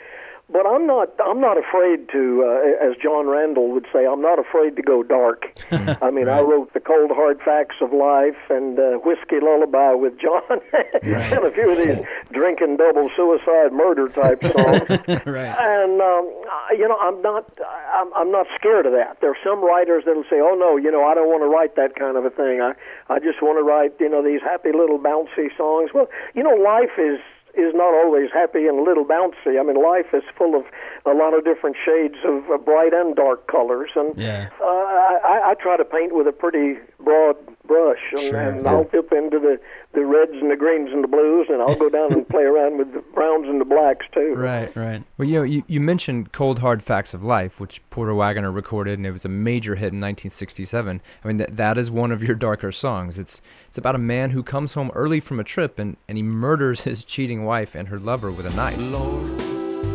But 0.51 0.65
I'm 0.67 0.85
not. 0.85 1.09
I'm 1.23 1.39
not 1.39 1.57
afraid 1.57 2.09
to, 2.09 2.43
uh, 2.43 2.85
as 2.89 2.97
Jon 3.01 3.27
Randall 3.27 3.69
would 3.71 3.87
say, 3.93 4.05
I'm 4.05 4.21
not 4.21 4.37
afraid 4.37 4.75
to 4.75 4.81
go 4.81 5.01
dark. 5.01 5.45
I 5.71 6.11
mean, 6.11 6.27
I 6.27 6.41
wrote 6.41 6.73
the 6.73 6.81
cold 6.81 7.11
hard 7.11 7.39
facts 7.41 7.75
of 7.81 7.93
life 7.93 8.35
and 8.49 8.77
uh, 8.77 8.97
whiskey 9.05 9.39
lullaby 9.41 9.93
with 9.93 10.19
Jon, 10.19 10.41
and 11.03 11.43
a 11.45 11.51
few 11.51 11.69
of 11.71 11.77
these 11.77 12.05
drinking 12.33 12.77
double 12.77 13.09
suicide 13.15 13.71
murder 13.71 14.09
type 14.09 14.43
songs. 14.43 14.89
right. 15.25 15.55
And 15.57 16.01
um, 16.01 16.27
I- 16.51 16.75
you 16.77 16.87
know, 16.87 16.97
I'm 16.99 17.21
not. 17.21 17.49
I'm, 17.93 18.13
I'm 18.13 18.31
not 18.31 18.47
scared 18.59 18.85
of 18.85 18.91
that. 18.93 19.19
There 19.21 19.31
are 19.31 19.37
some 19.43 19.63
writers 19.63 20.03
that'll 20.05 20.23
say, 20.29 20.39
"Oh 20.41 20.55
no, 20.55 20.75
you 20.77 20.91
know, 20.91 21.05
I 21.05 21.13
don't 21.15 21.27
want 21.29 21.43
to 21.43 21.47
write 21.47 21.75
that 21.77 21.95
kind 21.95 22.17
of 22.17 22.25
a 22.25 22.29
thing. 22.29 22.59
I 22.61 22.73
I 23.09 23.19
just 23.19 23.41
want 23.41 23.57
to 23.59 23.63
write, 23.63 23.93
you 23.99 24.09
know, 24.09 24.21
these 24.23 24.41
happy 24.41 24.71
little 24.73 24.99
bouncy 24.99 25.55
songs." 25.55 25.91
Well, 25.93 26.07
you 26.35 26.43
know, 26.43 26.55
life 26.55 26.97
is 26.97 27.19
is 27.55 27.73
not 27.73 27.93
always 27.93 28.29
happy 28.33 28.67
and 28.67 28.79
a 28.79 28.83
little 28.83 29.05
bouncy. 29.05 29.59
I 29.59 29.63
mean, 29.63 29.81
life 29.81 30.07
is 30.13 30.23
full 30.37 30.55
of 30.55 30.63
a 31.05 31.13
lot 31.13 31.33
of 31.33 31.43
different 31.43 31.75
shades 31.83 32.15
of 32.25 32.49
uh, 32.49 32.57
bright 32.57 32.93
and 32.93 33.15
dark 33.15 33.47
colors, 33.47 33.91
and 33.95 34.17
Yeah. 34.17 34.49
uh, 34.61 34.65
I, 34.65 35.51
I 35.51 35.53
try 35.59 35.77
to 35.77 35.85
paint 35.85 36.13
with 36.15 36.27
a 36.27 36.31
pretty 36.31 36.77
broad 36.99 37.35
brush, 37.71 37.99
and, 38.11 38.19
Sure, 38.19 38.39
and 38.39 38.63
yeah. 38.63 38.71
I'll 38.71 38.83
dip 38.83 39.13
into 39.13 39.39
the 39.39 39.57
the 39.93 40.05
reds 40.05 40.31
and 40.33 40.49
the 40.49 40.55
greens 40.55 40.89
and 40.91 41.03
the 41.03 41.07
blues, 41.07 41.47
and 41.49 41.61
I'll 41.61 41.75
go 41.75 41.89
down 41.89 42.13
and 42.13 42.27
play 42.27 42.43
around 42.43 42.77
with 42.77 42.93
the 42.93 43.01
browns 43.13 43.47
and 43.47 43.59
the 43.59 43.65
blacks 43.65 44.05
too. 44.13 44.33
Right, 44.35 44.73
right. 44.75 45.03
Well, 45.17 45.27
you 45.27 45.35
know, 45.35 45.43
you, 45.43 45.63
you 45.67 45.81
mentioned 45.81 46.31
Cold 46.31 46.59
Hard 46.59 46.81
Facts 46.81 47.13
of 47.13 47.23
Life, 47.23 47.59
which 47.59 47.81
Porter 47.89 48.15
Wagoner 48.15 48.51
recorded, 48.51 48.99
and 48.99 49.05
it 49.05 49.11
was 49.11 49.25
a 49.25 49.29
major 49.29 49.75
hit 49.75 49.91
in 49.91 49.99
1967. 49.99 51.01
I 51.23 51.27
mean, 51.27 51.37
that, 51.37 51.57
that 51.57 51.77
is 51.77 51.91
one 51.91 52.11
of 52.13 52.23
your 52.23 52.35
darker 52.35 52.71
songs. 52.71 53.19
It's 53.19 53.41
it's 53.67 53.77
about 53.77 53.95
a 53.95 53.99
man 53.99 54.31
who 54.31 54.43
comes 54.43 54.73
home 54.73 54.91
early 54.93 55.19
from 55.19 55.39
a 55.39 55.43
trip 55.43 55.79
and, 55.79 55.97
and 56.07 56.17
he 56.17 56.23
murders 56.23 56.81
his 56.89 57.03
cheating 57.03 57.45
wife 57.45 57.75
and 57.75 57.87
her 57.87 57.99
lover 57.99 58.31
with 58.31 58.45
a 58.45 58.53
knife. 58.55 58.77
Lord, 58.77 59.41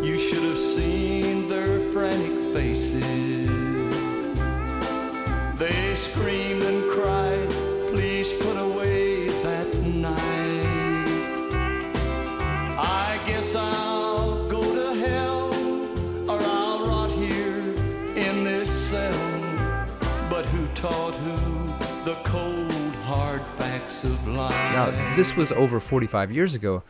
you 0.04 0.18
should 0.18 0.42
have 0.42 0.58
seen 0.58 1.48
their 1.48 1.80
frantic 1.92 2.54
faces. 2.54 3.06
They 5.58 5.94
screamed 5.94 6.62
and 6.64 6.85
cold, 22.24 22.94
hard 23.04 23.42
facts 23.56 24.04
of 24.04 24.28
life? 24.28 24.50
Now, 24.72 24.90
this 25.16 25.36
was 25.36 25.52
over 25.52 25.80
45 25.80 26.32
years 26.32 26.54
ago, 26.54 26.82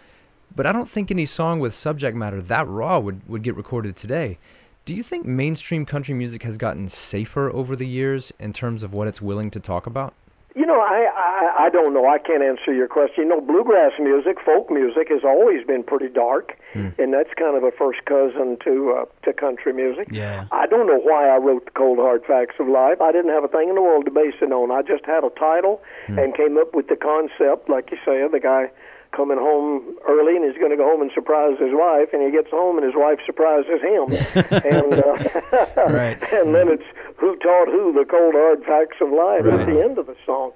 but 0.55 0.67
I 0.67 0.73
don't 0.73 0.89
think 0.89 1.11
any 1.11 1.27
song 1.27 1.61
with 1.61 1.75
subject 1.75 2.17
matter 2.17 2.41
that 2.43 2.69
raw 2.69 2.99
would, 2.99 3.29
would 3.29 3.43
get 3.43 3.57
recorded 3.57 3.97
today. 3.97 4.39
Do 4.85 4.95
you 4.95 5.03
think 5.03 5.27
mainstream 5.27 5.85
country 5.85 6.15
music 6.15 6.43
has 6.45 6.57
gotten 6.57 6.89
safer 6.89 7.51
over 7.51 7.75
the 7.75 7.87
years 7.87 8.33
in 8.39 8.53
terms 8.53 8.83
of 8.83 8.95
what 8.95 9.09
it's 9.09 9.21
willing 9.21 9.51
to 9.51 9.61
talk 9.61 9.87
about? 9.87 10.15
You 10.57 10.65
know, 10.65 10.81
I, 10.81 11.05
I 11.15 11.67
I 11.67 11.69
don't 11.69 11.93
know. 11.93 12.09
I 12.09 12.17
can't 12.19 12.43
answer 12.43 12.73
your 12.73 12.89
question. 12.89 13.25
You 13.25 13.29
know, 13.29 13.41
bluegrass 13.43 13.93
music, 14.01 14.39
folk 14.43 14.71
music 14.71 15.09
has 15.11 15.21
always 15.23 15.67
been 15.67 15.83
pretty 15.85 16.09
dark, 16.09 16.57
and 16.99 17.13
that's 17.13 17.29
kind 17.39 17.57
of 17.57 17.63
a 17.63 17.71
first 17.71 18.01
cousin 18.07 18.57
to 18.65 18.97
uh, 18.97 19.05
to 19.25 19.35
country 19.35 19.75
music. 19.75 20.09
Yeah. 20.11 20.47
I 20.51 20.67
don't 20.67 20.87
know 20.87 20.99
why 20.99 21.29
I 21.29 21.37
wrote 21.37 21.67
the 21.67 21.73
Cold 21.73 21.99
Hard 21.99 22.25
Facts 22.25 22.57
of 22.59 22.69
Life. 22.69 23.03
I 23.03 23.13
didn't 23.13 23.33
have 23.33 23.45
a 23.45 23.49
thing 23.49 23.69
in 23.69 23.75
the 23.75 23.83
world 23.83 24.07
to 24.07 24.11
base 24.11 24.35
it 24.41 24.51
on. 24.51 24.71
I 24.71 24.81
just 24.81 25.05
had 25.05 25.25
a 25.25 25.31
title 25.39 25.83
and 26.09 26.35
came 26.35 26.57
up 26.57 26.75
with 26.75 26.89
the 26.89 26.97
concept, 26.97 27.69
like 27.69 27.91
you 27.91 27.99
say, 28.05 28.27
the 28.27 28.41
guy 28.41 28.71
coming 29.17 29.39
home 29.39 29.97
early 30.07 30.37
and 30.37 30.45
he's 30.45 30.59
going 30.61 30.71
to 30.71 30.77
go 30.77 30.85
home 30.85 31.01
and 31.01 31.11
surprise 31.15 31.57
his 31.59 31.73
wife, 31.73 32.13
and 32.13 32.21
he 32.23 32.31
gets 32.31 32.51
home 32.51 32.77
and 32.77 32.85
his 32.85 32.95
wife 32.95 33.19
surprises 33.25 33.81
him, 33.81 34.07
and 34.63 34.93
uh, 35.01 35.17
Right. 35.91 36.21
and 36.37 36.55
then 36.55 36.69
it's 36.69 36.85
who 37.17 37.35
taught 37.37 37.69
who 37.69 37.93
the 37.97 38.05
cold 38.05 38.35
hard 38.37 38.63
facts 38.65 38.99
of 39.01 39.09
life 39.11 39.45
Right. 39.49 39.61
at 39.61 39.67
the 39.67 39.81
end 39.83 39.97
of 39.99 40.07
the 40.07 40.17
song. 40.27 40.53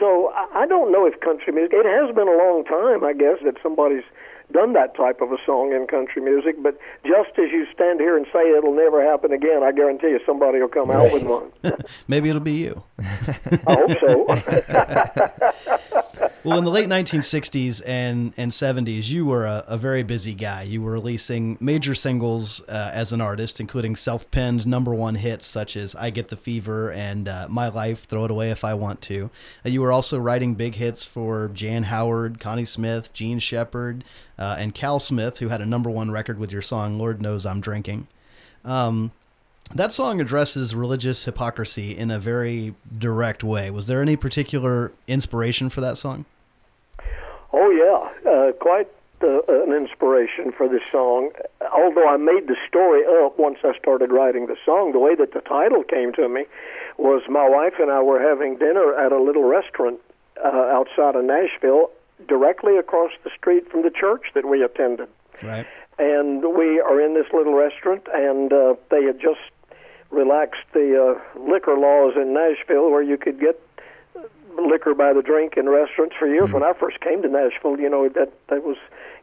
So 0.00 0.32
I, 0.34 0.62
I 0.62 0.66
don't 0.66 0.90
know 0.90 1.06
if 1.06 1.18
country 1.20 1.52
music. 1.52 1.72
It 1.74 1.86
has 1.86 2.14
been 2.14 2.26
a 2.28 2.36
long 2.36 2.64
time, 2.64 3.04
I 3.04 3.12
guess, 3.12 3.38
that 3.44 3.56
somebody's 3.62 4.04
done 4.52 4.72
that 4.74 4.94
type 4.94 5.20
of 5.20 5.32
a 5.32 5.38
song 5.44 5.72
in 5.72 5.86
country 5.86 6.22
music. 6.22 6.56
But 6.62 6.78
just 7.04 7.30
as 7.38 7.50
you 7.50 7.66
stand 7.74 8.00
here 8.00 8.16
and 8.16 8.26
say 8.32 8.50
it'll 8.56 8.74
never 8.74 9.02
happen 9.02 9.32
again, 9.32 9.62
I 9.62 9.72
guarantee 9.72 10.08
you 10.08 10.20
somebody 10.24 10.60
will 10.60 10.68
come 10.68 10.90
out 10.90 11.12
with 11.12 11.22
one. 11.24 11.52
Maybe 12.08 12.28
it'll 12.28 12.40
be 12.40 12.52
you. 12.52 12.82
I 13.66 13.74
hope 13.74 13.98
so. 14.00 14.26
Well, 16.44 16.58
in 16.58 16.64
the 16.64 16.70
late 16.70 16.88
1960s 16.88 17.82
and, 17.86 18.34
and 18.36 18.50
70s, 18.50 19.08
you 19.08 19.24
were 19.24 19.44
a, 19.44 19.64
a 19.68 19.78
very 19.78 20.02
busy 20.02 20.34
guy. 20.34 20.62
You 20.62 20.82
were 20.82 20.90
releasing 20.90 21.56
major 21.60 21.94
singles 21.94 22.60
uh, 22.68 22.90
as 22.92 23.12
an 23.12 23.20
artist, 23.20 23.60
including 23.60 23.94
self 23.94 24.28
penned 24.32 24.66
number 24.66 24.92
one 24.92 25.14
hits 25.14 25.46
such 25.46 25.76
as 25.76 25.94
I 25.94 26.10
Get 26.10 26.28
the 26.28 26.36
Fever 26.36 26.90
and 26.90 27.28
uh, 27.28 27.46
My 27.48 27.68
Life, 27.68 28.06
Throw 28.06 28.24
It 28.24 28.32
Away 28.32 28.50
If 28.50 28.64
I 28.64 28.74
Want 28.74 29.00
to. 29.02 29.30
Uh, 29.64 29.68
you 29.68 29.82
were 29.82 29.92
also 29.92 30.18
writing 30.18 30.54
big 30.54 30.74
hits 30.74 31.04
for 31.04 31.48
Jan 31.54 31.84
Howard, 31.84 32.40
Connie 32.40 32.64
Smith, 32.64 33.12
Jean 33.12 33.38
Shepard, 33.38 34.02
uh, 34.42 34.56
and 34.58 34.74
Cal 34.74 34.98
Smith, 34.98 35.38
who 35.38 35.48
had 35.48 35.60
a 35.60 35.66
number 35.66 35.88
one 35.88 36.10
record 36.10 36.36
with 36.36 36.50
your 36.50 36.62
song 36.62 36.98
Lord 36.98 37.22
Knows 37.22 37.46
I'm 37.46 37.60
Drinking. 37.60 38.08
Um, 38.64 39.12
that 39.72 39.92
song 39.92 40.20
addresses 40.20 40.74
religious 40.74 41.24
hypocrisy 41.24 41.96
in 41.96 42.10
a 42.10 42.18
very 42.18 42.74
direct 42.98 43.44
way. 43.44 43.70
Was 43.70 43.86
there 43.86 44.02
any 44.02 44.16
particular 44.16 44.92
inspiration 45.06 45.70
for 45.70 45.80
that 45.80 45.96
song? 45.96 46.24
Oh 47.52 47.70
yeah, 47.70 48.30
uh, 48.30 48.52
quite 48.52 48.88
uh, 49.22 49.42
an 49.48 49.72
inspiration 49.72 50.50
for 50.50 50.68
this 50.68 50.82
song. 50.90 51.30
Although 51.72 52.08
I 52.08 52.16
made 52.16 52.48
the 52.48 52.56
story 52.68 53.02
up 53.24 53.38
once 53.38 53.58
I 53.62 53.78
started 53.78 54.10
writing 54.10 54.48
the 54.48 54.56
song, 54.66 54.90
the 54.90 54.98
way 54.98 55.14
that 55.14 55.32
the 55.32 55.40
title 55.40 55.84
came 55.84 56.12
to 56.14 56.28
me 56.28 56.46
was 56.98 57.22
my 57.28 57.48
wife 57.48 57.74
and 57.78 57.92
I 57.92 58.02
were 58.02 58.20
having 58.20 58.58
dinner 58.58 58.98
at 58.98 59.12
a 59.12 59.22
little 59.22 59.44
restaurant 59.44 60.00
uh, 60.42 60.48
outside 60.48 61.14
of 61.14 61.24
Nashville, 61.24 61.92
directly 62.28 62.76
across 62.76 63.10
the 63.24 63.30
street 63.36 63.70
from 63.70 63.82
the 63.82 63.90
church 63.90 64.24
that 64.34 64.46
we 64.48 64.62
attended 64.62 65.08
Right. 65.42 65.66
and 65.98 66.42
we 66.56 66.80
are 66.80 67.00
in 67.00 67.14
this 67.14 67.26
little 67.32 67.54
restaurant, 67.54 68.06
and 68.14 68.52
uh, 68.52 68.74
they 68.90 69.04
had 69.04 69.18
just 69.20 69.40
relaxed 70.10 70.66
the 70.72 70.88
uh, 71.16 71.40
liquor 71.40 71.76
laws 71.76 72.14
in 72.16 72.34
Nashville, 72.34 72.90
where 72.90 73.02
you 73.02 73.16
could 73.16 73.40
get 73.40 73.58
liquor 74.58 74.94
by 74.94 75.12
the 75.12 75.22
drink 75.22 75.54
in 75.56 75.68
restaurants 75.68 76.14
for 76.18 76.26
years. 76.26 76.50
When 76.52 76.62
I 76.62 76.72
first 76.74 77.00
came 77.00 77.22
to 77.22 77.28
Nashville, 77.28 77.80
you 77.80 77.88
know 77.88 78.08
that 78.10 78.30
that 78.48 78.62
was, 78.64 78.76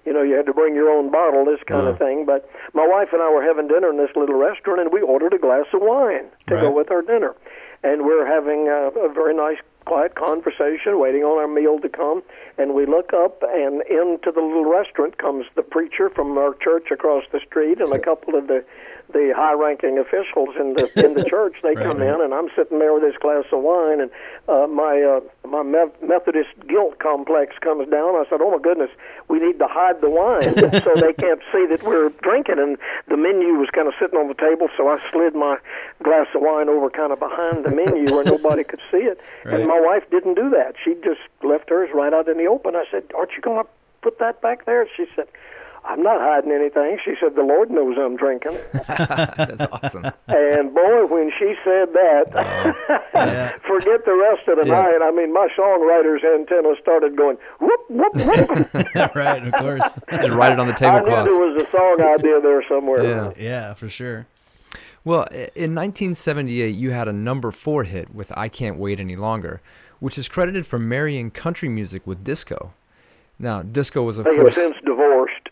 you 0.05 0.11
know, 0.11 0.23
you 0.23 0.33
had 0.33 0.47
to 0.47 0.53
bring 0.53 0.73
your 0.73 0.89
own 0.89 1.11
bottle, 1.11 1.45
this 1.45 1.61
kind 1.67 1.85
of 1.87 1.97
thing. 1.99 2.25
But 2.25 2.49
my 2.73 2.87
wife 2.87 3.09
and 3.13 3.21
I 3.21 3.31
were 3.31 3.43
having 3.43 3.67
dinner 3.67 3.89
in 3.91 3.97
this 3.97 4.09
little 4.15 4.35
restaurant, 4.35 4.81
and 4.81 4.91
we 4.91 5.01
ordered 5.01 5.33
a 5.33 5.37
glass 5.37 5.65
of 5.73 5.81
wine 5.83 6.25
to 6.47 6.55
go 6.55 6.71
with 6.71 6.89
our 6.89 7.03
dinner, 7.03 7.35
and 7.83 8.03
we're 8.05 8.25
having 8.25 8.67
a, 8.67 8.89
a 8.99 9.13
very 9.13 9.35
nice. 9.35 9.57
Quiet 9.89 10.13
conversation, 10.13 10.99
waiting 10.99 11.23
on 11.23 11.39
our 11.39 11.47
meal 11.47 11.79
to 11.79 11.89
come, 11.89 12.21
and 12.59 12.75
we 12.75 12.85
look 12.85 13.11
up, 13.11 13.41
and 13.41 13.81
into 13.89 14.31
the 14.31 14.39
little 14.39 14.69
restaurant 14.69 15.17
comes 15.17 15.47
the 15.55 15.63
preacher 15.63 16.11
from 16.11 16.37
our 16.37 16.53
church 16.53 16.91
across 16.91 17.23
the 17.31 17.39
street, 17.39 17.81
and 17.81 17.91
a 17.91 17.97
couple 17.97 18.35
of 18.35 18.45
the 18.45 18.63
the 19.11 19.33
high-ranking 19.35 19.97
officials 19.97 20.49
in 20.59 20.73
the 20.75 20.85
in 21.03 21.13
the 21.15 21.23
church. 21.29 21.55
They 21.63 21.69
Right, 21.73 21.85
come 21.85 21.97
right. 21.97 22.13
in, 22.13 22.21
and 22.21 22.33
I'm 22.33 22.49
sitting 22.55 22.77
there 22.79 22.93
with 22.93 23.01
this 23.03 23.17
glass 23.17 23.45
of 23.51 23.61
wine, 23.63 24.01
and 24.01 24.11
uh, 24.47 24.67
my 24.67 25.01
uh, 25.01 25.19
my 25.47 25.63
Me- 25.63 25.91
Methodist 26.01 26.49
guilt 26.67 26.99
complex 26.99 27.55
comes 27.61 27.89
down. 27.89 28.15
I 28.15 28.25
said, 28.29 28.39
"Oh 28.41 28.51
my 28.51 28.59
goodness, 28.61 28.91
we 29.27 29.39
need 29.39 29.57
to 29.59 29.67
hide 29.67 30.01
the 30.01 30.09
wine 30.09 30.53
so 30.83 30.93
they 30.95 31.13
can't 31.13 31.41
see 31.51 31.65
that 31.67 31.81
we're 31.83 32.09
drinking." 32.21 32.59
And 32.59 32.77
the 33.07 33.17
menu 33.17 33.53
was 33.57 33.69
kind 33.73 33.87
of 33.87 33.93
sitting 33.99 34.17
on 34.19 34.27
the 34.27 34.35
table, 34.35 34.69
so 34.77 34.87
I 34.87 34.99
slid 35.11 35.33
my 35.33 35.57
glass 36.03 36.27
of 36.35 36.41
wine 36.41 36.69
over 36.69 36.89
kind 36.89 37.11
of 37.11 37.19
behind 37.19 37.65
the 37.65 37.71
menu 37.75 38.13
where 38.13 38.23
nobody 38.35 38.63
could 38.63 38.81
see 38.91 38.97
it. 39.09 39.19
Right. 39.45 39.59
And 39.59 39.67
my 39.67 39.79
wife 39.79 40.03
didn't 40.11 40.35
do 40.35 40.49
that. 40.51 40.75
She 40.83 40.93
just 41.03 41.21
left 41.43 41.69
hers 41.69 41.89
right 41.93 42.13
out 42.13 42.27
in 42.27 42.37
the 42.37 42.45
open. 42.45 42.75
I 42.75 42.85
said, 42.91 43.03
"Aren't 43.17 43.31
you 43.33 43.41
going 43.41 43.63
to 43.63 43.69
put 44.01 44.19
that 44.19 44.41
back 44.41 44.65
there?" 44.65 44.87
She 44.95 45.05
said. 45.15 45.27
I'm 45.85 46.03
not 46.03 46.19
hiding 46.21 46.51
anything. 46.51 46.97
She 47.03 47.13
said, 47.19 47.35
The 47.35 47.41
Lord 47.41 47.71
knows 47.71 47.95
I'm 47.99 48.15
drinking. 48.15 48.53
That's 48.87 49.65
awesome. 49.71 50.05
And 50.27 50.73
boy, 50.73 51.05
when 51.07 51.31
she 51.39 51.55
said 51.63 51.93
that, 51.93 52.25
Yeah. 53.13 53.49
forget 53.67 54.05
the 54.05 54.13
rest 54.15 54.47
of 54.47 54.57
the 54.63 54.65
Yeah. 54.67 54.81
night. 54.83 54.99
I 55.03 55.11
mean, 55.11 55.33
my 55.33 55.47
songwriter's 55.57 56.23
antenna 56.23 56.75
started 56.81 57.15
going 57.17 57.37
whoop 57.59 57.79
whoop 57.89 58.15
whoop. 58.15 58.75
right, 59.15 59.43
of 59.47 59.53
course. 59.53 59.93
Just 60.11 60.29
write 60.29 60.51
it 60.51 60.59
on 60.59 60.67
the 60.67 60.73
I 60.85 60.99
knew 60.99 61.03
tablecloth. 61.05 61.25
there 61.25 61.35
was 61.35 61.61
a 61.61 61.71
song 61.71 62.01
idea 62.01 62.39
there 62.41 62.63
somewhere. 62.67 63.03
Yeah. 63.03 63.31
Yeah, 63.37 63.73
for 63.73 63.89
sure. 63.89 64.27
Well, 65.05 65.23
in 65.55 65.73
1978, 65.75 66.75
you 66.75 66.91
had 66.91 67.07
a 67.07 67.13
number 67.13 67.51
four 67.51 67.83
hit 67.85 68.13
with 68.13 68.31
I 68.37 68.49
Can't 68.49 68.77
Wait 68.77 68.99
Any 68.99 69.15
Longer, 69.15 69.61
which 69.99 70.17
is 70.17 70.27
credited 70.27 70.65
for 70.65 70.77
marrying 70.77 71.31
country 71.31 71.69
music 71.69 72.05
with 72.05 72.23
disco. 72.23 72.73
Now, 73.41 73.61
disco 73.61 74.03
was, 74.03 74.17
of 74.17 74.25
They 74.25 74.31
have 74.35 74.41
course. 74.41 74.55
since 74.55 74.75
divorced. 74.85 75.47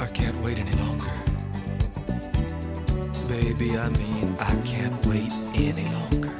I 0.00 0.06
can't 0.12 0.36
wait 0.42 0.58
any 0.58 0.72
longer. 0.72 1.06
Baby, 3.28 3.78
I 3.78 3.88
mean, 3.90 4.36
I 4.38 4.54
can't 4.66 5.06
wait 5.06 5.32
any 5.54 5.84
longer. 5.84 6.30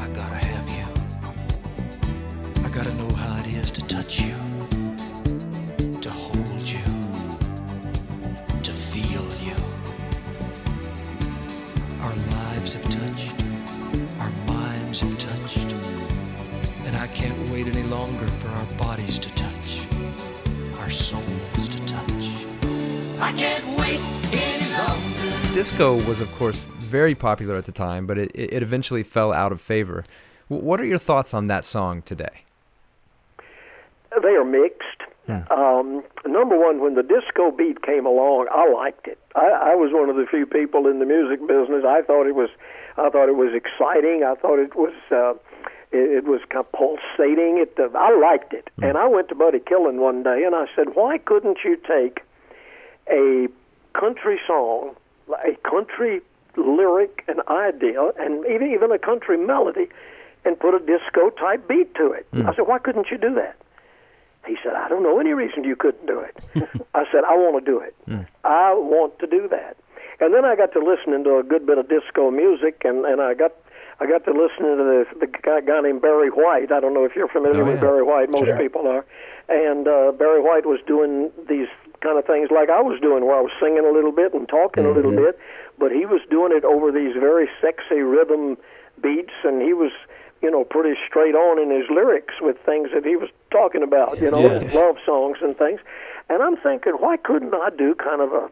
I 0.00 0.08
gotta 0.14 0.36
have 0.36 0.68
you. 0.68 0.86
I 2.64 2.68
gotta 2.68 2.94
know 2.94 3.10
how 3.14 3.36
it 3.40 3.46
is 3.48 3.70
to 3.72 3.82
touch 3.86 4.20
you, 4.20 4.34
to 6.00 6.10
hold 6.10 6.60
you, 6.60 6.78
to 8.62 8.72
feel 8.72 9.26
you. 9.42 9.56
Our 12.02 12.14
lives 12.14 12.72
have 12.74 12.84
touched, 12.84 13.32
our 13.32 13.37
minds 14.88 15.00
have 15.00 15.18
touched, 15.18 15.72
and 16.86 16.96
I 16.96 17.06
can't 17.08 17.50
wait 17.50 17.66
any 17.66 17.82
longer 17.82 18.26
for 18.26 18.48
our 18.48 18.64
bodies 18.78 19.18
to 19.18 19.28
touch 19.34 19.86
our 20.78 20.88
souls 20.88 21.68
to 21.68 21.78
touch. 21.84 22.46
I 23.20 23.32
can't 23.32 23.66
wait 23.78 24.00
any 24.32 24.72
longer. 24.72 25.52
Disco 25.52 26.02
was, 26.06 26.22
of 26.22 26.32
course, 26.36 26.64
very 26.78 27.14
popular 27.14 27.56
at 27.56 27.66
the 27.66 27.72
time, 27.72 28.06
but 28.06 28.16
it, 28.16 28.30
it 28.34 28.62
eventually 28.62 29.02
fell 29.02 29.30
out 29.30 29.52
of 29.52 29.60
favor. 29.60 30.04
What 30.48 30.80
are 30.80 30.86
your 30.86 30.98
thoughts 30.98 31.34
on 31.34 31.48
that 31.48 31.64
song 31.64 32.00
today? 32.00 32.44
they 34.22 34.30
are 34.30 34.44
mixed. 34.44 35.02
Um, 35.28 36.02
number 36.26 36.58
one, 36.58 36.80
when 36.80 36.94
the 36.94 37.02
disco 37.02 37.50
beat 37.50 37.82
came 37.82 38.06
along, 38.06 38.46
I 38.50 38.72
liked 38.72 39.06
it. 39.06 39.18
I, 39.36 39.72
I 39.72 39.74
was 39.74 39.90
one 39.92 40.08
of 40.08 40.16
the 40.16 40.24
few 40.24 40.46
people 40.46 40.86
in 40.86 41.00
the 41.00 41.04
music 41.04 41.40
business. 41.46 41.84
I 41.86 42.00
thought 42.00 42.26
it 42.26 42.34
was, 42.34 42.48
I 42.98 43.10
thought 43.10 43.28
it 43.28 43.36
was 43.36 43.54
exciting. 43.54 44.24
I 44.24 44.34
thought 44.34 44.58
it 44.58 44.74
was, 44.74 44.94
uh, 45.10 45.34
it, 45.92 46.18
it 46.18 46.24
was 46.24 46.40
kind 46.50 46.64
of 46.64 46.72
pulsating. 46.72 47.58
It, 47.58 47.74
uh, 47.78 47.96
I 47.96 48.16
liked 48.18 48.52
it. 48.52 48.70
And 48.82 48.96
I 48.98 49.06
went 49.06 49.28
to 49.28 49.34
Buddy 49.34 49.58
Killen 49.60 49.96
one 49.98 50.22
day 50.22 50.42
and 50.44 50.54
I 50.54 50.66
said, 50.74 50.94
why 50.94 51.18
couldn't 51.18 51.58
you 51.64 51.76
take 51.76 52.20
a 53.10 53.48
country 53.98 54.38
song, 54.46 54.94
a 55.30 55.56
country 55.68 56.20
lyric, 56.56 57.24
an 57.28 57.40
idea, 57.48 58.10
and 58.18 58.44
even 58.46 58.70
even 58.72 58.90
a 58.92 58.98
country 58.98 59.36
melody, 59.38 59.88
and 60.44 60.58
put 60.58 60.74
a 60.74 60.78
disco 60.80 61.30
type 61.30 61.66
beat 61.68 61.94
to 61.94 62.12
it. 62.12 62.26
I 62.46 62.54
said, 62.54 62.66
why 62.66 62.78
couldn't 62.78 63.08
you 63.10 63.18
do 63.18 63.34
that? 63.34 63.56
He 64.46 64.56
said, 64.62 64.72
I 64.74 64.88
don't 64.88 65.02
know 65.02 65.18
any 65.20 65.32
reason 65.32 65.64
you 65.64 65.76
couldn't 65.76 66.06
do 66.06 66.20
it. 66.20 66.36
I 66.94 67.04
said, 67.12 67.24
I 67.24 67.34
want 67.36 67.62
to 67.64 67.70
do 67.70 67.80
it. 67.80 67.94
I 68.44 68.72
want 68.74 69.18
to 69.20 69.26
do 69.26 69.46
that. 69.48 69.76
And 70.20 70.34
then 70.34 70.44
I 70.44 70.56
got 70.56 70.72
to 70.72 70.80
listening 70.80 71.22
to 71.24 71.38
a 71.38 71.42
good 71.42 71.64
bit 71.66 71.78
of 71.78 71.88
disco 71.88 72.30
music, 72.30 72.82
and 72.84 73.04
and 73.04 73.20
I 73.20 73.34
got. 73.34 73.52
I 74.00 74.06
got 74.06 74.24
to 74.26 74.30
listening 74.30 74.78
to 74.78 74.84
the, 74.86 75.06
the 75.18 75.26
guy, 75.26 75.60
guy 75.60 75.80
named 75.80 76.00
Barry 76.02 76.28
White. 76.30 76.70
I 76.70 76.78
don't 76.78 76.94
know 76.94 77.04
if 77.04 77.16
you're 77.16 77.26
familiar 77.26 77.62
Oh, 77.62 77.66
with. 77.66 77.80
Barry 77.80 78.04
White. 78.04 78.30
Most 78.30 78.44
Sure. 78.46 78.56
people 78.56 78.86
are. 78.86 79.04
And 79.48 79.88
uh, 79.88 80.12
Barry 80.12 80.40
White 80.40 80.66
was 80.66 80.78
doing 80.86 81.32
these 81.48 81.66
kind 82.00 82.16
of 82.16 82.24
things 82.24 82.48
like 82.52 82.70
I 82.70 82.80
was 82.80 83.00
doing, 83.00 83.26
where 83.26 83.34
I 83.34 83.40
was 83.40 83.50
singing 83.60 83.84
a 83.84 83.90
little 83.90 84.12
bit 84.12 84.34
and 84.34 84.48
talking 84.48 84.86
a 84.86 84.92
little 84.92 85.10
bit, 85.10 85.36
but 85.80 85.90
he 85.90 86.06
was 86.06 86.20
doing 86.30 86.52
it 86.56 86.62
over 86.62 86.92
these 86.92 87.14
very 87.18 87.48
sexy 87.60 87.98
rhythm 88.02 88.56
beats, 89.02 89.34
and 89.42 89.60
he 89.62 89.72
was, 89.74 89.90
you 90.42 90.50
know, 90.52 90.62
pretty 90.62 90.94
straight 91.08 91.34
on 91.34 91.58
in 91.58 91.68
his 91.76 91.90
lyrics 91.90 92.34
with 92.40 92.56
things 92.64 92.90
that 92.94 93.04
he 93.04 93.16
was 93.16 93.30
talking 93.50 93.82
about, 93.82 94.20
you 94.20 94.30
know, 94.30 94.38
Yeah. 94.38 94.62
love 94.78 94.98
songs 95.04 95.38
and 95.42 95.56
things. 95.56 95.80
And 96.30 96.40
I'm 96.40 96.56
thinking, 96.56 96.92
why 97.00 97.16
couldn't 97.16 97.52
I 97.52 97.70
do 97.76 97.96
kind 97.96 98.20
of 98.22 98.32
a 98.32 98.48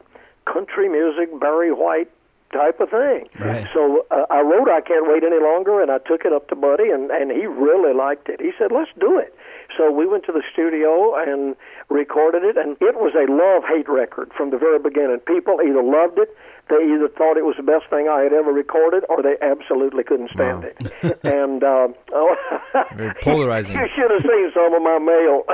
country 0.50 0.88
music 0.88 1.28
Barry 1.40 1.72
White 1.72 2.10
type 2.52 2.80
of 2.80 2.90
thing? 2.90 3.28
Right. 3.38 3.66
So 3.74 4.06
uh, 4.10 4.26
I 4.30 4.40
wrote 4.40 4.68
I 4.68 4.80
Can't 4.80 5.06
Wait 5.08 5.22
Any 5.24 5.40
Longer, 5.42 5.82
and 5.82 5.90
I 5.90 5.98
took 5.98 6.24
it 6.24 6.32
up 6.32 6.48
to 6.48 6.56
Buddy, 6.56 6.90
and, 6.90 7.10
and 7.10 7.30
he 7.30 7.46
really 7.46 7.94
liked 7.94 8.28
it. 8.28 8.40
He 8.40 8.52
said, 8.58 8.70
let's 8.72 8.90
do 8.98 9.18
it. 9.18 9.34
So 9.76 9.90
we 9.90 10.06
went 10.06 10.24
to 10.26 10.32
the 10.32 10.42
studio 10.52 11.14
and 11.16 11.56
recorded 11.90 12.44
it, 12.44 12.56
and 12.56 12.76
it 12.80 12.96
was 12.96 13.12
a 13.14 13.30
love-hate 13.30 13.88
record 13.88 14.32
from 14.36 14.50
the 14.50 14.58
very 14.58 14.78
beginning. 14.78 15.18
People 15.26 15.58
either 15.60 15.82
loved 15.82 16.18
it, 16.18 16.34
they 16.68 16.82
either 16.82 17.08
thought 17.08 17.36
it 17.36 17.44
was 17.44 17.54
the 17.56 17.62
best 17.62 17.86
thing 17.90 18.08
I 18.08 18.22
had 18.22 18.32
ever 18.32 18.52
recorded, 18.52 19.04
or 19.08 19.22
they 19.22 19.36
absolutely 19.40 20.02
couldn't 20.02 20.30
stand 20.30 20.64
it. 20.64 20.76
and 21.22 21.62
um, 21.62 21.94
oh, 22.12 22.36
Very 22.96 23.14
polarizing. 23.22 23.76
you 23.80 23.86
should 23.94 24.10
have 24.10 24.22
seen 24.22 24.50
some 24.52 24.74
of 24.74 24.82
my 24.82 24.98
mail. 24.98 25.44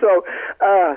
so 0.00 0.24
uh, 0.64 0.94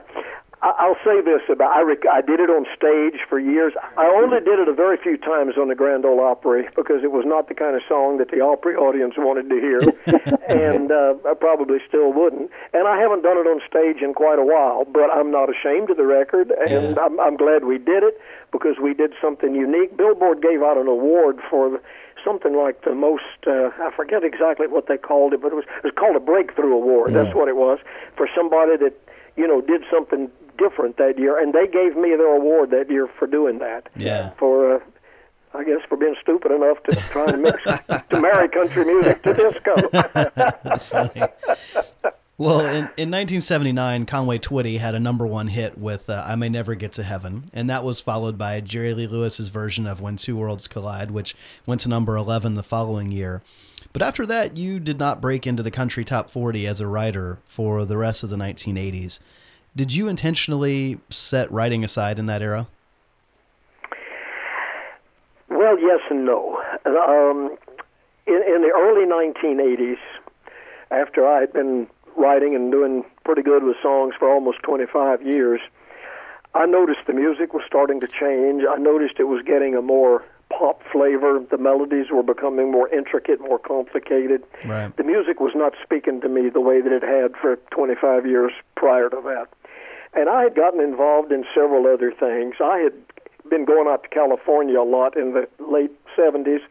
I'll 0.62 0.98
say 1.06 1.22
this 1.22 1.42
about 1.50 1.76
I, 1.76 1.82
rec- 1.82 2.08
I 2.12 2.22
did 2.22 2.40
it 2.40 2.50
on 2.50 2.66
stage 2.76 3.22
for 3.30 3.38
years. 3.40 3.74
I 3.98 4.06
only 4.08 4.40
did 4.40 4.58
it 4.60 4.68
a 4.68 4.74
very 4.74 4.98
few 4.98 5.18
times 5.18 5.58
on 5.58 5.68
the 5.68 5.76
Grand 5.76 6.06
Ole 6.06 6.20
Opry 6.22 6.68
because 6.76 7.04
it 7.04 7.12
was 7.12 7.24
not 7.26 7.48
the 7.50 7.54
kind 7.54 7.76
of 7.76 7.84
song 7.88 8.18
that 8.18 8.32
the 8.32 8.42
Opry 8.42 8.76
audience 8.76 9.14
wanted 9.18 9.50
to 9.50 9.56
hear, 9.62 9.80
and 10.50 10.92
uh, 10.92 11.14
I 11.30 11.34
probably 11.36 11.80
still 11.88 12.12
wouldn't. 12.14 12.50
And 12.74 12.88
I 12.88 12.98
haven't 12.98 13.22
done 13.22 13.38
it 13.38 13.46
on 13.46 13.62
stage 13.68 14.02
in 14.02 14.14
quite 14.14 14.40
a 14.40 14.44
while, 14.46 14.86
but 14.86 15.12
I'm 15.14 15.30
not 15.30 15.50
ashamed 15.50 15.90
of 15.92 15.98
the 15.98 16.06
record, 16.08 16.52
and 16.68 16.96
Yeah. 16.96 17.04
I'm, 17.04 17.20
I'm 17.20 17.38
glad 17.38 17.66
we 17.66 17.78
did 17.78 18.02
it 18.04 18.20
because 18.52 18.78
we 18.82 18.94
did 18.94 19.14
something 19.22 19.54
unique. 19.54 19.96
Billboard 19.98 20.42
gave 20.42 20.64
out 20.64 20.78
an 20.78 20.88
award 20.88 21.40
for. 21.50 21.70
The, 21.70 21.82
Something 22.24 22.56
like 22.58 22.82
the 22.82 22.96
most, 22.96 23.22
uh, 23.46 23.70
I 23.78 23.92
forget 23.96 24.24
exactly 24.24 24.66
what 24.66 24.88
they 24.88 24.98
called 24.98 25.34
it, 25.34 25.44
but 25.44 25.52
it 25.52 25.56
was, 25.56 25.66
it 25.78 25.84
was 25.84 25.94
called 25.96 26.16
a 26.16 26.20
breakthrough 26.20 26.74
award. 26.74 27.14
That's 27.14 27.36
what 27.36 27.48
it 27.48 27.56
was 27.56 27.78
for 28.18 28.28
somebody 28.36 28.78
that, 28.78 28.94
you 29.36 29.48
know, 29.48 29.62
did 29.62 29.84
something 29.94 30.32
different 30.58 30.98
that 30.98 31.18
year. 31.18 31.38
And 31.38 31.54
they 31.54 31.68
gave 31.68 31.96
me 31.96 32.10
their 32.10 32.36
award 32.36 32.72
that 32.72 32.90
year 32.90 33.08
for 33.20 33.28
doing 33.28 33.60
that. 33.60 33.90
Yeah. 33.96 34.32
For, 34.38 34.76
uh, 34.76 34.80
I 35.54 35.64
guess, 35.64 35.82
for 35.88 35.98
being 35.98 36.16
stupid 36.22 36.52
enough 36.52 36.82
to 36.84 36.96
try 37.12 37.26
and 37.26 37.42
mix, 37.42 37.62
to 38.10 38.20
marry 38.20 38.50
country 38.50 38.86
music 38.86 39.22
to 39.24 39.34
disco. 39.34 39.76
That's 40.64 40.90
funny. 40.90 41.24
Well, 42.38 42.60
in, 42.60 42.90
in 42.98 43.12
1979, 43.12 44.06
Conway 44.08 44.40
Twitty 44.40 44.80
had 44.80 44.94
a 44.94 45.00
number 45.00 45.26
one 45.26 45.48
hit 45.48 45.78
with 45.78 46.10
uh, 46.10 46.22
I 46.28 46.36
May 46.36 46.50
Never 46.50 46.76
Get 46.76 46.92
to 46.94 47.04
Heaven, 47.04 47.50
and 47.54 47.70
that 47.70 47.86
was 47.86 48.02
followed 48.02 48.38
by 48.38 48.60
Jerry 48.60 48.94
Lee 48.94 49.08
Lewis's 49.08 49.48
version 49.48 49.88
of 49.88 50.02
When 50.02 50.18
Two 50.18 50.36
Worlds 50.36 50.68
Collide, 50.68 51.12
which 51.12 51.34
went 51.66 51.80
to 51.82 51.90
number 51.90 52.18
11 52.18 52.56
the 52.56 52.64
following 52.64 53.10
year. 53.10 53.42
But 53.94 54.02
after 54.02 54.26
that, 54.26 54.58
you 54.58 54.82
did 54.82 55.00
not 55.00 55.22
break 55.22 55.48
into 55.48 55.64
the 55.64 55.72
country 55.72 56.04
top 56.04 56.30
40 56.30 56.68
as 56.68 56.82
a 56.82 56.88
writer 56.88 57.40
for 57.46 57.86
the 57.86 57.96
rest 57.96 58.24
of 58.24 58.30
the 58.30 58.36
1980s. 58.36 59.20
Did 59.76 59.94
you 59.94 60.08
intentionally 60.08 61.00
set 61.10 61.52
writing 61.52 61.84
aside 61.84 62.18
in 62.18 62.28
that 62.28 62.42
era? 62.42 62.68
Well, 65.50 65.78
yes 65.80 66.00
and 66.10 66.26
no. 66.26 66.62
Um, 66.86 67.58
in, 68.26 68.42
in 68.48 68.62
the 68.62 68.72
early 68.74 69.06
1980s, 69.06 69.98
after 70.92 71.28
I 71.28 71.42
had 71.42 71.52
been 71.52 71.88
writing 72.16 72.56
and 72.56 72.72
doing 72.72 73.04
pretty 73.26 73.42
good 73.42 73.64
with 73.64 73.76
songs 73.82 74.14
for 74.18 74.30
almost 74.32 74.60
25 74.64 75.22
years, 75.22 75.60
I 76.54 76.66
noticed 76.66 77.00
the 77.06 77.14
music 77.14 77.54
was 77.54 77.64
starting 77.68 78.00
to 78.00 78.08
change. 78.08 78.64
I 78.70 78.78
noticed 78.78 79.16
it 79.20 79.26
was 79.26 79.44
getting 79.46 79.76
a 79.76 79.82
more 79.82 80.24
pop 80.50 80.82
flavor. 80.90 81.40
The 81.52 81.58
melodies 81.58 82.08
were 82.12 82.24
becoming 82.24 82.72
more 82.72 82.88
intricate, 82.90 83.42
more 83.42 83.60
complicated. 83.60 84.44
Right. 84.66 84.96
The 84.96 85.04
music 85.04 85.42
was 85.42 85.52
not 85.54 85.74
speaking 85.84 86.22
to 86.22 86.30
me 86.30 86.50
the 86.50 86.62
way 86.62 86.80
that 86.82 86.94
it 86.94 87.04
had 87.04 87.36
for 87.42 87.58
25 87.72 88.26
years 88.26 88.54
prior 88.76 89.10
to 89.10 89.22
that. 89.26 89.48
And 90.16 90.30
I 90.30 90.44
had 90.44 90.56
gotten 90.56 90.80
involved 90.80 91.32
in 91.32 91.44
several 91.54 91.88
other 91.88 92.12
things. 92.12 92.56
I 92.64 92.80
had 92.80 92.94
been 93.50 93.66
going 93.66 93.88
out 93.88 94.04
to 94.04 94.10
California 94.10 94.80
a 94.80 94.84
lot 94.84 95.18
in 95.18 95.34
the 95.34 95.48
late 95.60 95.92
70s 96.18 96.62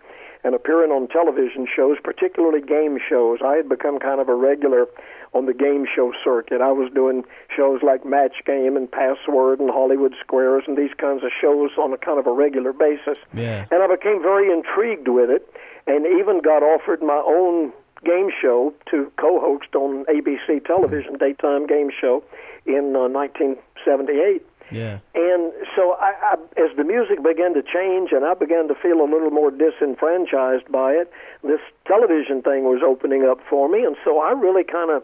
and 0.44 0.54
appearing 0.54 0.90
on 0.90 1.08
television 1.08 1.66
shows, 1.66 1.96
particularly 2.02 2.60
game 2.60 2.98
shows. 2.98 3.38
I 3.44 3.56
had 3.56 3.68
become 3.68 3.98
kind 3.98 4.20
of 4.20 4.28
a 4.28 4.34
regular 4.34 4.86
on 5.32 5.46
the 5.46 5.54
game 5.54 5.84
show 5.92 6.12
circuit. 6.22 6.60
I 6.60 6.70
was 6.70 6.92
doing 6.94 7.24
shows 7.54 7.80
like 7.82 8.04
Match 8.04 8.44
Game 8.46 8.76
and 8.76 8.90
Password 8.90 9.58
and 9.58 9.70
Hollywood 9.70 10.14
Squares 10.20 10.64
and 10.66 10.76
these 10.76 10.92
kinds 10.96 11.24
of 11.24 11.30
shows 11.40 11.70
on 11.78 11.92
a 11.92 11.98
kind 11.98 12.18
of 12.18 12.26
a 12.26 12.32
regular 12.32 12.72
basis. 12.72 13.18
Yeah. 13.32 13.66
And 13.70 13.82
I 13.82 13.88
became 13.88 14.22
very 14.22 14.52
intrigued 14.52 15.08
with 15.08 15.30
it 15.30 15.48
and 15.86 16.06
even 16.06 16.40
got 16.40 16.62
offered 16.62 17.02
my 17.02 17.22
own 17.26 17.72
game 18.04 18.28
show 18.40 18.72
to 18.90 19.10
co-host 19.16 19.74
on 19.74 20.04
ABC 20.04 20.64
television, 20.66 21.16
daytime 21.16 21.66
game 21.66 21.90
show 21.90 22.22
in 22.66 22.94
uh, 22.96 23.08
1978. 23.08 24.42
Yeah. 24.70 24.98
And 25.14 25.52
so, 25.76 25.96
I, 26.00 26.14
I, 26.22 26.34
as 26.56 26.74
the 26.76 26.84
music 26.84 27.22
began 27.22 27.52
to 27.54 27.62
change, 27.62 28.12
and 28.12 28.24
I 28.24 28.34
began 28.34 28.68
to 28.68 28.74
feel 28.74 29.00
a 29.00 29.08
little 29.08 29.30
more 29.30 29.50
disenfranchised 29.50 30.70
by 30.72 30.92
it, 30.92 31.12
this 31.42 31.60
television 31.86 32.40
thing 32.42 32.64
was 32.64 32.80
opening 32.84 33.24
up 33.24 33.40
for 33.48 33.68
me, 33.68 33.84
and 33.84 33.96
so 34.04 34.20
I 34.20 34.32
really 34.32 34.64
kind 34.64 34.90
of, 34.90 35.02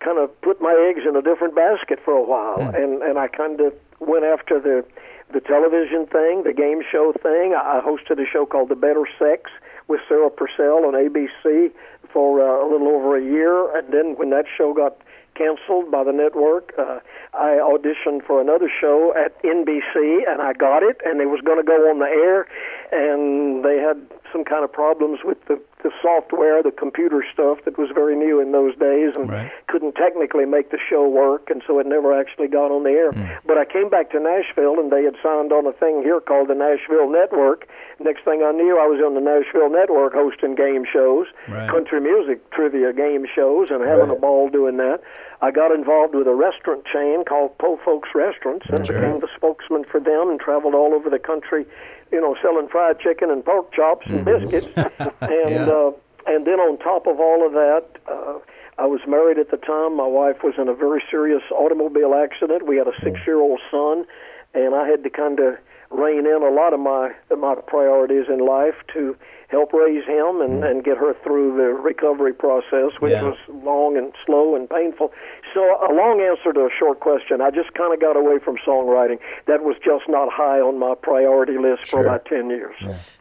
kind 0.00 0.18
of 0.18 0.28
put 0.40 0.60
my 0.60 0.72
eggs 0.88 1.06
in 1.06 1.16
a 1.16 1.22
different 1.22 1.54
basket 1.54 2.00
for 2.04 2.14
a 2.14 2.24
while, 2.24 2.60
and 2.74 3.02
and 3.02 3.18
I 3.18 3.28
kind 3.28 3.60
of 3.60 3.74
went 4.00 4.24
after 4.24 4.58
the, 4.58 4.84
the 5.32 5.40
television 5.40 6.06
thing, 6.06 6.44
the 6.44 6.54
game 6.56 6.82
show 6.90 7.12
thing. 7.12 7.54
I 7.54 7.78
I 7.78 7.80
hosted 7.84 8.20
a 8.20 8.26
show 8.26 8.46
called 8.46 8.70
The 8.70 8.76
Better 8.76 9.04
Sex 9.18 9.50
with 9.86 10.00
Sarah 10.08 10.30
Purcell 10.30 10.86
on 10.86 10.94
ABC 10.94 11.70
for 12.12 12.40
uh, 12.40 12.64
a 12.64 12.66
little 12.70 12.88
over 12.88 13.16
a 13.16 13.22
year, 13.22 13.76
and 13.76 13.92
then 13.92 14.16
when 14.16 14.30
that 14.30 14.46
show 14.56 14.72
got 14.72 14.96
canceled 15.34 15.90
by 15.90 16.04
the 16.04 16.12
network. 16.12 16.72
Uh, 16.78 17.00
I 17.34 17.58
auditioned 17.60 18.24
for 18.26 18.40
another 18.40 18.70
show 18.80 19.12
at 19.16 19.40
NBC, 19.42 20.28
and 20.28 20.40
I 20.40 20.52
got 20.52 20.82
it, 20.82 21.00
and 21.04 21.20
it 21.20 21.26
was 21.26 21.40
going 21.40 21.58
to 21.58 21.66
go 21.66 21.90
on 21.90 21.98
the 21.98 22.06
air, 22.06 22.46
and 22.92 23.64
they 23.64 23.78
had 23.78 24.00
some 24.32 24.44
kind 24.44 24.64
of 24.64 24.72
problems 24.72 25.20
with 25.24 25.38
the, 25.46 25.60
the 25.84 25.92
software, 26.02 26.62
the 26.62 26.72
computer 26.72 27.22
stuff 27.32 27.58
that 27.66 27.78
was 27.78 27.90
very 27.94 28.16
new 28.16 28.40
in 28.40 28.50
those 28.52 28.74
days, 28.76 29.12
and 29.14 29.30
Right. 29.30 29.52
couldn't 29.68 29.94
technically 29.94 30.46
make 30.46 30.70
the 30.70 30.78
show 30.78 31.06
work, 31.06 31.50
and 31.50 31.62
so 31.66 31.78
it 31.78 31.86
never 31.86 32.12
actually 32.12 32.48
got 32.48 32.72
on 32.72 32.82
the 32.82 32.90
air. 32.90 33.12
Hmm. 33.12 33.22
But 33.46 33.58
I 33.58 33.66
came 33.66 33.88
back 33.90 34.10
to 34.10 34.18
Nashville, 34.18 34.80
and 34.80 34.90
they 34.90 35.04
had 35.04 35.14
signed 35.22 35.52
on 35.52 35.66
a 35.66 35.72
thing 35.72 36.02
here 36.02 36.20
called 36.20 36.48
the 36.48 36.54
Nashville 36.54 37.08
Network. 37.08 37.68
Next 38.00 38.24
thing 38.24 38.42
I 38.42 38.50
knew, 38.50 38.78
I 38.80 38.86
was 38.86 39.00
on 39.04 39.14
the 39.14 39.20
Nashville 39.20 39.68
Network 39.70 40.14
hosting 40.14 40.54
game 40.54 40.84
shows, 40.90 41.26
Right. 41.48 41.68
country 41.68 42.00
music 42.00 42.50
trivia 42.50 42.92
game 42.94 43.26
shows, 43.26 43.70
and 43.70 43.84
having 43.84 44.10
a 44.10 44.16
ball 44.16 44.48
doing 44.48 44.78
that. 44.78 45.00
I 45.42 45.50
got 45.50 45.70
involved 45.72 46.14
with 46.14 46.26
a 46.26 46.34
restaurant 46.34 46.86
chain 46.86 47.24
called 47.24 47.58
Po 47.58 47.76
Folks 47.84 48.08
Restaurants 48.14 48.64
and 48.70 48.86
Sure. 48.86 48.96
became 48.96 49.20
the 49.20 49.28
spokesman 49.36 49.84
for 49.84 50.00
them 50.00 50.30
and 50.30 50.40
traveled 50.40 50.74
all 50.74 50.94
over 50.94 51.10
the 51.10 51.18
country, 51.18 51.66
you 52.14 52.20
know, 52.20 52.36
selling 52.40 52.68
fried 52.68 53.00
chicken 53.00 53.28
and 53.28 53.44
pork 53.44 53.72
chops 53.74 54.06
and 54.08 54.24
biscuits. 54.24 54.68
and 54.76 55.50
Yeah. 55.50 55.66
uh, 55.68 55.90
and 56.26 56.46
then 56.46 56.58
on 56.58 56.78
top 56.78 57.06
of 57.06 57.20
all 57.20 57.44
of 57.44 57.52
that, 57.52 57.84
uh, 58.08 58.38
I 58.78 58.86
was 58.86 59.00
married 59.06 59.36
at 59.38 59.50
the 59.50 59.58
time. 59.58 59.94
My 59.94 60.06
wife 60.06 60.42
was 60.42 60.54
in 60.56 60.68
a 60.68 60.74
very 60.74 61.02
serious 61.10 61.42
automobile 61.50 62.14
accident. 62.14 62.66
We 62.66 62.76
had 62.78 62.86
a 62.88 62.96
six-year-old 63.02 63.60
son, 63.70 64.06
and 64.54 64.74
I 64.74 64.88
had 64.88 65.02
to 65.04 65.10
kind 65.10 65.38
of 65.40 65.58
rein 65.90 66.24
in 66.26 66.42
a 66.42 66.48
lot 66.50 66.72
of 66.72 66.80
my 66.80 67.12
my 67.36 67.56
priorities 67.66 68.26
in 68.28 68.38
life 68.38 68.74
to 68.94 69.16
help 69.54 69.72
raise 69.72 70.04
him 70.04 70.40
and, 70.42 70.62
and 70.64 70.84
get 70.84 70.96
her 70.98 71.14
through 71.24 71.56
the 71.56 71.70
recovery 71.72 72.34
process, 72.34 72.90
which 73.00 73.12
Yeah. 73.12 73.22
was 73.30 73.38
long 73.48 73.96
and 73.96 74.12
slow 74.26 74.54
and 74.56 74.68
painful. 74.68 75.12
So, 75.54 75.60
a 75.62 75.92
long 75.94 76.20
answer 76.20 76.52
to 76.52 76.60
a 76.66 76.70
short 76.78 76.98
question. 77.00 77.40
I 77.40 77.50
just 77.50 77.72
kind 77.74 77.94
of 77.94 78.00
got 78.00 78.16
away 78.16 78.38
from 78.38 78.56
songwriting. 78.66 79.18
That 79.46 79.62
was 79.62 79.76
just 79.84 80.04
not 80.08 80.28
high 80.32 80.60
on 80.60 80.78
my 80.78 80.94
priority 81.00 81.58
list 81.58 81.86
for 81.88 82.00
about 82.04 82.24
10 82.26 82.50
years. 82.50 82.74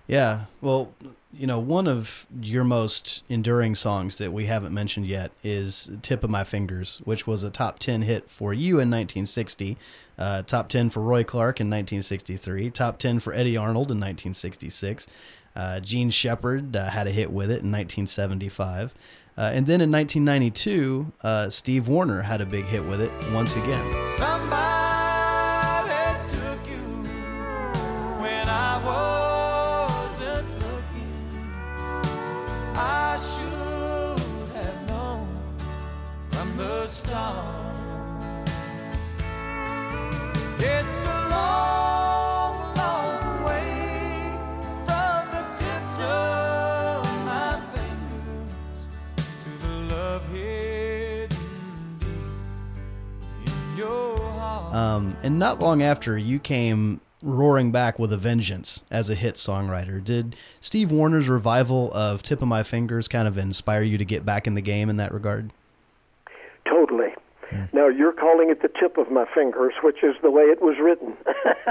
Yeah. 0.07 0.45
Well, 0.61 0.93
you 1.31 1.47
know, 1.47 1.57
one 1.59 1.87
of 1.87 2.27
your 2.41 2.63
most 2.63 3.23
enduring 3.29 3.73
songs 3.75 4.17
that 4.19 4.31
we 4.31 4.45
haven't 4.45 4.73
mentioned 4.73 5.07
yet 5.07 5.31
is 5.43 5.89
Tip 6.03 6.23
of 6.23 6.29
My 6.29 6.43
Fingers, 6.43 7.01
which 7.05 7.25
was 7.25 7.43
a 7.43 7.49
top 7.49 7.79
10 7.79 8.03
hit 8.03 8.29
for 8.29 8.53
you 8.53 8.73
in 8.73 8.89
1960, 8.91 9.77
uh, 10.19 10.43
top 10.43 10.69
10 10.69 10.89
for 10.91 10.99
Roy 11.01 11.23
Clark 11.23 11.59
in 11.59 11.67
1963, 11.71 12.69
top 12.69 12.99
10 12.99 13.19
for 13.19 13.33
Eddy 13.33 13.57
Arnold 13.57 13.89
in 13.91 13.97
1966. 13.99 15.07
Uh, 15.55 15.79
Jean 15.79 16.09
Shepard 16.09 16.75
uh, 16.75 16.89
had 16.89 17.07
a 17.07 17.11
hit 17.11 17.31
with 17.31 17.49
it 17.49 17.61
in 17.63 17.71
1975. 17.71 18.93
Uh, 19.35 19.51
and 19.53 19.65
then 19.65 19.81
in 19.81 19.91
1992, 19.91 21.11
uh, 21.23 21.49
Steve 21.49 21.87
Wariner 21.87 22.21
had 22.21 22.41
a 22.41 22.45
big 22.45 22.65
hit 22.65 22.83
with 22.85 23.01
it 23.01 23.11
once 23.33 23.55
again. 23.55 24.17
Somebody 24.17 24.82
Um, 54.83 55.17
and 55.23 55.39
not 55.39 55.59
long 55.59 55.81
after, 55.81 56.17
you 56.17 56.39
came 56.39 56.99
roaring 57.21 57.71
back 57.71 57.97
with 57.99 58.11
a 58.11 58.17
vengeance 58.17 58.83
as 58.91 59.09
a 59.09 59.15
hit 59.15 59.35
songwriter. 59.35 60.03
Did 60.03 60.35
Steve 60.59 60.91
Wariner's 60.91 61.29
revival 61.29 61.91
of 61.93 62.21
Tip 62.21 62.41
of 62.41 62.47
My 62.49 62.63
Fingers 62.63 63.07
kind 63.07 63.27
of 63.27 63.37
inspire 63.37 63.83
you 63.83 63.97
to 63.97 64.03
get 64.05 64.25
back 64.25 64.45
in 64.45 64.55
the 64.55 64.61
game 64.61 64.89
in 64.89 64.97
that 64.97 65.13
regard? 65.13 65.51
Totally. 66.65 67.13
Now 67.71 67.87
you're 67.87 68.13
calling 68.13 68.49
it 68.49 68.63
the 68.63 68.67
tip 68.67 68.97
of 68.97 69.11
my 69.11 69.25
fingers, 69.33 69.73
which 69.83 70.03
is 70.03 70.15
the 70.23 70.31
way 70.31 70.41
it 70.43 70.59
was 70.59 70.75
written. 70.81 71.13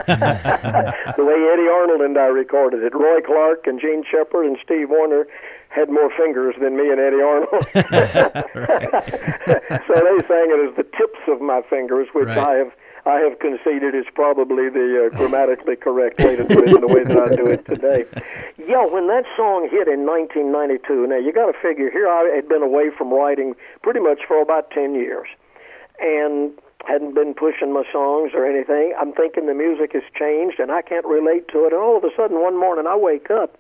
the 0.06 1.24
way 1.24 1.34
Eddy 1.52 1.68
Arnold 1.68 2.00
and 2.02 2.16
I 2.16 2.26
recorded 2.26 2.84
it. 2.84 2.94
Roy 2.94 3.20
Clark 3.20 3.66
and 3.66 3.80
Jean 3.80 4.04
Shepard 4.08 4.46
and 4.46 4.56
Steve 4.64 4.90
Wariner 4.90 5.26
had 5.70 5.90
more 5.90 6.08
fingers 6.16 6.54
than 6.60 6.76
me 6.76 6.88
and 6.90 7.00
Eddy 7.00 7.20
Arnold. 7.20 7.48
so 7.74 7.82
they 9.98 10.18
sang 10.28 10.50
it 10.54 10.68
as 10.68 10.76
the 10.76 10.86
tips 10.96 11.18
of 11.26 11.40
my 11.40 11.62
fingers, 11.68 12.06
which 12.12 12.26
Right. 12.26 12.38
I 12.38 12.52
have 12.54 12.72
I 13.04 13.18
have 13.18 13.38
conceded 13.40 13.94
is 13.94 14.04
probably 14.14 14.68
the 14.68 15.10
uh, 15.10 15.16
grammatically 15.16 15.74
correct 15.76 16.20
way 16.20 16.36
to 16.36 16.46
do 16.46 16.62
it 16.62 16.70
in 16.70 16.80
the 16.80 16.86
way 16.86 17.02
that 17.02 17.18
I 17.18 17.34
do 17.34 17.46
it 17.46 17.66
today. 17.66 18.04
Yeah, 18.56 18.86
when 18.86 19.08
that 19.08 19.24
song 19.36 19.68
hit 19.68 19.88
in 19.88 20.06
1992, 20.06 21.08
now 21.08 21.18
you 21.18 21.32
got 21.32 21.50
to 21.50 21.58
figure 21.60 21.90
here 21.90 22.08
I 22.08 22.30
had 22.34 22.48
been 22.48 22.62
away 22.62 22.90
from 22.96 23.12
writing 23.12 23.54
pretty 23.82 23.98
much 23.98 24.20
for 24.28 24.40
about 24.40 24.70
10 24.70 24.94
years 24.94 25.26
and 25.98 26.52
hadn't 26.86 27.14
been 27.14 27.34
pushing 27.34 27.72
my 27.72 27.82
songs 27.90 28.32
or 28.34 28.46
anything. 28.46 28.94
I'm 28.98 29.12
thinking 29.12 29.46
the 29.46 29.54
music 29.54 29.92
has 29.94 30.02
changed 30.16 30.60
and 30.60 30.70
I 30.70 30.82
can't 30.82 31.06
relate 31.06 31.48
to 31.48 31.66
it. 31.66 31.72
And 31.72 31.82
all 31.82 31.96
of 31.96 32.04
a 32.04 32.10
sudden, 32.16 32.40
one 32.40 32.58
morning, 32.58 32.86
I 32.86 32.96
wake 32.96 33.30
up. 33.30 33.58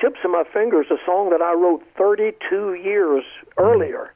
Tips 0.00 0.18
of 0.24 0.30
My 0.32 0.42
Fingers, 0.52 0.86
a 0.90 0.98
song 1.06 1.30
that 1.30 1.40
I 1.40 1.52
wrote 1.52 1.82
32 1.96 2.74
years 2.74 3.24
earlier, 3.56 4.12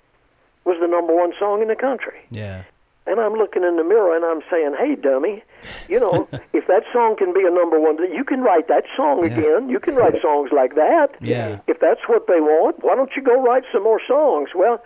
was 0.65 0.77
the 0.81 0.89
number 0.89 1.15
one 1.15 1.33
song 1.39 1.63
in 1.63 1.69
the 1.69 1.77
country. 1.77 2.19
Yeah. 2.31 2.65
And 3.09 3.19
I'm 3.21 3.35
looking 3.35 3.65
in 3.65 3.77
the 3.77 3.85
mirror 3.85 4.15
and 4.15 4.25
I'm 4.25 4.43
saying, 4.51 4.77
hey, 4.79 4.95
dummy, 4.95 5.43
you 5.89 5.99
know, 5.99 6.29
if 6.53 6.67
that 6.67 6.85
song 6.93 7.17
can 7.17 7.33
be 7.33 7.41
a 7.47 7.51
number 7.51 7.81
one, 7.81 7.97
you 8.13 8.25
can 8.25 8.43
write 8.43 8.69
that 8.69 8.85
song 8.97 9.25
again. 9.25 9.69
You 9.69 9.81
can 9.81 9.95
write 9.97 10.21
songs 10.21 10.51
like 10.53 10.75
that. 10.75 11.17
Yeah. 11.21 11.61
If 11.67 11.81
that's 11.81 12.03
what 12.07 12.27
they 12.27 12.41
want, 12.41 12.85
why 12.85 12.95
don't 12.95 13.11
you 13.17 13.23
go 13.23 13.43
write 13.43 13.65
some 13.73 13.85
more 13.85 14.01
songs? 14.07 14.51
Well, 14.55 14.83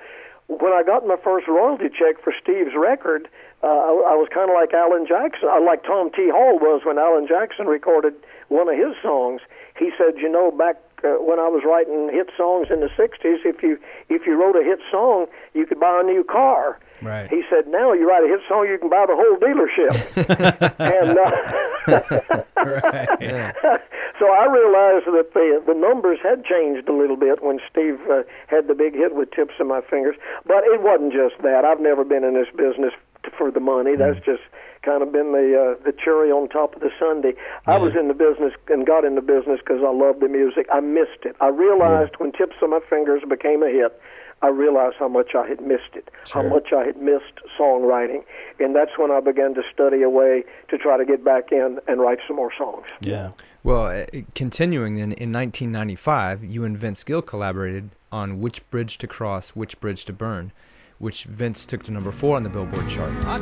when 0.47 0.73
I 0.73 0.83
got 0.83 1.07
my 1.07 1.17
first 1.17 1.49
royalty 1.49 1.89
check 1.89 2.23
for 2.23 2.33
Steve's 2.43 2.75
record, 2.77 3.29
uh, 3.63 3.67
I, 3.67 4.13
I 4.13 4.15
was 4.19 4.29
kind 4.33 4.51
of 4.51 4.55
like 4.55 4.75
Alan 4.75 5.07
Jackson, 5.07 5.49
uh, 5.49 5.63
like 5.65 5.85
Tom 5.85 6.11
T. 6.11 6.29
Hall 6.31 6.59
was 6.59 6.83
when 6.85 6.99
Alan 6.99 7.27
Jackson 7.27 7.67
recorded 7.67 8.15
one 8.49 8.69
of 8.69 8.77
his 8.77 8.95
songs. 9.03 9.41
He 9.79 9.91
said, 9.97 10.19
you 10.19 10.29
know, 10.29 10.51
back 10.51 10.77
uh, 11.05 11.23
when 11.23 11.39
I 11.39 11.49
was 11.49 11.63
writing 11.65 12.11
hit 12.13 12.31
songs 12.37 12.69
in 12.71 12.81
the 12.81 12.91
'60s, 12.91 13.47
if 13.47 13.63
you 13.63 13.79
if 14.09 14.27
you 14.27 14.35
wrote 14.35 14.57
a 14.57 14.65
hit 14.65 14.81
song, 14.91 15.27
you 15.55 15.67
could 15.67 15.81
buy 15.81 16.01
a 16.01 16.05
new 16.05 16.25
car. 16.25 16.79
Right. 17.03 17.29
He 17.31 17.43
said, 17.51 17.67
now 17.69 17.93
you 17.93 18.09
write 18.09 18.25
a 18.25 18.29
hit 18.29 18.41
song, 18.49 18.67
you 18.69 18.79
can 18.79 18.89
buy 18.89 19.07
the 19.07 19.17
whole 19.17 19.37
dealership. 19.43 19.95
and 20.79 21.19
uh, 21.19 22.43
right. 22.65 23.09
so 24.19 24.31
I 24.31 24.47
realized 24.47 25.07
that 25.07 25.35
the 25.35 25.63
the 25.67 25.75
numbers 25.75 26.19
had 26.23 26.45
changed 26.45 26.89
a 26.89 26.93
little 26.93 27.17
bit 27.17 27.43
when 27.43 27.59
Steve 27.71 27.99
uh, 28.11 28.23
had 28.47 28.69
the 28.69 28.75
big 28.75 28.95
hit 28.95 29.15
with 29.15 29.31
Tips 29.33 29.55
of 29.61 29.67
My 29.67 29.81
Fingers. 29.81 30.17
But 30.47 30.65
it 30.65 30.81
wasn't 30.81 31.13
just 31.13 31.43
that. 31.43 31.65
I've 31.65 31.81
never 31.81 32.05
been 32.05 32.25
in 32.25 32.35
this 32.35 32.49
business 32.57 32.93
for 33.37 33.51
the 33.51 33.61
money. 33.61 33.97
That's 33.97 34.19
just 34.25 34.43
kind 34.83 35.03
of 35.03 35.13
been 35.13 35.33
the 35.33 35.55
uh, 35.55 35.85
the 35.85 35.93
cherry 35.93 36.31
on 36.31 36.49
top 36.49 36.75
of 36.75 36.83
the 36.83 36.91
sundae. 36.99 37.35
I 37.67 37.79
was 37.79 37.95
in 37.95 38.09
the 38.09 38.15
business 38.15 38.53
and 38.69 38.87
got 38.87 39.05
in 39.05 39.15
the 39.15 39.23
business 39.23 39.61
because 39.61 39.83
I 39.83 39.91
loved 39.91 40.21
the 40.21 40.29
music. 40.29 40.67
I 40.73 40.81
missed 40.81 41.23
it. 41.25 41.37
I 41.41 41.49
realized 41.49 42.15
when 42.19 42.33
Tips 42.33 42.57
of 42.63 42.71
My 42.71 42.81
Fingers 42.91 43.23
became 43.29 43.63
a 43.63 43.71
hit. 43.71 43.99
I 44.43 44.49
realized 44.49 44.97
how 44.99 45.09
much 45.09 45.35
I 45.37 45.47
had 45.47 45.61
missed 45.61 45.95
it, 45.95 46.11
how 46.33 46.43
much 46.43 46.73
I 46.73 46.85
had 46.85 47.01
missed 47.01 47.41
songwriting, 47.59 48.25
and 48.59 48.75
that's 48.75 48.91
when 48.99 49.13
I 49.13 49.21
began 49.21 49.55
to 49.55 49.63
study 49.73 50.03
a 50.03 50.11
way 50.11 50.45
to 50.69 50.79
try 50.79 50.97
to 50.97 51.05
get 51.05 51.25
back 51.25 51.53
in 51.53 51.79
and 51.87 52.01
write 52.01 52.19
some 52.27 52.37
more 52.37 52.53
songs. 52.59 52.87
Yeah. 53.01 53.31
Well, 53.63 53.87
uh, 53.87 54.07
continuing 54.35 54.97
then, 54.97 55.13
in 55.13 55.31
1995, 55.33 56.43
you 56.43 56.65
and 56.65 56.77
Vince 56.77 57.05
Gill 57.05 57.23
collaborated 57.23 57.91
on 58.11 58.41
Which 58.41 58.69
Bridge 58.71 58.99
to 58.99 59.07
Cross, 59.07 59.51
Which 59.51 59.79
Bridge 59.79 60.05
to 60.07 60.13
Burn, 60.13 60.51
which 60.99 61.25
Vince 61.25 61.65
took 61.65 61.85
to 61.85 61.93
number 61.93 62.11
four 62.11 62.37
on 62.37 62.43
the 62.43 62.49
Billboard 62.49 62.89
chart. 62.89 63.13
I 63.25 63.39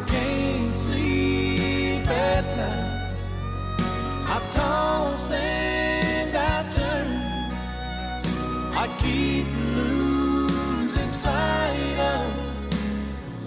can't 8.97 9.90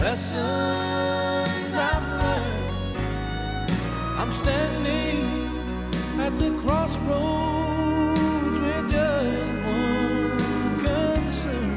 lessons 0.03 1.75
I've 1.75 2.07
learned. 2.21 2.97
I'm 4.19 4.31
standing 4.33 5.23
at 6.19 6.37
the 6.39 6.51
crossroads 6.59 8.19
with 8.59 8.91
just 8.91 9.53
one 9.53 10.79
concern. 10.83 11.71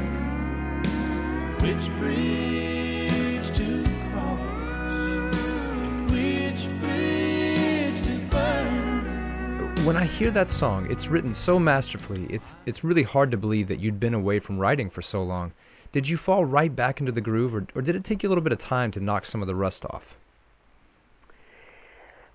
Which 1.63 1.89
bridge 1.97 3.47
to 3.59 3.67
cross? 4.11 5.31
Which 6.11 6.67
bridge 6.81 7.99
to 8.07 8.15
burn? 8.29 9.05
When 9.85 9.95
I 9.95 10.03
hear 10.03 10.31
that 10.31 10.49
song, 10.49 10.91
it's 10.91 11.07
written 11.07 11.33
so 11.33 11.57
masterfully. 11.57 12.27
It's 12.29 12.57
it's 12.65 12.83
really 12.83 13.03
hard 13.03 13.31
to 13.31 13.37
believe 13.37 13.69
that 13.69 13.79
you'd 13.79 14.01
been 14.01 14.13
away 14.13 14.39
from 14.39 14.59
writing 14.59 14.89
for 14.89 15.01
so 15.01 15.23
long. 15.23 15.53
Did 15.97 16.07
you 16.07 16.15
fall 16.15 16.45
right 16.45 16.75
back 16.75 16.99
into 16.99 17.11
the 17.11 17.21
groove, 17.21 17.55
or, 17.55 17.65
or 17.73 17.81
did 17.81 17.95
it 17.95 18.03
take 18.03 18.21
you 18.21 18.29
a 18.29 18.31
little 18.31 18.43
bit 18.43 18.53
of 18.53 18.59
time 18.59 18.91
to 18.91 18.99
knock 18.99 19.25
some 19.25 19.41
of 19.41 19.47
the 19.47 19.55
rust 19.55 19.83
off? 19.83 20.15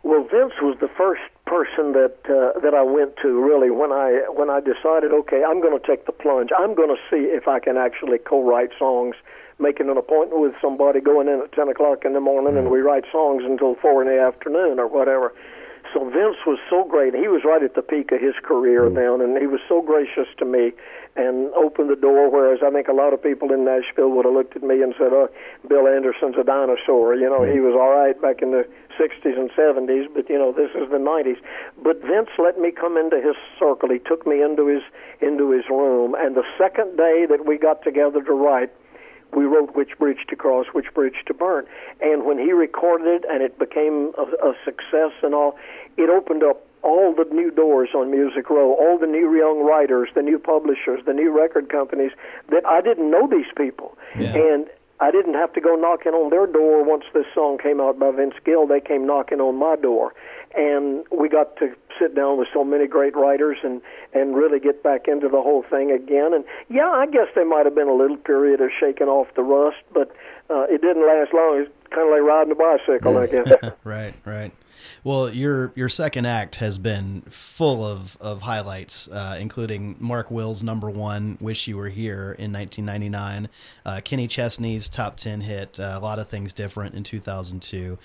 Well, 0.03 0.25
Vince 0.25 0.55
was 0.61 0.77
the 0.81 0.89
first 0.89 1.23
person 1.47 1.93
that 1.93 2.17
uh, 2.27 2.59
that 2.59 2.75
I 2.75 2.83
went 2.83 3.15
to 3.23 3.41
really 3.41 3.71
when 3.71 3.93
I 3.93 4.27
when 4.35 4.51
I 4.51 4.59
decided, 4.59 5.13
okay, 5.13 5.45
I'm 5.45 5.61
going 5.61 5.79
to 5.79 5.87
take 5.87 6.07
the 6.07 6.13
plunge. 6.13 6.51
I'm 6.59 6.75
going 6.75 6.89
to 6.89 7.01
see 7.09 7.31
if 7.31 7.47
I 7.47 7.61
can 7.61 7.77
actually 7.77 8.19
co-write 8.19 8.71
songs. 8.81 9.15
Making 9.61 9.91
an 9.91 9.97
appointment 9.97 10.43
with 10.43 10.55
somebody, 10.61 11.01
going 11.01 11.29
in 11.29 11.39
at 11.41 11.53
ten 11.53 11.69
o'clock 11.69 12.05
in 12.05 12.15
the 12.15 12.21
morning, 12.21 12.57
and 12.59 12.69
we 12.69 12.81
write 12.81 13.05
songs 13.13 13.45
until 13.45 13.77
four 13.77 14.03
in 14.03 14.09
the 14.09 14.21
afternoon 14.21 14.81
or 14.81 14.89
whatever. 14.89 15.33
So 15.95 16.03
Vince 16.11 16.39
was 16.47 16.59
so 16.69 16.83
great. 16.83 17.15
He 17.15 17.29
was 17.29 17.43
right 17.45 17.63
at 17.63 17.77
the 17.77 17.83
peak 17.83 18.11
of 18.11 18.21
his 18.21 18.35
career 18.43 18.91
then, 18.91 19.21
and 19.21 19.39
he 19.39 19.47
was 19.47 19.61
so 19.69 19.83
gracious 19.83 20.27
to 20.39 20.45
me 20.45 20.73
and 21.17 21.53
opened 21.55 21.91
the 21.91 21.97
door. 21.97 22.31
Whereas 22.31 22.61
I 22.65 22.71
think 22.71 22.89
a 22.89 22.93
lot 22.93 23.13
of 23.13 23.23
people 23.23 23.53
in 23.53 23.65
Nashville 23.65 24.11
would 24.11 24.25
have 24.25 24.35
looked 24.35 24.57
at 24.57 24.63
me 24.63 24.83
and 24.83 24.95
said, 24.97 25.13
"Oh, 25.13 25.29
Bill 25.69 25.87
Anderson's 25.87 26.37
a 26.39 26.45
dinosaur." 26.45 27.15
You 27.15 27.29
know, 27.29 27.43
he 27.43 27.59
mm-hmm. 27.59 27.67
was 27.67 27.75
all 27.75 27.93
right 27.93 28.17
back 28.21 28.43
in 28.43 28.53
the 28.53 28.67
'60s 28.99 29.37
and 29.37 29.51
'70s, 29.53 30.07
but 30.15 30.29
you 30.29 30.39
know, 30.39 30.53
this 30.53 30.71
is 30.75 30.91
the 30.91 30.99
'90s. 30.99 31.39
But 31.83 32.01
Vince 32.01 32.31
let 32.39 32.59
me 32.59 32.71
come 32.71 32.97
into 32.97 33.21
his 33.21 33.37
circle. 33.59 33.91
He 33.91 33.99
took 33.99 34.27
me 34.27 34.43
into 34.43 34.67
his 34.67 34.83
into 35.21 35.51
his 35.51 35.69
room, 35.69 36.15
and 36.17 36.35
the 36.35 36.45
second 36.57 36.97
day 36.97 37.27
that 37.29 37.45
we 37.47 37.59
got 37.59 37.83
together 37.83 38.23
to 38.23 38.33
write, 38.33 38.71
we 39.35 39.45
wrote 39.45 39.75
Which 39.75 39.99
Bridge 39.99 40.25
to 40.29 40.37
Cross, 40.37 40.67
Which 40.73 40.93
Bridge 40.95 41.25
to 41.27 41.35
Burn. 41.35 41.65
And 42.01 42.25
when 42.25 42.39
he 42.39 42.53
recorded 42.53 43.07
it 43.07 43.25
and 43.31 43.43
it 43.43 43.59
became 43.59 44.13
a, 44.19 44.23
a 44.47 44.55
success 44.65 45.13
and 45.23 45.35
all, 45.35 45.57
it 45.97 46.11
opened 46.11 46.43
up 46.43 46.67
all 46.83 47.15
the 47.15 47.25
new 47.33 47.51
doors 47.51 47.91
on 47.95 48.11
Music 48.11 48.51
Row, 48.51 48.75
all 48.75 48.99
the 48.99 49.07
new 49.07 49.37
young 49.37 49.65
writers, 49.65 50.09
the 50.15 50.23
new 50.23 50.39
publishers, 50.39 51.01
the 51.07 51.13
new 51.13 51.31
record 51.31 51.69
companies 51.69 52.11
that 52.51 52.67
I 52.67 52.81
didn't 52.81 53.11
know 53.11 53.29
these 53.29 53.47
people. 53.57 53.97
Yeah. 54.19 54.35
And 54.35 54.67
I 55.01 55.11
didn't 55.11 55.35
have 55.35 55.53
to 55.55 55.61
go 55.61 55.75
knocking 55.75 56.13
on 56.13 56.31
their 56.31 56.47
door 56.47 56.85
once 56.85 57.05
this 57.13 57.27
song 57.35 57.59
came 57.59 57.81
out 57.81 57.99
by 57.99 58.11
Vince 58.13 58.35
Gill. 58.45 58.67
They 58.67 58.81
came 58.81 59.07
knocking 59.07 59.41
on 59.41 59.57
my 59.57 59.77
door. 59.77 60.15
And 60.55 61.05
we 61.11 61.29
got 61.29 61.57
to 61.57 61.75
sit 61.99 62.15
down 62.15 62.39
with 62.39 62.49
so 62.53 62.63
many 62.63 62.87
great 62.87 63.17
writers 63.17 63.59
and, 63.65 63.81
and 64.13 64.37
really 64.37 64.61
get 64.61 64.83
back 64.83 65.09
into 65.09 65.29
the 65.29 65.41
whole 65.41 65.65
thing 65.69 65.91
again. 65.91 66.35
And 66.35 66.45
yeah, 66.69 66.89
I 66.89 67.07
guess 67.07 67.27
there 67.35 67.47
might 67.47 67.65
have 67.65 67.75
been 67.75 67.89
a 67.89 67.95
little 67.95 68.17
period 68.17 68.61
of 68.61 68.71
shaking 68.79 69.09
off 69.09 69.27
the 69.35 69.43
rust, 69.43 69.79
but 69.93 70.15
uh, 70.51 70.67
it 70.69 70.83
didn't 70.83 71.07
last 71.07 71.33
long. 71.33 71.65
It's 71.65 71.73
kind 71.91 72.07
of 72.07 72.13
like 72.13 72.23
riding 72.23 72.53
a 72.53 72.55
bicycle, 72.55 73.19
I 73.19 73.27
guess. 73.27 73.75
right, 73.85 74.15
right. 74.25 74.53
Well, 75.05 75.31
your 75.33 75.73
your 75.75 75.89
second 75.89 76.27
act 76.27 76.57
has 76.57 76.79
been 76.79 77.23
full 77.31 77.85
of 77.85 78.17
of 78.21 78.43
highlights, 78.43 79.09
uh, 79.09 79.37
including 79.41 79.97
Mark 79.99 80.31
Wills' 80.31 80.63
number 80.63 80.91
one 80.91 81.39
"Wish 81.41 81.67
You 81.69 81.77
Were 81.77 81.89
Here" 81.89 82.33
in 82.39 82.53
1999, 82.53 83.49
uh, 83.85 84.01
Kenny 84.05 84.29
Chesney's 84.29 84.89
top 84.89 85.17
ten 85.17 85.41
hit, 85.41 85.79
uh, 85.81 85.95
a 85.97 86.01
lot 86.01 86.19
of 86.19 86.29
things 86.29 86.53
different 86.53 86.95
in 86.95 87.05
2002. 87.05 87.99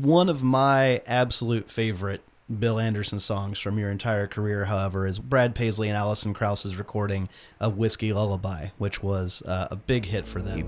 One 0.00 0.28
of 0.28 0.42
my 0.42 1.02
absolute 1.06 1.70
favorite 1.70 2.22
Bill 2.58 2.78
Anderson 2.78 3.18
songs 3.18 3.58
from 3.58 3.78
your 3.78 3.90
entire 3.90 4.26
career, 4.26 4.64
however, 4.66 5.06
is 5.06 5.18
Brad 5.18 5.54
Paisley 5.54 5.88
and 5.88 5.96
Alison 5.96 6.34
Krauss's 6.34 6.76
recording 6.76 7.28
of 7.60 7.76
"Whiskey 7.78 8.12
Lullaby," 8.12 8.68
which 8.78 9.02
was 9.02 9.42
uh, 9.42 9.68
a 9.70 9.76
big 9.76 10.06
hit 10.06 10.26
for 10.26 10.42
them. 10.42 10.58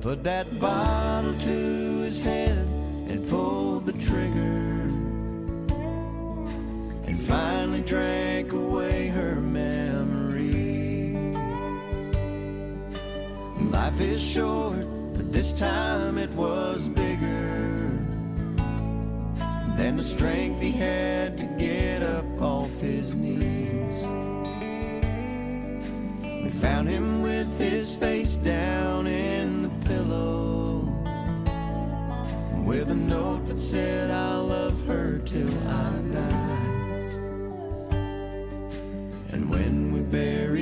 Life 13.95 14.09
is 14.09 14.21
short, 14.21 14.85
but 15.15 15.33
this 15.33 15.53
time 15.53 16.19
it 16.19 16.31
was 16.31 16.89
bigger 16.89 17.77
than 19.77 19.97
the 19.97 20.03
strength 20.03 20.61
he 20.61 20.73
had 20.73 21.39
to 21.39 21.45
get 21.45 22.03
up 22.03 22.25
off 22.43 22.75
his 22.81 23.15
knees. 23.15 24.03
We 26.43 26.51
found 26.51 26.89
him 26.89 27.23
with 27.23 27.57
his 27.57 27.95
face 27.95 28.37
down 28.37 29.07
in 29.07 29.63
the 29.63 29.87
pillow 29.87 30.81
with 32.65 32.91
a 32.91 32.97
note 32.97 33.47
that 33.47 33.61
said, 33.61 34.11
I 34.11 34.35
love 34.39 34.85
her 34.89 35.19
till 35.19 35.57
I 35.69 35.91
die. 36.11 36.65
And 39.31 39.49
when 39.49 39.93
we 39.93 40.01
buried 40.01 40.54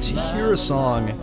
to 0.00 0.20
hear 0.32 0.52
a 0.52 0.56
song 0.56 1.18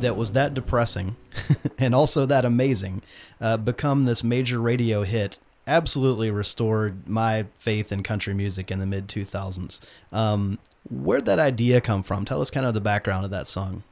that 0.00 0.16
was 0.16 0.32
that 0.32 0.54
depressing 0.54 1.16
and 1.78 1.94
also 1.94 2.26
that 2.26 2.44
amazing 2.44 3.02
uh, 3.40 3.56
become 3.56 4.04
this 4.04 4.22
major 4.22 4.60
radio 4.60 5.02
hit 5.02 5.38
absolutely 5.66 6.30
restored 6.30 7.08
my 7.08 7.46
faith 7.56 7.90
in 7.90 8.02
country 8.02 8.34
music 8.34 8.70
in 8.70 8.80
the 8.80 8.86
mid 8.86 9.08
2000s 9.08 9.80
um, 10.12 10.58
where'd 10.90 11.26
that 11.26 11.38
idea 11.38 11.80
come 11.80 12.02
from? 12.02 12.24
Tell 12.24 12.40
us 12.40 12.50
kind 12.50 12.66
of 12.66 12.74
the 12.74 12.80
background 12.80 13.24
of 13.24 13.30
that 13.30 13.46
song. 13.46 13.82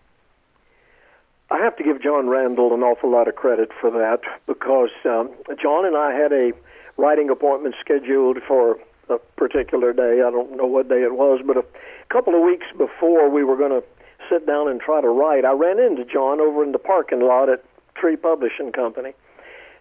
I 1.51 1.59
have 1.59 1.77
to 1.77 1.85
give 1.85 2.01
Jon 2.03 2.29
Randall 2.29 2.75
an 2.75 2.83
awful 2.83 3.11
lot 3.11 3.27
of 3.27 3.35
credit 3.35 3.71
for 3.81 3.91
that 3.91 4.21
because 4.47 4.91
um, 5.05 5.31
Jon 5.61 5.85
and 5.85 5.97
I 5.97 6.13
had 6.13 6.33
a 6.33 6.53
writing 6.97 7.29
appointment 7.29 7.75
scheduled 7.81 8.39
for 8.47 8.79
a 9.09 9.19
particular 9.37 9.93
day. 9.93 10.23
I 10.25 10.31
don't 10.31 10.57
know 10.57 10.67
what 10.67 10.89
day 10.89 11.03
it 11.03 11.15
was, 11.15 11.41
but 11.45 11.57
a 11.57 11.65
couple 12.09 12.35
of 12.37 12.43
weeks 12.43 12.67
before 12.79 13.29
we 13.29 13.43
were 13.43 13.57
going 13.57 13.73
to 13.73 13.83
sit 14.31 14.47
down 14.47 14.69
and 14.69 14.81
try 14.81 15.01
to 15.01 15.09
write, 15.09 15.45
I 15.45 15.53
ran 15.53 15.79
into 15.79 16.05
Jon 16.05 16.41
over 16.41 16.63
in 16.63 16.73
the 16.73 16.79
parking 16.79 17.21
lot 17.21 17.51
at 17.51 17.63
Tree 17.95 18.17
Publishing 18.17 18.73
Company. 18.73 19.13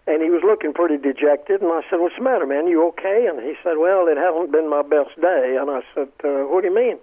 And 0.06 0.22
he 0.22 0.30
was 0.30 0.42
looking 0.44 0.74
pretty 0.74 0.96
dejected, 0.96 1.62
and 1.62 1.70
I 1.70 1.82
said, 1.88 2.00
"What's 2.00 2.16
the 2.16 2.24
matter, 2.24 2.46
man? 2.46 2.66
You 2.66 2.88
okay?" 2.88 3.26
And 3.26 3.38
he 3.40 3.54
said, 3.62 3.78
"Well, 3.78 4.08
it 4.08 4.16
hasn't 4.16 4.50
been 4.50 4.68
my 4.68 4.82
best 4.82 5.14
day." 5.20 5.56
And 5.60 5.70
I 5.70 5.82
said, 5.94 6.08
uh, 6.24 6.48
"What 6.50 6.62
do 6.62 6.68
you 6.68 6.74
mean?" 6.74 6.98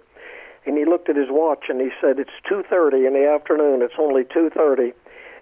and 0.68 0.76
he 0.76 0.84
looked 0.84 1.08
at 1.08 1.16
his 1.16 1.30
watch 1.30 1.64
and 1.68 1.80
he 1.80 1.88
said 2.00 2.18
it's 2.18 2.30
2:30 2.48 3.06
in 3.06 3.14
the 3.14 3.26
afternoon 3.26 3.82
it's 3.82 3.98
only 3.98 4.24
2:30 4.24 4.92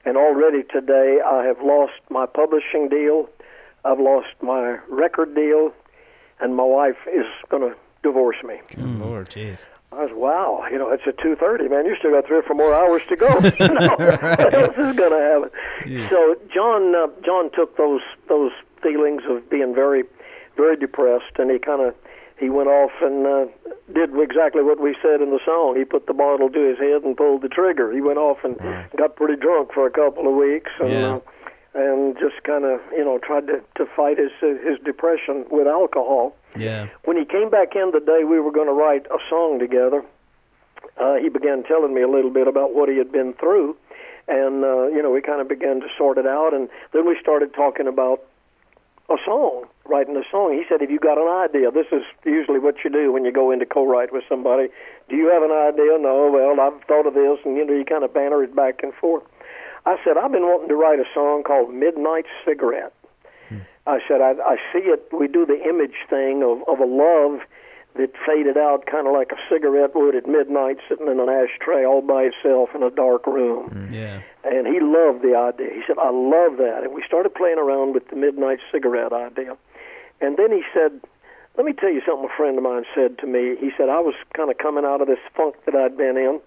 and 0.04 0.16
already 0.16 0.62
today 0.62 1.20
I 1.20 1.44
have 1.44 1.60
lost 1.60 2.00
my 2.08 2.26
publishing 2.26 2.88
deal 2.88 3.28
I've 3.84 4.00
lost 4.00 4.34
my 4.40 4.78
record 4.88 5.34
deal 5.34 5.72
and 6.40 6.54
my 6.54 6.64
wife 6.64 6.98
is 7.12 7.26
going 7.48 7.68
to 7.68 7.76
divorce 8.02 8.42
me 8.44 8.60
good 8.74 8.98
lord 9.00 9.28
jeez 9.28 9.66
I 9.96 10.02
was 10.04 10.12
wow 10.14 10.64
you 10.70 10.78
know 10.78 10.90
it's 10.90 11.02
at 11.06 11.16
2:30 11.18 11.70
man. 11.70 11.86
You 11.86 11.96
still 11.96 12.10
got 12.12 12.26
3 12.26 12.38
or 12.38 12.42
4 12.42 12.54
more 12.56 12.74
hours 12.74 13.02
to 13.06 13.16
go. 13.16 13.28
You 13.60 13.68
know, 13.74 13.96
what 13.98 14.54
else 14.54 14.76
is 14.76 14.96
going 14.96 15.12
to 15.12 15.22
happen 15.30 15.50
so 16.10 16.36
Jon 16.52 16.94
uh, 16.94 17.06
Jon 17.24 17.50
took 17.52 17.76
those 17.76 18.02
those 18.28 18.52
feelings 18.82 19.22
of 19.28 19.48
being 19.48 19.74
very 19.74 20.04
very 20.56 20.76
depressed 20.76 21.38
and 21.38 21.50
he 21.50 21.58
kind 21.58 21.80
of 21.82 21.94
he 22.38 22.50
went 22.50 22.68
off 22.68 22.90
and 23.00 23.26
uh, 23.26 23.46
did 23.94 24.10
exactly 24.20 24.62
what 24.62 24.78
we 24.78 24.94
said 25.00 25.22
in 25.22 25.30
the 25.30 25.40
song. 25.46 25.74
He 25.74 25.84
put 25.86 26.06
the 26.06 26.12
bottle 26.12 26.50
to 26.50 26.60
his 26.68 26.76
head 26.78 27.02
and 27.02 27.16
pulled 27.16 27.40
the 27.40 27.48
trigger. 27.48 27.90
He 27.92 28.02
went 28.02 28.18
off 28.18 28.38
and 28.44 28.58
got 28.94 29.16
pretty 29.16 29.36
drunk 29.36 29.72
for 29.72 29.86
a 29.86 29.90
couple 29.90 30.28
of 30.28 30.34
weeks, 30.34 30.70
and 30.78 30.90
Yeah. 30.92 31.14
uh, 31.14 31.20
and 31.76 32.16
just 32.18 32.42
kind 32.42 32.64
of 32.64 32.80
you 32.92 33.04
know 33.04 33.18
tried 33.18 33.46
to 33.46 33.60
to 33.76 33.86
fight 33.94 34.18
his 34.18 34.32
his 34.40 34.78
depression 34.84 35.44
with 35.50 35.66
alcohol. 35.66 36.34
yeah 36.56 36.88
When 37.04 37.16
he 37.16 37.24
came 37.24 37.50
back 37.50 37.76
in 37.76 37.90
the 37.92 38.00
day 38.00 38.24
we 38.24 38.40
were 38.40 38.50
going 38.50 38.66
to 38.66 38.72
write 38.72 39.06
a 39.06 39.18
song 39.28 39.58
together, 39.58 40.02
uh, 40.96 41.16
he 41.16 41.28
began 41.28 41.62
telling 41.64 41.92
me 41.94 42.00
a 42.00 42.08
little 42.08 42.30
bit 42.30 42.48
about 42.48 42.74
what 42.74 42.88
he 42.88 42.96
had 42.96 43.12
been 43.12 43.34
through, 43.34 43.76
and 44.26 44.64
uh, 44.64 44.86
you 44.88 45.02
know 45.02 45.10
we 45.10 45.20
kind 45.20 45.40
of 45.40 45.48
began 45.48 45.80
to 45.80 45.88
sort 45.98 46.16
it 46.18 46.26
out, 46.26 46.54
and 46.54 46.68
then 46.92 47.06
we 47.06 47.16
started 47.20 47.52
talking 47.52 47.86
about 47.86 48.24
a 49.08 49.16
song, 49.24 49.66
writing 49.84 50.16
a 50.16 50.24
song. 50.30 50.52
He 50.52 50.64
said, 50.68 50.80
"Have 50.80 50.90
you 50.90 50.98
got 50.98 51.18
an 51.18 51.28
idea?" 51.28 51.70
This 51.70 51.86
is 51.92 52.02
usually 52.24 52.58
what 52.58 52.82
you 52.82 52.90
do 52.90 53.12
when 53.12 53.24
you 53.24 53.32
go 53.32 53.50
into 53.50 53.66
co-write 53.66 54.12
with 54.12 54.24
somebody. 54.28 54.68
Do 55.08 55.14
you 55.14 55.28
have 55.28 55.42
an 55.42 55.52
idea? 55.52 55.98
No. 56.00 56.30
Well, 56.32 56.58
I've 56.58 56.82
thought 56.88 57.06
of 57.06 57.14
this, 57.14 57.38
and 57.44 57.56
you 57.56 57.64
know 57.66 57.74
you 57.74 57.84
kind 57.84 58.02
of 58.02 58.12
banter 58.14 58.42
it 58.42 58.56
back 58.56 58.82
and 58.82 58.94
forth. 58.94 59.22
I 59.86 59.96
said, 60.04 60.18
I've 60.18 60.32
been 60.32 60.42
wanting 60.42 60.68
to 60.68 60.74
write 60.74 60.98
a 60.98 61.06
song 61.14 61.44
called 61.44 61.72
Midnight 61.72 62.26
Cigarette. 62.44 62.92
Hmm. 63.48 63.58
I 63.86 64.00
said, 64.08 64.20
I, 64.20 64.34
I 64.44 64.56
see 64.72 64.90
it. 64.90 65.08
We 65.12 65.28
do 65.28 65.46
the 65.46 65.62
image 65.62 65.94
thing 66.10 66.42
of, 66.42 66.66
of 66.68 66.80
a 66.80 66.90
love 66.90 67.40
that 67.94 68.10
faded 68.26 68.58
out 68.58 68.84
kind 68.84 69.06
of 69.06 69.14
like 69.14 69.32
a 69.32 69.40
cigarette 69.48 69.94
would 69.94 70.14
at 70.14 70.26
midnight 70.28 70.76
sitting 70.88 71.06
in 71.06 71.18
an 71.18 71.30
ashtray 71.30 71.86
all 71.86 72.02
by 72.02 72.28
itself 72.28 72.70
in 72.74 72.82
a 72.82 72.90
dark 72.90 73.26
room. 73.26 73.70
Hmm. 73.70 73.94
yeah 73.94 74.20
And 74.44 74.66
he 74.66 74.80
loved 74.82 75.22
the 75.22 75.38
idea. 75.38 75.70
He 75.72 75.82
said, 75.86 75.96
I 75.98 76.10
love 76.10 76.58
that. 76.58 76.82
And 76.82 76.92
we 76.92 77.02
started 77.06 77.34
playing 77.34 77.58
around 77.58 77.94
with 77.94 78.08
the 78.08 78.16
midnight 78.16 78.58
cigarette 78.72 79.12
idea. 79.12 79.56
And 80.20 80.36
then 80.36 80.50
he 80.50 80.62
said, 80.74 81.00
Let 81.56 81.64
me 81.64 81.72
tell 81.72 81.90
you 81.90 82.02
something 82.04 82.28
a 82.28 82.36
friend 82.36 82.58
of 82.58 82.64
mine 82.64 82.84
said 82.94 83.18
to 83.18 83.26
me. 83.26 83.54
He 83.60 83.70
said, 83.76 83.88
I 83.88 84.00
was 84.00 84.14
kind 84.34 84.50
of 84.50 84.58
coming 84.58 84.84
out 84.84 85.00
of 85.00 85.06
this 85.06 85.22
funk 85.36 85.54
that 85.64 85.74
I'd 85.74 85.96
been 85.96 86.16
in. 86.16 86.40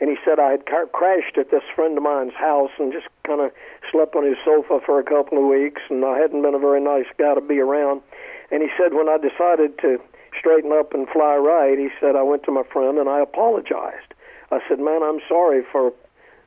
And 0.00 0.10
he 0.10 0.16
said, 0.24 0.38
I 0.38 0.52
had 0.52 0.66
ca- 0.66 0.86
crashed 0.92 1.38
at 1.38 1.50
this 1.50 1.64
friend 1.74 1.96
of 1.96 2.04
mine's 2.04 2.34
house 2.34 2.70
and 2.78 2.92
just 2.92 3.06
kind 3.26 3.40
of 3.40 3.50
slept 3.90 4.14
on 4.14 4.24
his 4.24 4.36
sofa 4.44 4.80
for 4.84 5.00
a 5.00 5.04
couple 5.04 5.38
of 5.38 5.44
weeks. 5.44 5.82
And 5.90 6.04
I 6.04 6.18
hadn't 6.18 6.42
been 6.42 6.54
a 6.54 6.58
very 6.58 6.80
nice 6.80 7.10
guy 7.18 7.34
to 7.34 7.40
be 7.40 7.58
around. 7.58 8.02
And 8.50 8.62
he 8.62 8.68
said, 8.78 8.94
when 8.94 9.08
I 9.08 9.18
decided 9.18 9.78
to 9.80 9.98
straighten 10.38 10.72
up 10.72 10.94
and 10.94 11.08
fly 11.08 11.36
right, 11.36 11.78
he 11.78 11.88
said, 12.00 12.14
I 12.14 12.22
went 12.22 12.44
to 12.44 12.52
my 12.52 12.62
friend 12.72 12.98
and 12.98 13.08
I 13.08 13.20
apologized. 13.20 14.14
I 14.50 14.60
said, 14.68 14.78
man, 14.78 15.02
I'm 15.02 15.20
sorry 15.28 15.62
for 15.70 15.92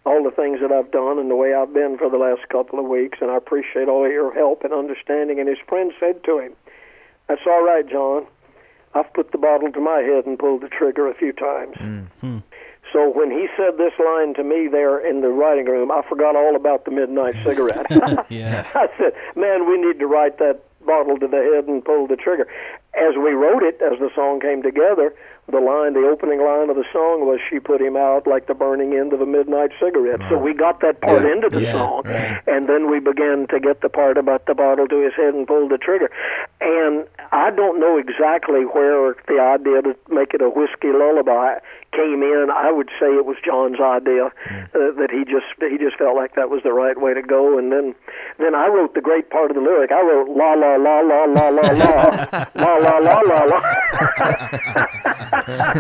all 0.06 0.24
the 0.24 0.32
things 0.32 0.60
that 0.62 0.72
I've 0.72 0.91
done 0.91 1.20
and 1.20 1.30
the 1.30 1.36
way 1.36 1.54
I've 1.54 1.74
been 1.74 1.97
for 1.97 2.10
the 2.10 2.18
last 2.18 2.47
couple 2.49 2.80
of 2.80 2.86
weeks, 2.86 3.20
and 3.22 3.30
I 3.30 3.38
appreciate 3.38 3.88
all 3.88 4.10
your 4.10 4.34
help 4.34 4.64
and 4.64 4.74
understanding. 4.74 5.39
And 5.39 5.47
his 5.47 5.60
friend 5.68 5.91
said 5.99 6.24
to 6.24 6.39
him, 6.39 6.54
That's 7.28 7.41
all 7.45 7.64
right, 7.64 7.88
Jon. 7.88 8.26
I've 8.93 9.14
put 9.14 9.32
the 9.32 9.38
bottle 9.38 9.72
to 9.72 9.80
my 9.80 9.99
head 9.99 10.26
and 10.26 10.38
pulled 10.38 10.62
the 10.62 10.68
trigger 10.70 11.08
a 11.08 11.14
few 11.14 11.32
times. 11.32 11.76
Mm-hmm. 11.78 12.39
So 12.92 13.10
when 13.10 13.32
he 13.32 13.48
said 13.56 13.78
this 13.78 13.94
line 14.00 14.34
to 14.36 14.44
me 14.44 14.68
there 14.68 15.00
in 15.00 15.22
the 15.22 15.30
writing 15.30 15.66
room, 15.66 15.92
I 15.92 16.02
forgot 16.08 16.36
all 16.36 16.56
about 16.56 16.86
the 16.86 16.92
midnight 16.92 17.36
cigarette. 17.46 17.88
Yeah. 18.30 18.68
I 18.76 18.88
said, 18.98 19.14
"Man, 19.36 19.68
we 19.68 19.78
need 19.78 20.00
to 20.00 20.08
write 20.08 20.38
that 20.39 20.60
bottle 20.86 21.18
to 21.20 21.28
the 21.28 21.38
head 21.38 21.68
and 21.68 21.84
pull 21.84 22.08
the 22.08 22.16
trigger." 22.16 22.48
As 22.94 23.16
we 23.16 23.32
wrote 23.32 23.64
it, 23.64 23.82
as 23.82 24.00
the 24.00 24.10
song 24.14 24.42
came 24.42 24.62
together, 24.62 25.14
the 25.48 25.60
line, 25.60 25.94
the 25.94 26.06
opening 26.08 26.39
line 26.44 26.70
of 26.70 26.76
the 26.76 26.84
song 26.92 27.26
was 27.26 27.39
"She 27.50 27.60
put 27.60 27.82
him 27.82 27.96
out 27.96 28.28
like 28.28 28.48
the 28.48 28.54
burning 28.54 28.94
end 28.94 29.14
of 29.14 29.22
a 29.22 29.26
midnight 29.26 29.72
cigarette." 29.80 30.20
So 30.30 30.38
we 30.38 30.54
got 30.54 30.82
that 30.82 31.00
part 31.02 31.24
Yeah. 31.24 31.32
into 31.32 31.50
the 31.50 31.62
Yeah, 31.62 31.72
song, 31.74 32.04
right. 32.06 32.42
and 32.48 32.68
then 32.68 32.89
we 32.92 33.00
began 33.00 33.48
to 33.48 33.60
get 33.60 33.80
the 33.82 33.89
part 33.89 34.18
about 34.18 34.46
the 34.46 34.54
bottle 34.56 34.88
to 34.88 34.98
his 35.00 35.14
head 35.14 35.34
and 35.34 35.48
pull 35.48 35.68
the 35.70 35.78
trigger. 35.78 36.10
And 36.60 37.06
I 37.32 37.50
don't 37.52 37.80
know 37.80 37.98
exactly 37.98 38.64
where 38.66 39.16
the 39.28 39.39
idea 39.39 39.82
to 39.84 39.96
make 40.10 40.34
it 40.34 40.42
a 40.42 40.50
whiskey 40.50 40.92
lullaby 40.92 41.60
came 41.92 42.24
in. 42.24 42.48
I 42.52 42.72
would 42.72 42.89
say 43.00 43.08
it 43.08 43.26
was 43.26 43.38
Jon's 43.44 43.80
idea 43.80 44.26
uh, 44.26 44.92
that 44.98 45.10
he 45.12 45.26
just 45.26 45.48
he 45.60 45.78
just 45.78 45.98
felt 45.98 46.16
like 46.16 46.36
that 46.36 46.50
was 46.50 46.64
the 46.64 46.74
right 46.74 47.00
way 47.00 47.14
to 47.14 47.22
go. 47.22 47.58
And 47.58 47.72
then 47.72 47.96
then 48.39 48.56
I 48.56 48.68
wrote 48.68 48.94
the 48.94 49.02
great 49.02 49.30
part 49.30 49.52
of 49.52 49.56
the 49.56 49.62
lyric. 49.62 49.92
I 49.92 50.02
wrote 50.02 50.30
la 50.30 50.54
la 50.54 50.76
la 50.76 51.00
la 51.02 51.26
la 51.26 51.50
la 51.50 51.68
la 51.70 51.92
la 52.56 52.74
la 52.76 52.98
la 52.98 53.20
la 53.20 53.39
la. 53.46 53.60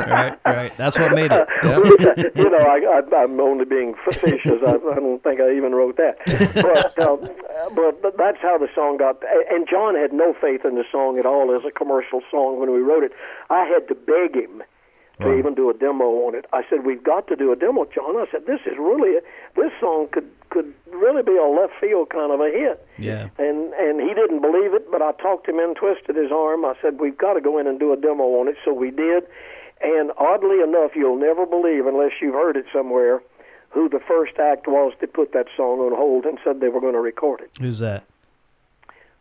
right, 0.07 0.37
right. 0.45 0.77
That's 0.77 0.97
what 0.99 1.13
made 1.13 1.31
it. 1.31 1.47
you 2.35 2.49
know, 2.49 2.59
I, 2.59 3.01
I, 3.01 3.23
I'm 3.23 3.39
only 3.39 3.65
being 3.65 3.95
facetious. 4.03 4.61
I, 4.65 4.75
I 4.75 4.95
don't 4.95 5.23
think 5.23 5.39
I 5.39 5.55
even 5.55 5.73
wrote 5.73 5.97
that. 5.97 6.17
But, 6.53 6.99
um, 7.07 7.19
but 7.75 8.01
but 8.01 8.17
that's 8.17 8.41
how 8.41 8.57
the 8.57 8.67
song 8.75 8.97
got. 8.97 9.21
And 9.49 9.67
Jon 9.67 9.95
had 9.95 10.13
no 10.13 10.33
faith 10.39 10.65
in 10.65 10.75
the 10.75 10.85
song 10.91 11.17
at 11.17 11.25
all 11.25 11.55
as 11.55 11.63
a 11.65 11.71
commercial 11.71 12.21
song 12.29 12.59
when 12.59 12.71
we 12.71 12.79
wrote 12.79 13.03
it. 13.03 13.13
I 13.49 13.65
had 13.65 13.87
to 13.87 13.95
beg 13.95 14.35
him 14.35 14.63
to 15.21 15.37
even 15.37 15.55
do 15.55 15.69
a 15.69 15.73
demo 15.73 16.05
on 16.27 16.35
it. 16.35 16.45
I 16.53 16.63
said, 16.69 16.85
"We've 16.85 17.03
got 17.03 17.27
to 17.27 17.35
do 17.35 17.51
a 17.51 17.55
demo, 17.55 17.85
Jon." 17.85 18.17
I 18.17 18.25
said, 18.31 18.45
"This 18.45 18.61
is 18.65 18.77
really 18.77 19.19
this 19.55 19.71
song 19.79 20.07
could 20.11 20.29
could 20.49 20.73
really 20.91 21.23
be 21.23 21.37
a 21.37 21.45
left 21.45 21.73
field 21.79 22.09
kind 22.09 22.31
of 22.31 22.39
a 22.39 22.49
hit." 22.49 22.85
Yeah. 22.97 23.29
And 23.37 23.73
and 23.73 24.01
he 24.01 24.13
didn't 24.13 24.41
believe 24.41 24.73
it, 24.73 24.91
but 24.91 25.01
I 25.01 25.11
talked 25.13 25.47
him 25.47 25.59
in, 25.59 25.75
twisted 25.75 26.15
his 26.15 26.31
arm. 26.31 26.65
I 26.65 26.75
said, 26.81 26.99
"We've 26.99 27.17
got 27.17 27.33
to 27.33 27.41
go 27.41 27.57
in 27.57 27.67
and 27.67 27.79
do 27.79 27.93
a 27.93 27.97
demo 27.97 28.23
on 28.39 28.47
it." 28.47 28.57
So 28.65 28.73
we 28.73 28.91
did. 28.91 29.25
And 29.83 30.11
oddly 30.17 30.61
enough, 30.61 30.91
you'll 30.95 31.17
never 31.17 31.45
believe 31.45 31.87
unless 31.87 32.11
you've 32.21 32.35
heard 32.35 32.55
it 32.55 32.65
somewhere, 32.71 33.21
who 33.69 33.89
the 33.89 33.99
first 33.99 34.37
act 34.37 34.67
was 34.67 34.93
that 35.01 35.13
put 35.13 35.33
that 35.33 35.47
song 35.57 35.79
on 35.79 35.95
hold 35.95 36.25
and 36.25 36.37
said 36.43 36.59
they 36.59 36.69
were 36.69 36.81
going 36.81 36.93
to 36.93 36.99
record 36.99 37.41
it. 37.41 37.49
Who's 37.59 37.79
that? 37.79 38.03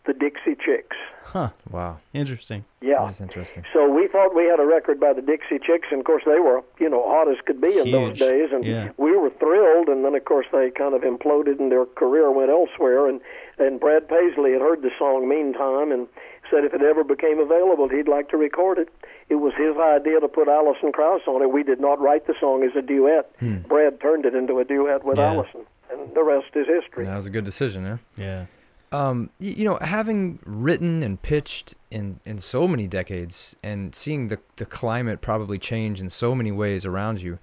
The 0.06 0.14
Dixie 0.14 0.56
Chicks. 0.56 0.96
Huh. 1.24 1.50
Wow, 1.70 1.98
Interesting. 2.14 2.64
Yeah. 2.80 3.00
that's 3.04 3.20
interesting. 3.20 3.64
So 3.72 3.86
we 3.88 4.08
thought 4.08 4.34
we 4.34 4.46
had 4.46 4.58
a 4.58 4.64
record 4.66 4.98
by 4.98 5.12
the 5.12 5.20
Dixie 5.20 5.58
Chicks, 5.58 5.88
and 5.90 6.00
of 6.00 6.06
course 6.06 6.22
they 6.24 6.40
were, 6.40 6.62
you 6.78 6.88
know, 6.88 7.02
hot 7.06 7.28
as 7.30 7.36
could 7.46 7.60
be 7.60 7.78
in 7.78 7.90
those 7.92 8.18
days, 8.18 8.48
and 8.52 8.64
Yeah. 8.64 8.88
we 8.96 9.14
were 9.14 9.28
thrilled. 9.30 9.88
And 9.88 10.02
then 10.04 10.14
of 10.14 10.24
course 10.24 10.46
they 10.52 10.70
kind 10.70 10.94
of 10.94 11.02
imploded, 11.02 11.60
and 11.60 11.70
their 11.70 11.84
career 11.84 12.30
went 12.30 12.50
elsewhere. 12.50 13.06
And 13.08 13.20
and 13.58 13.78
Brad 13.78 14.08
Paisley 14.08 14.52
had 14.52 14.62
heard 14.62 14.80
the 14.80 14.90
song 14.98 15.28
meantime, 15.28 15.92
and 15.92 16.08
said 16.50 16.64
if 16.64 16.72
it 16.72 16.80
ever 16.82 17.04
became 17.04 17.38
available, 17.38 17.88
he'd 17.88 18.08
like 18.08 18.30
to 18.30 18.38
record 18.38 18.78
it. 18.78 18.88
It 19.28 19.36
was 19.36 19.52
his 19.54 19.76
idea 19.76 20.18
to 20.18 20.28
put 20.28 20.48
Alison 20.48 20.90
Krauss 20.92 21.22
on 21.28 21.42
it. 21.42 21.52
We 21.52 21.62
did 21.62 21.78
not 21.78 22.00
write 22.00 22.26
the 22.26 22.34
song 22.40 22.64
as 22.64 22.74
a 22.74 22.82
duet. 22.82 23.30
Hmm. 23.38 23.58
Brad 23.68 24.00
turned 24.00 24.24
it 24.24 24.34
into 24.34 24.58
a 24.58 24.64
duet 24.64 25.04
with 25.04 25.18
Yeah. 25.18 25.34
Alison, 25.34 25.66
and 25.92 26.12
the 26.14 26.24
rest 26.24 26.56
is 26.56 26.66
history. 26.66 27.04
That 27.04 27.14
was 27.16 27.26
a 27.26 27.30
good 27.30 27.44
decision, 27.44 27.84
yeah. 27.84 27.98
Yeah. 28.16 28.46
Um, 28.92 29.30
you 29.38 29.64
know, 29.64 29.78
having 29.80 30.40
written 30.44 31.02
and 31.02 31.20
pitched 31.20 31.74
in, 31.92 32.18
in 32.24 32.38
so 32.38 32.66
many 32.66 32.88
decades 32.88 33.54
and 33.62 33.94
seeing 33.94 34.28
the, 34.28 34.40
the 34.56 34.66
climate 34.66 35.20
probably 35.20 35.58
change 35.58 36.00
in 36.00 36.10
so 36.10 36.34
many 36.34 36.50
ways 36.50 36.84
around 36.84 37.22
you, 37.22 37.38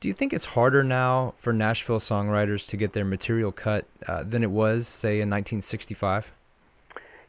do 0.00 0.08
you 0.08 0.14
think 0.14 0.32
it's 0.32 0.46
harder 0.46 0.82
now 0.82 1.34
for 1.36 1.52
Nashville 1.52 2.00
songwriters 2.00 2.68
to 2.68 2.76
get 2.76 2.92
their 2.92 3.04
material 3.04 3.52
cut 3.52 3.86
uh, 4.06 4.22
than 4.22 4.42
it 4.42 4.50
was, 4.50 4.86
say, 4.86 5.20
in 5.20 5.28
1965? 5.28 6.32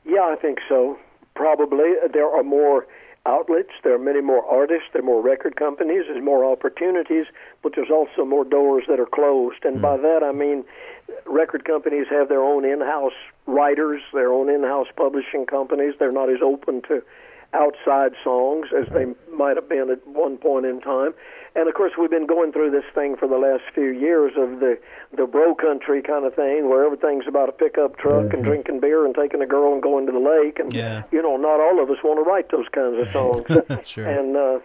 Yeah, 0.05 0.21
I 0.21 0.35
think 0.35 0.59
so. 0.67 0.97
Probably 1.35 1.93
there 2.13 2.27
are 2.27 2.43
more 2.43 2.87
outlets. 3.25 3.69
There 3.83 3.93
are 3.93 3.99
many 3.99 4.21
more 4.21 4.43
artists. 4.45 4.87
There 4.93 5.01
are 5.01 5.05
more 5.05 5.21
record 5.21 5.55
companies. 5.55 6.03
There's 6.07 6.23
more 6.23 6.49
opportunities, 6.49 7.25
but 7.61 7.73
there's 7.75 7.91
also 7.91 8.25
more 8.25 8.45
doors 8.45 8.85
that 8.87 8.99
are 8.99 9.05
closed. 9.05 9.63
And 9.63 9.81
by 9.81 9.97
that 9.97 10.23
I 10.23 10.31
mean, 10.31 10.63
record 11.25 11.65
companies 11.65 12.07
have 12.09 12.29
their 12.29 12.41
own 12.43 12.65
in-house 12.65 13.13
writers, 13.47 14.01
their 14.13 14.31
own 14.31 14.49
in-house 14.49 14.87
publishing 14.95 15.45
companies. 15.45 15.93
They're 15.99 16.11
not 16.11 16.29
as 16.29 16.41
open 16.43 16.81
to 16.83 17.01
outside 17.53 18.13
songs 18.23 18.67
as 18.77 18.87
they 18.93 19.05
might 19.35 19.57
have 19.57 19.67
been 19.67 19.89
at 19.89 20.05
one 20.07 20.37
point 20.37 20.65
in 20.65 20.79
time. 20.79 21.13
And 21.53 21.67
of 21.67 21.75
course, 21.75 21.91
we've 21.99 22.09
been 22.09 22.25
going 22.25 22.53
through 22.53 22.71
this 22.71 22.85
thing 22.95 23.17
for 23.17 23.27
the 23.27 23.37
last 23.37 23.63
few 23.75 23.89
years 23.89 24.31
of 24.37 24.61
the 24.61 24.79
the 25.17 25.27
bro 25.27 25.53
country 25.53 26.01
kind 26.01 26.25
of 26.25 26.33
thing, 26.33 26.69
where 26.69 26.85
everything's 26.85 27.27
about 27.27 27.49
a 27.49 27.51
pickup 27.51 27.97
truck 27.97 28.31
and 28.33 28.41
drinking 28.41 28.79
beer 28.79 29.05
and 29.05 29.13
taking 29.13 29.41
a 29.41 29.45
girl 29.45 29.73
and 29.73 29.81
going 29.83 30.05
to 30.05 30.13
the 30.13 30.19
lake. 30.19 30.59
And 30.59 30.73
Yeah. 30.73 31.03
you 31.11 31.21
know, 31.21 31.35
not 31.35 31.59
all 31.59 31.83
of 31.83 31.89
us 31.89 31.97
want 32.03 32.23
to 32.23 32.29
write 32.29 32.49
those 32.51 32.69
kinds 32.71 32.97
of 33.05 33.11
songs. 33.11 33.45
Sure. 33.85 34.07
And 34.07 34.37
uh, 34.37 34.59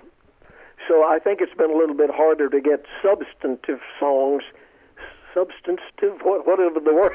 so 0.86 1.02
I 1.02 1.18
think 1.18 1.40
it's 1.40 1.54
been 1.54 1.72
a 1.72 1.76
little 1.76 1.96
bit 1.96 2.10
harder 2.14 2.48
to 2.50 2.60
get 2.60 2.84
substantive 3.02 3.80
songs. 3.98 4.44
Substantive, 5.36 6.20
what, 6.22 6.46
whatever 6.46 6.80
the 6.80 6.94
word, 6.94 7.12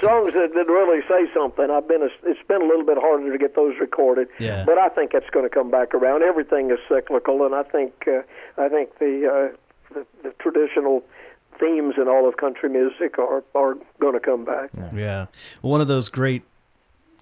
songs 0.00 0.34
that, 0.34 0.50
that 0.54 0.66
really 0.66 1.02
say 1.08 1.32
something. 1.32 1.70
I've 1.70 1.86
been, 1.86 2.02
a, 2.02 2.08
it's 2.24 2.42
been 2.48 2.62
a 2.62 2.66
little 2.66 2.84
bit 2.84 2.98
harder 2.98 3.30
to 3.30 3.38
get 3.38 3.54
those 3.54 3.74
recorded. 3.80 4.26
Yeah. 4.40 4.64
But 4.66 4.78
I 4.78 4.88
think 4.88 5.12
that's 5.12 5.30
going 5.30 5.48
to 5.48 5.54
come 5.54 5.70
back 5.70 5.94
around. 5.94 6.22
Everything 6.22 6.70
is 6.72 6.78
cyclical, 6.88 7.46
and 7.46 7.54
I 7.54 7.62
think, 7.62 8.08
uh, 8.08 8.22
I 8.58 8.68
think 8.68 8.98
the, 8.98 9.52
uh, 9.52 9.94
the 9.94 10.06
the 10.24 10.30
traditional 10.40 11.04
themes 11.60 11.94
in 11.96 12.08
all 12.08 12.28
of 12.28 12.36
country 12.36 12.68
music 12.68 13.18
are 13.18 13.44
are 13.54 13.76
going 14.00 14.14
to 14.14 14.20
come 14.20 14.44
back. 14.44 14.70
Yeah. 14.92 15.26
Well, 15.62 15.72
one 15.72 15.80
of 15.80 15.88
those 15.88 16.08
great 16.08 16.42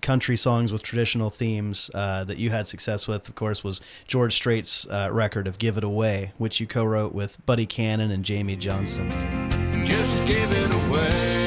country 0.03 0.37
songs 0.37 0.73
with 0.73 0.83
traditional 0.83 1.31
themes 1.31 1.91
uh, 1.95 2.25
that 2.25 2.37
you 2.37 2.51
had 2.51 2.67
success 2.67 3.07
with, 3.09 3.29
of 3.29 3.35
course, 3.35 3.65
was 3.65 3.81
George 4.07 4.35
Strait's 4.35 4.87
uh, 4.89 5.09
record 5.13 5.47
of 5.47 5.59
"Give 5.59 5.77
It 5.77 5.85
Away," 5.85 6.33
which 6.39 6.59
you 6.61 6.67
co-wrote 6.67 7.15
with 7.15 7.45
Buddy 7.47 7.67
Cannon 7.67 8.11
and 8.11 8.25
Jamie 8.25 8.57
Johnson. 8.57 9.09
Just 9.85 10.25
give 10.25 10.51
it 10.55 10.73
away. 10.73 11.44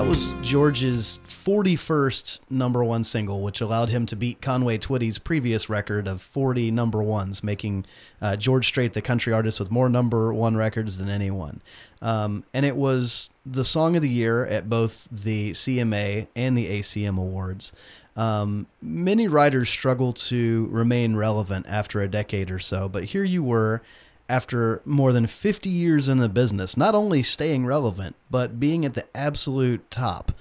That 0.00 0.08
was 0.08 0.32
George's 0.40 1.20
41st 1.28 2.40
number 2.48 2.82
one 2.82 3.04
single, 3.04 3.42
which 3.42 3.60
allowed 3.60 3.90
him 3.90 4.06
to 4.06 4.16
beat 4.16 4.40
Conway 4.40 4.78
Twitty's 4.78 5.18
previous 5.18 5.68
record 5.68 6.08
of 6.08 6.22
40 6.22 6.70
number 6.70 7.02
ones, 7.02 7.44
making 7.44 7.84
uh, 8.22 8.36
George 8.36 8.66
Strait 8.66 8.94
the 8.94 9.02
country 9.02 9.30
artist 9.30 9.60
with 9.60 9.70
more 9.70 9.90
number 9.90 10.32
one 10.32 10.56
records 10.56 10.96
than 10.96 11.10
anyone. 11.10 11.60
Um, 12.00 12.44
and 12.54 12.64
it 12.64 12.76
was 12.76 13.28
the 13.44 13.62
song 13.62 13.94
of 13.94 14.00
the 14.00 14.08
year 14.08 14.46
at 14.46 14.70
both 14.70 15.06
the 15.12 15.50
CMA 15.50 16.28
and 16.34 16.56
the 16.56 16.80
ACM 16.80 17.18
Awards. 17.18 17.74
Um, 18.16 18.68
many 18.80 19.28
writers 19.28 19.68
struggle 19.68 20.14
to 20.14 20.66
remain 20.70 21.14
relevant 21.14 21.66
after 21.68 22.00
a 22.00 22.08
decade 22.08 22.50
or 22.50 22.58
so, 22.58 22.88
but 22.88 23.04
here 23.04 23.24
you 23.24 23.42
were 23.42 23.82
after 24.30 24.80
more 24.84 25.12
than 25.12 25.26
50 25.26 25.68
years 25.68 26.08
in 26.08 26.18
the 26.18 26.28
business, 26.28 26.76
not 26.76 26.94
only 26.94 27.22
staying 27.22 27.66
relevant, 27.66 28.14
but 28.30 28.60
being 28.60 28.84
at 28.84 28.94
the 28.94 29.04
absolute 29.14 29.90
top. 29.90 30.32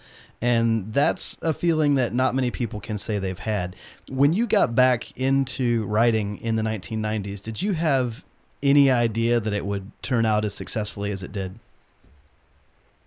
And 0.42 0.94
that's 0.94 1.38
a 1.42 1.54
feeling 1.54 1.96
that 1.96 2.14
not 2.14 2.36
many 2.36 2.52
people 2.52 2.80
can 2.80 2.98
say 2.98 3.20
they've 3.20 3.38
had. 3.38 3.76
When 4.10 4.32
you 4.32 4.48
got 4.48 4.76
back 4.76 5.18
into 5.18 5.86
writing 5.86 6.38
in 6.38 6.56
the 6.56 6.62
1990s, 6.62 7.42
did 7.42 7.62
you 7.62 7.74
have 7.74 8.24
any 8.62 8.90
idea 8.92 9.40
that 9.40 9.54
it 9.54 9.66
would 9.66 9.92
turn 10.02 10.26
out 10.26 10.46
as 10.46 10.54
successfully 10.54 11.12
as 11.12 11.24
it 11.24 11.32
did? 11.32 11.60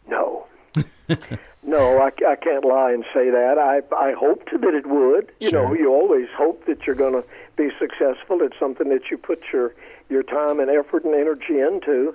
No. 0.08 0.46
no, 1.62 1.98
I, 2.02 2.10
I 2.28 2.36
can't 2.36 2.64
lie 2.64 2.92
and 2.92 3.04
say 3.14 3.30
that. 3.30 3.56
I 3.58 3.82
I 3.94 4.12
hoped 4.12 4.50
that 4.50 4.74
it 4.74 4.86
would. 4.86 5.32
You 5.40 5.52
know, 5.52 5.72
you 5.72 5.90
always 5.92 6.28
hope 6.36 6.66
that 6.66 6.86
you're 6.86 6.96
going 6.96 7.14
to 7.14 7.24
be 7.56 7.70
successful. 7.78 8.42
It's 8.42 8.58
something 8.58 8.88
that 8.88 9.10
you 9.10 9.16
put 9.16 9.42
your 9.52 9.74
your 10.08 10.22
time 10.22 10.60
and 10.60 10.70
effort 10.70 11.04
and 11.04 11.14
energy 11.14 11.58
into. 11.60 12.14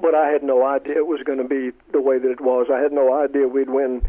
But 0.00 0.14
I 0.14 0.28
had 0.28 0.42
no 0.42 0.64
idea 0.64 0.96
it 0.96 1.06
was 1.06 1.22
going 1.22 1.38
to 1.38 1.44
be 1.44 1.70
the 1.92 2.00
way 2.00 2.18
that 2.18 2.30
it 2.30 2.40
was. 2.40 2.68
I 2.72 2.78
had 2.80 2.92
no 2.92 3.12
idea 3.14 3.46
we'd 3.46 3.70
win 3.70 4.02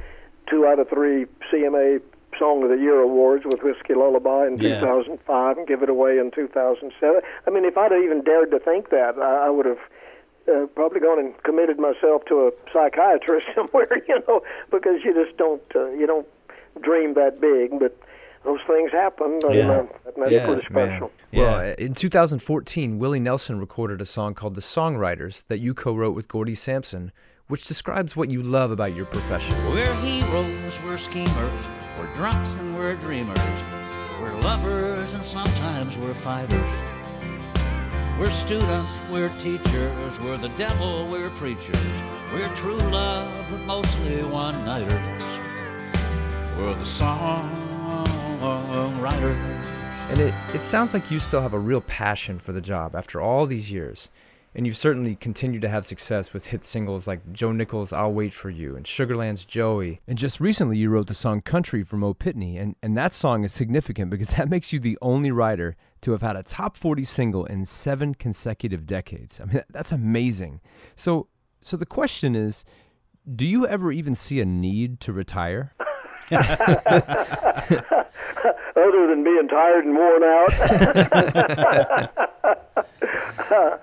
two 0.49 0.66
out 0.66 0.80
of 0.80 0.89
three 0.89 1.26
CMA 1.51 2.01
Song 2.39 2.64
of 2.64 2.70
the 2.70 2.78
Year 2.78 2.99
awards 2.99 3.45
with 3.45 3.61
Whiskey 3.61 3.93
Lullaby 3.93 4.47
in 4.47 4.57
Yeah. 4.57 4.80
2005 4.80 5.57
and 5.57 5.68
give 5.68 5.84
it 5.84 5.89
away 5.89 6.18
in 6.18 6.32
2007. 6.32 7.22
I 7.45 7.49
mean, 7.49 7.66
if 7.66 7.78
I'd 7.78 7.91
have 7.91 8.01
even 8.01 8.24
dared 8.24 8.51
to 8.51 8.59
think 8.59 8.89
that, 8.89 9.18
I, 9.20 9.47
I 9.47 9.49
would 9.49 9.66
have 9.66 9.80
uh, 10.47 10.66
probably 10.76 10.99
gone 10.99 11.20
and 11.20 11.41
committed 11.43 11.80
myself 11.80 12.26
to 12.26 12.47
a 12.47 12.51
psychiatrist 12.74 13.47
somewhere, 13.55 14.01
you 14.07 14.20
know, 14.28 14.41
because 14.72 15.03
you 15.03 15.14
just 15.14 15.38
don't 15.38 15.61
uh, 15.76 15.89
you 15.91 16.07
don't 16.07 16.28
dream 16.82 17.14
that 17.16 17.39
big. 17.39 17.78
But 17.80 17.95
those 18.43 18.59
things 18.67 18.91
happen, 18.91 19.39
and 19.43 19.53
Yeah. 19.55 19.71
uh, 19.71 19.85
that 20.05 20.17
made 20.17 20.31
Yeah, 20.31 20.39
it 20.51 20.53
pretty 20.61 20.73
man. 20.73 20.87
special. 20.89 21.11
Well, 21.33 21.55
uh, 21.55 21.73
in 21.77 21.93
2014, 21.93 22.99
Willie 22.99 23.19
Nelson 23.19 23.59
recorded 23.59 24.01
a 24.01 24.05
song 24.05 24.33
called 24.33 24.55
The 24.55 24.61
Songwriters 24.61 25.45
that 25.47 25.59
you 25.59 25.73
co 25.73 25.93
wrote 25.95 26.15
with 26.15 26.27
Gordie 26.27 26.55
Sampson, 26.55 27.11
which 27.47 27.65
describes 27.65 28.15
what 28.15 28.29
you 28.31 28.41
love 28.43 28.71
about 28.71 28.95
your 28.95 29.05
profession. 29.05 29.55
We're 29.71 29.93
heroes, 29.95 30.79
we're 30.85 30.97
schemers, 30.97 31.67
we're 31.97 32.13
drunks 32.15 32.55
and 32.57 32.77
we're 32.77 32.95
dreamers. 32.95 33.37
We're 34.21 34.33
lovers 34.41 35.13
and 35.13 35.23
sometimes 35.23 35.97
we're 35.97 36.13
fighters. 36.13 36.83
We're 38.19 38.29
students, 38.29 39.01
we're 39.11 39.29
teachers, 39.39 40.19
we're 40.21 40.37
the 40.37 40.49
devil, 40.49 41.07
we're 41.09 41.29
preachers. 41.31 41.75
We're 42.33 42.47
true 42.55 42.77
love, 42.77 43.29
but 43.49 43.59
mostly 43.65 44.23
one 44.23 44.63
nighters. 44.65 44.93
We're 46.57 46.75
the 46.75 46.85
songwriters. 48.43 49.37
And 50.09 50.19
it, 50.19 50.33
it 50.53 50.63
sounds 50.63 50.93
like 50.93 51.09
you 51.09 51.17
still 51.17 51.41
have 51.41 51.53
a 51.53 51.59
real 51.59 51.79
passion 51.79 52.39
for 52.39 52.51
the 52.51 52.59
job 52.59 52.93
after 52.93 53.21
all 53.21 53.45
these 53.45 53.71
years. 53.71 54.09
And 54.53 54.67
you've 54.67 54.77
certainly 54.77 55.15
continued 55.15 55.61
to 55.63 55.69
have 55.69 55.85
success 55.85 56.33
with 56.33 56.47
hit 56.47 56.63
singles 56.63 57.07
like 57.07 57.31
Joe 57.31 57.53
Nichols' 57.53 57.93
I'll 57.93 58.13
Wait 58.13 58.33
For 58.33 58.49
You 58.49 58.75
and 58.75 58.85
Sugarland's 58.85 59.45
Joey. 59.45 60.01
And 60.07 60.17
just 60.17 60.39
recently, 60.39 60.77
you 60.77 60.89
wrote 60.89 61.07
the 61.07 61.13
song 61.13 61.41
Country 61.41 61.83
for 61.83 61.95
Mo 61.95 62.13
Pitney. 62.13 62.61
And, 62.61 62.75
and 62.83 62.95
that 62.97 63.13
song 63.13 63.45
is 63.45 63.53
significant 63.53 64.11
because 64.11 64.31
that 64.31 64.49
makes 64.51 64.73
you 64.73 64.79
the 64.79 64.97
only 65.01 65.31
writer 65.31 65.75
to 66.01 66.11
have 66.11 66.21
had 66.21 66.35
a 66.35 66.43
top 66.43 66.75
40 66.75 67.05
single 67.05 67.45
in 67.45 67.65
seven 67.65 68.13
consecutive 68.13 68.85
decades. 68.85 69.39
I 69.39 69.45
mean, 69.45 69.63
that's 69.69 69.93
amazing. 69.93 70.59
So, 70.95 71.29
so 71.61 71.77
the 71.77 71.85
question 71.85 72.35
is 72.35 72.65
do 73.35 73.45
you 73.45 73.65
ever 73.65 73.89
even 73.89 74.15
see 74.15 74.41
a 74.41 74.45
need 74.45 74.99
to 74.99 75.13
retire? 75.13 75.73
Other 78.75 79.07
than 79.07 79.23
being 79.23 79.47
tired 79.47 79.85
and 79.85 79.95
worn 79.95 80.23
out. 80.23 80.53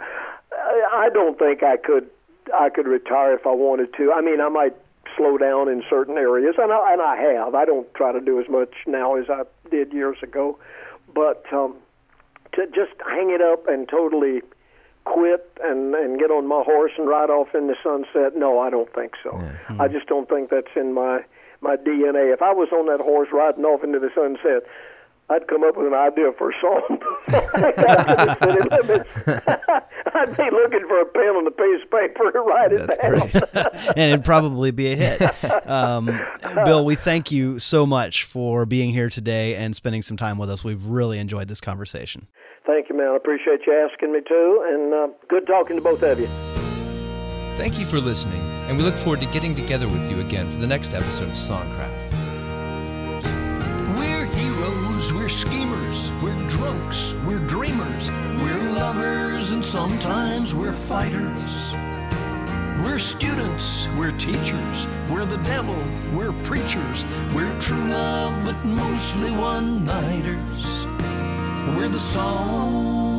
I 0.92 1.08
don't 1.12 1.38
think 1.38 1.62
I 1.62 1.76
could 1.76 2.08
I 2.54 2.68
could 2.70 2.86
retire 2.86 3.34
if 3.34 3.46
I 3.46 3.52
wanted 3.52 3.92
to. 3.94 4.12
I 4.12 4.20
mean, 4.20 4.40
I 4.40 4.48
might 4.48 4.74
slow 5.16 5.38
down 5.38 5.68
in 5.68 5.82
certain 5.88 6.16
areas, 6.16 6.54
and 6.58 6.72
I, 6.72 6.92
and 6.92 7.02
I 7.02 7.16
have. 7.16 7.54
I 7.54 7.64
don't 7.64 7.92
try 7.94 8.12
to 8.12 8.20
do 8.20 8.40
as 8.40 8.48
much 8.48 8.72
now 8.86 9.16
as 9.16 9.28
I 9.28 9.42
did 9.70 9.92
years 9.92 10.18
ago, 10.22 10.58
but 11.14 11.44
um, 11.52 11.76
to 12.52 12.66
just 12.66 12.92
hang 13.06 13.30
it 13.30 13.40
up 13.40 13.66
and 13.68 13.88
totally 13.88 14.42
quit 15.04 15.50
and 15.62 15.94
and 15.94 16.18
get 16.18 16.30
on 16.30 16.46
my 16.46 16.62
horse 16.62 16.92
and 16.98 17.08
ride 17.08 17.30
off 17.30 17.54
in 17.54 17.68
the 17.68 17.76
sunset. 17.82 18.36
No, 18.36 18.58
I 18.58 18.70
don't 18.70 18.92
think 18.92 19.12
so. 19.22 19.40
I 19.78 19.88
just 19.88 20.06
don't 20.06 20.28
think 20.28 20.50
that's 20.50 20.74
in 20.76 20.92
my 20.92 21.24
my 21.60 21.76
DNA. 21.76 22.32
If 22.32 22.42
I 22.42 22.52
was 22.52 22.68
on 22.72 22.86
that 22.86 23.00
horse 23.00 23.28
riding 23.32 23.64
off 23.64 23.84
into 23.84 23.98
the 23.98 24.10
sunset, 24.14 24.68
I'd 25.30 25.46
come 25.46 25.62
up 25.62 25.76
with 25.76 25.86
an 25.86 25.94
idea 25.94 26.32
for 26.36 26.50
a 26.50 26.54
song. 26.60 26.98
I 27.28 27.72
got 27.76 28.04
to 28.04 28.14
the 28.16 28.52
city 28.52 28.68
limits. 28.82 29.28
I'd 30.14 30.36
be 30.36 30.50
looking 30.50 30.88
for 30.88 31.00
a 31.00 31.06
pen 31.06 31.36
and 31.36 31.46
a 31.46 31.50
piece 31.52 31.82
of 31.84 31.90
paper 31.90 32.32
to 32.32 32.40
write 32.40 32.72
it 32.72 32.90
down. 33.00 33.92
and 33.96 34.12
it'd 34.12 34.24
probably 34.24 34.72
be 34.72 34.92
a 34.92 34.96
hit. 34.96 35.44
Um, 35.68 36.20
Bill, 36.64 36.84
we 36.84 36.96
thank 36.96 37.30
you 37.30 37.60
so 37.60 37.86
much 37.86 38.24
for 38.24 38.66
being 38.66 38.92
here 38.92 39.08
today 39.08 39.54
and 39.54 39.76
spending 39.76 40.02
some 40.02 40.16
time 40.16 40.36
with 40.36 40.50
us. 40.50 40.64
We've 40.64 40.84
really 40.84 41.20
enjoyed 41.20 41.46
this 41.46 41.60
conversation. 41.60 42.26
Thank 42.66 42.88
you, 42.88 42.96
man. 42.96 43.12
I 43.12 43.16
appreciate 43.16 43.60
you 43.66 43.88
asking 43.88 44.12
me 44.12 44.20
to, 44.26 44.66
and 44.68 44.94
uh, 44.94 45.08
good 45.28 45.46
talking 45.46 45.76
to 45.76 45.82
both 45.82 46.02
of 46.02 46.18
you. 46.18 46.59
Thank 47.60 47.78
you 47.78 47.84
for 47.84 48.00
listening, 48.00 48.40
and 48.68 48.78
we 48.78 48.82
look 48.82 48.94
forward 48.94 49.20
to 49.20 49.26
getting 49.26 49.54
together 49.54 49.86
with 49.86 50.10
you 50.10 50.20
again 50.20 50.50
for 50.50 50.56
the 50.56 50.66
next 50.66 50.94
episode 50.94 51.28
of 51.28 51.34
Songcraft. 51.34 52.10
We're 53.98 54.24
heroes, 54.24 55.12
we're 55.12 55.28
schemers, 55.28 56.10
we're 56.22 56.48
drunks, 56.48 57.12
we're 57.26 57.46
dreamers, 57.46 58.10
we're 58.40 58.72
lovers, 58.72 59.50
and 59.50 59.62
sometimes 59.62 60.54
we're 60.54 60.72
fighters. 60.72 61.74
We're 62.82 62.98
students, 62.98 63.88
we're 63.98 64.12
teachers, 64.12 64.86
we're 65.10 65.26
the 65.26 65.36
devil, 65.44 65.76
we're 66.14 66.32
preachers, 66.44 67.04
we're 67.34 67.54
true 67.60 67.88
love, 67.88 68.42
but 68.42 68.56
mostly 68.64 69.32
one 69.32 69.84
nighters. 69.84 70.86
We're 71.76 71.90
the 71.90 71.98
song 71.98 73.09